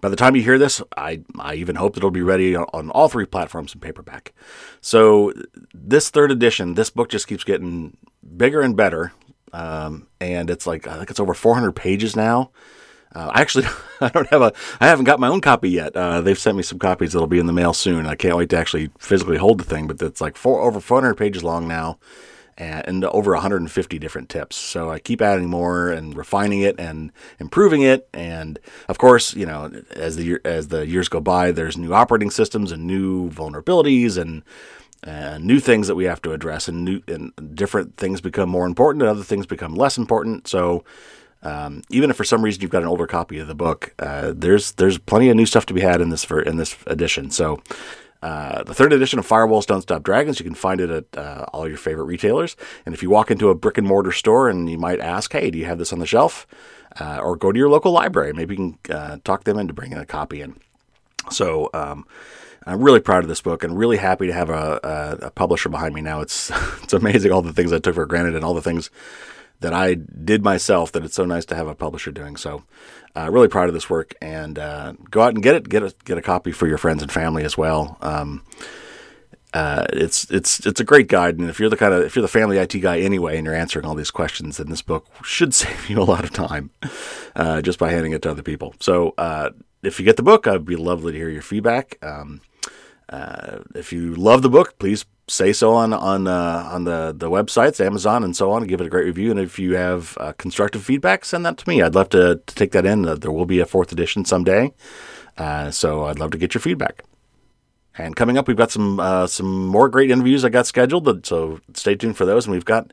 by 0.00 0.08
the 0.08 0.16
time 0.16 0.36
you 0.36 0.42
hear 0.42 0.58
this, 0.58 0.82
I, 0.96 1.22
I 1.38 1.54
even 1.54 1.76
hope 1.76 1.94
that 1.94 2.00
it'll 2.00 2.10
be 2.10 2.22
ready 2.22 2.54
on, 2.54 2.66
on 2.72 2.90
all 2.90 3.08
three 3.08 3.26
platforms 3.26 3.74
in 3.74 3.80
paperback. 3.80 4.32
So 4.80 5.32
this 5.72 6.10
third 6.10 6.30
edition, 6.30 6.74
this 6.74 6.90
book 6.90 7.08
just 7.08 7.26
keeps 7.26 7.44
getting 7.44 7.96
bigger 8.36 8.60
and 8.60 8.76
better. 8.76 9.12
Um, 9.52 10.08
and 10.20 10.50
it's 10.50 10.66
like, 10.66 10.86
I 10.86 10.96
think 10.98 11.10
it's 11.10 11.20
over 11.20 11.34
400 11.34 11.72
pages 11.72 12.16
now. 12.16 12.50
Uh, 13.14 13.30
actually, 13.34 13.66
I 14.00 14.08
don't 14.08 14.28
have 14.28 14.42
a, 14.42 14.52
I 14.80 14.86
haven't 14.86 15.04
got 15.04 15.20
my 15.20 15.28
own 15.28 15.40
copy 15.40 15.70
yet. 15.70 15.96
Uh, 15.96 16.20
they've 16.20 16.38
sent 16.38 16.56
me 16.56 16.62
some 16.62 16.78
copies 16.78 17.12
that'll 17.12 17.26
be 17.26 17.38
in 17.38 17.46
the 17.46 17.52
mail 17.52 17.72
soon. 17.72 18.06
I 18.06 18.14
can't 18.14 18.36
wait 18.36 18.50
to 18.50 18.58
actually 18.58 18.90
physically 18.98 19.36
hold 19.36 19.58
the 19.58 19.64
thing, 19.64 19.86
but 19.86 20.00
it's 20.02 20.20
like 20.20 20.36
four 20.36 20.60
over 20.60 20.80
400 20.80 21.14
pages 21.14 21.44
long 21.44 21.68
now, 21.68 21.98
and, 22.58 22.86
and 22.86 23.04
over 23.06 23.32
150 23.32 23.98
different 23.98 24.28
tips. 24.28 24.56
So 24.56 24.90
I 24.90 24.98
keep 24.98 25.22
adding 25.22 25.48
more 25.48 25.90
and 25.90 26.16
refining 26.16 26.60
it 26.60 26.78
and 26.78 27.12
improving 27.38 27.82
it. 27.82 28.08
And 28.12 28.58
of 28.88 28.98
course, 28.98 29.34
you 29.34 29.46
know, 29.46 29.70
as 29.92 30.16
the 30.16 30.38
as 30.44 30.68
the 30.68 30.86
years 30.86 31.08
go 31.08 31.20
by, 31.20 31.52
there's 31.52 31.76
new 31.76 31.94
operating 31.94 32.30
systems 32.30 32.72
and 32.72 32.86
new 32.86 33.30
vulnerabilities 33.30 34.18
and 34.18 34.42
new 35.44 35.60
things 35.60 35.86
that 35.86 35.94
we 35.94 36.04
have 36.04 36.22
to 36.22 36.32
address, 36.32 36.66
and 36.66 36.84
new 36.84 37.02
and 37.06 37.32
different 37.54 37.96
things 37.96 38.20
become 38.20 38.48
more 38.48 38.66
important, 38.66 39.02
and 39.02 39.10
other 39.10 39.22
things 39.22 39.46
become 39.46 39.74
less 39.74 39.98
important. 39.98 40.48
So 40.48 40.84
um, 41.44 41.82
even 41.90 42.10
if 42.10 42.16
for 42.16 42.24
some 42.24 42.42
reason 42.42 42.62
you've 42.62 42.70
got 42.70 42.82
an 42.82 42.88
older 42.88 43.06
copy 43.06 43.38
of 43.38 43.46
the 43.46 43.54
book, 43.54 43.94
uh, 43.98 44.32
there's 44.34 44.72
there's 44.72 44.98
plenty 44.98 45.28
of 45.28 45.36
new 45.36 45.46
stuff 45.46 45.66
to 45.66 45.74
be 45.74 45.80
had 45.80 46.00
in 46.00 46.10
this 46.10 46.24
for 46.24 46.40
in 46.40 46.56
this 46.56 46.76
edition. 46.86 47.30
So. 47.30 47.62
Uh, 48.22 48.62
the 48.62 48.72
third 48.72 48.94
edition 48.94 49.18
of 49.18 49.28
Firewalls 49.28 49.66
Don't 49.66 49.82
Stop 49.82 50.02
Dragons, 50.02 50.40
you 50.40 50.44
can 50.44 50.54
find 50.54 50.80
it 50.80 50.88
at 50.88 51.04
uh, 51.18 51.44
all 51.52 51.68
your 51.68 51.76
favorite 51.76 52.06
retailers. 52.06 52.56
And 52.86 52.94
if 52.94 53.02
you 53.02 53.10
walk 53.10 53.30
into 53.30 53.50
a 53.50 53.54
brick 53.54 53.76
and 53.76 53.86
mortar 53.86 54.12
store 54.12 54.48
and 54.48 54.70
you 54.70 54.78
might 54.78 54.98
ask, 54.98 55.30
hey, 55.30 55.50
do 55.50 55.58
you 55.58 55.66
have 55.66 55.76
this 55.76 55.92
on 55.92 55.98
the 55.98 56.06
shelf? 56.06 56.46
Uh, 56.98 57.18
or 57.18 57.36
go 57.36 57.52
to 57.52 57.58
your 57.58 57.68
local 57.68 57.92
library. 57.92 58.32
Maybe 58.32 58.54
you 58.54 58.78
can 58.86 58.96
uh, 58.96 59.18
talk 59.24 59.44
them 59.44 59.58
into 59.58 59.74
bringing 59.74 59.98
a 59.98 60.06
copy 60.06 60.40
in. 60.40 60.56
So, 61.30 61.68
um, 61.74 62.06
I'm 62.66 62.82
really 62.82 63.00
proud 63.00 63.24
of 63.24 63.28
this 63.28 63.42
book 63.42 63.62
and 63.62 63.76
really 63.76 63.98
happy 63.98 64.26
to 64.26 64.32
have 64.32 64.48
a, 64.48 64.80
a, 64.82 65.26
a, 65.26 65.30
publisher 65.30 65.68
behind 65.68 65.94
me 65.94 66.00
now. 66.00 66.20
It's 66.20 66.50
it's 66.82 66.94
amazing 66.94 67.30
all 67.30 67.42
the 67.42 67.52
things 67.52 67.72
I 67.72 67.78
took 67.78 67.94
for 67.94 68.06
granted 68.06 68.34
and 68.34 68.44
all 68.44 68.54
the 68.54 68.62
things 68.62 68.90
that 69.64 69.72
I 69.72 69.94
did 69.94 70.44
myself 70.44 70.92
that 70.92 71.04
it's 71.04 71.14
so 71.14 71.24
nice 71.24 71.46
to 71.46 71.54
have 71.54 71.66
a 71.66 71.74
publisher 71.74 72.10
doing. 72.10 72.36
So, 72.36 72.64
uh, 73.16 73.30
really 73.32 73.48
proud 73.48 73.68
of 73.68 73.74
this 73.74 73.88
work 73.88 74.14
and 74.20 74.58
uh, 74.58 74.92
go 75.10 75.22
out 75.22 75.32
and 75.32 75.42
get 75.42 75.54
it. 75.54 75.70
Get 75.70 75.82
a 75.82 75.94
get 76.04 76.18
a 76.18 76.22
copy 76.22 76.52
for 76.52 76.66
your 76.66 76.76
friends 76.76 77.02
and 77.02 77.10
family 77.10 77.44
as 77.44 77.56
well. 77.56 77.96
Um, 78.02 78.44
uh, 79.54 79.86
it's 79.94 80.30
it's 80.30 80.66
it's 80.66 80.80
a 80.80 80.84
great 80.84 81.08
guide, 81.08 81.38
and 81.38 81.48
if 81.48 81.58
you're 81.58 81.70
the 81.70 81.78
kind 81.78 81.94
of 81.94 82.02
if 82.02 82.14
you're 82.14 82.22
the 82.22 82.28
family 82.28 82.58
IT 82.58 82.74
guy 82.80 83.00
anyway, 83.00 83.38
and 83.38 83.46
you're 83.46 83.54
answering 83.54 83.86
all 83.86 83.94
these 83.94 84.10
questions, 84.10 84.58
then 84.58 84.68
this 84.68 84.82
book 84.82 85.06
should 85.22 85.54
save 85.62 85.88
you 85.88 85.98
a 85.98 86.04
lot 86.04 86.24
of 86.24 86.30
time 86.30 86.70
uh, 87.34 87.62
just 87.62 87.78
by 87.78 87.90
handing 87.90 88.12
it 88.12 88.20
to 88.22 88.30
other 88.30 88.42
people. 88.42 88.74
So 88.80 89.14
uh, 89.16 89.50
if 89.82 89.98
you 89.98 90.04
get 90.04 90.16
the 90.16 90.22
book, 90.22 90.46
I'd 90.46 90.66
be 90.66 90.76
lovely 90.76 91.12
to 91.12 91.18
hear 91.18 91.30
your 91.30 91.42
feedback. 91.42 91.98
Um, 92.02 92.42
uh, 93.08 93.60
if 93.74 93.94
you 93.94 94.14
love 94.14 94.42
the 94.42 94.50
book, 94.50 94.78
please 94.78 95.06
say 95.28 95.52
so 95.52 95.72
on 95.74 95.92
on 95.92 96.26
uh, 96.26 96.68
on 96.72 96.84
the 96.84 97.14
the 97.16 97.30
websites, 97.30 97.84
Amazon, 97.84 98.24
and 98.24 98.36
so 98.36 98.52
on. 98.52 98.66
Give 98.66 98.80
it 98.80 98.86
a 98.86 98.90
great 98.90 99.06
review, 99.06 99.30
and 99.30 99.40
if 99.40 99.58
you 99.58 99.76
have 99.76 100.16
uh, 100.20 100.32
constructive 100.32 100.84
feedback, 100.84 101.24
send 101.24 101.44
that 101.46 101.58
to 101.58 101.68
me. 101.68 101.82
I'd 101.82 101.94
love 101.94 102.10
to, 102.10 102.40
to 102.46 102.54
take 102.54 102.72
that 102.72 102.86
in. 102.86 103.02
there 103.02 103.32
will 103.32 103.46
be 103.46 103.60
a 103.60 103.66
fourth 103.66 103.92
edition 103.92 104.24
someday, 104.24 104.72
so 105.70 106.04
I'd 106.04 106.18
love 106.18 106.30
to 106.32 106.38
get 106.38 106.54
your 106.54 106.60
feedback. 106.60 107.04
And 107.96 108.16
coming 108.16 108.36
up, 108.36 108.48
we've 108.48 108.56
got 108.56 108.72
some 108.72 108.98
uh, 108.98 109.26
some 109.26 109.66
more 109.66 109.88
great 109.88 110.10
interviews 110.10 110.44
I 110.44 110.48
got 110.48 110.66
scheduled, 110.66 111.24
so 111.26 111.60
stay 111.74 111.94
tuned 111.94 112.16
for 112.16 112.24
those. 112.24 112.46
And 112.46 112.52
we've 112.52 112.64
got 112.64 112.92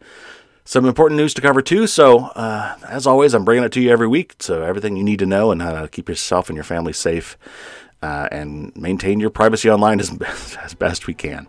some 0.63 0.85
important 0.85 1.17
news 1.17 1.33
to 1.33 1.41
cover 1.41 1.61
too. 1.61 1.87
So, 1.87 2.25
uh, 2.27 2.77
as 2.87 3.07
always, 3.07 3.33
I'm 3.33 3.43
bringing 3.43 3.63
it 3.63 3.71
to 3.73 3.81
you 3.81 3.89
every 3.89 4.07
week. 4.07 4.35
So, 4.39 4.61
everything 4.61 4.95
you 4.95 5.03
need 5.03 5.19
to 5.19 5.25
know 5.25 5.51
and 5.51 5.61
how 5.61 5.81
to 5.81 5.87
keep 5.87 6.07
yourself 6.07 6.49
and 6.49 6.55
your 6.55 6.63
family 6.63 6.93
safe 6.93 7.35
uh, 8.01 8.27
and 8.31 8.75
maintain 8.75 9.19
your 9.19 9.29
privacy 9.29 9.69
online 9.69 9.99
as, 9.99 10.09
best, 10.09 10.57
as 10.63 10.73
best 10.73 11.07
we 11.07 11.13
can. 11.13 11.47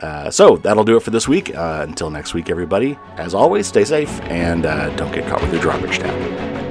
Uh, 0.00 0.30
so, 0.30 0.56
that'll 0.56 0.84
do 0.84 0.96
it 0.96 1.02
for 1.02 1.10
this 1.10 1.28
week. 1.28 1.54
Uh, 1.54 1.84
until 1.86 2.10
next 2.10 2.32
week, 2.32 2.48
everybody, 2.48 2.98
as 3.16 3.34
always, 3.34 3.66
stay 3.66 3.84
safe 3.84 4.20
and 4.22 4.64
uh, 4.64 4.88
don't 4.96 5.12
get 5.12 5.28
caught 5.28 5.42
with 5.42 5.52
your 5.52 5.62
garbage 5.62 5.98
tab. 5.98 6.69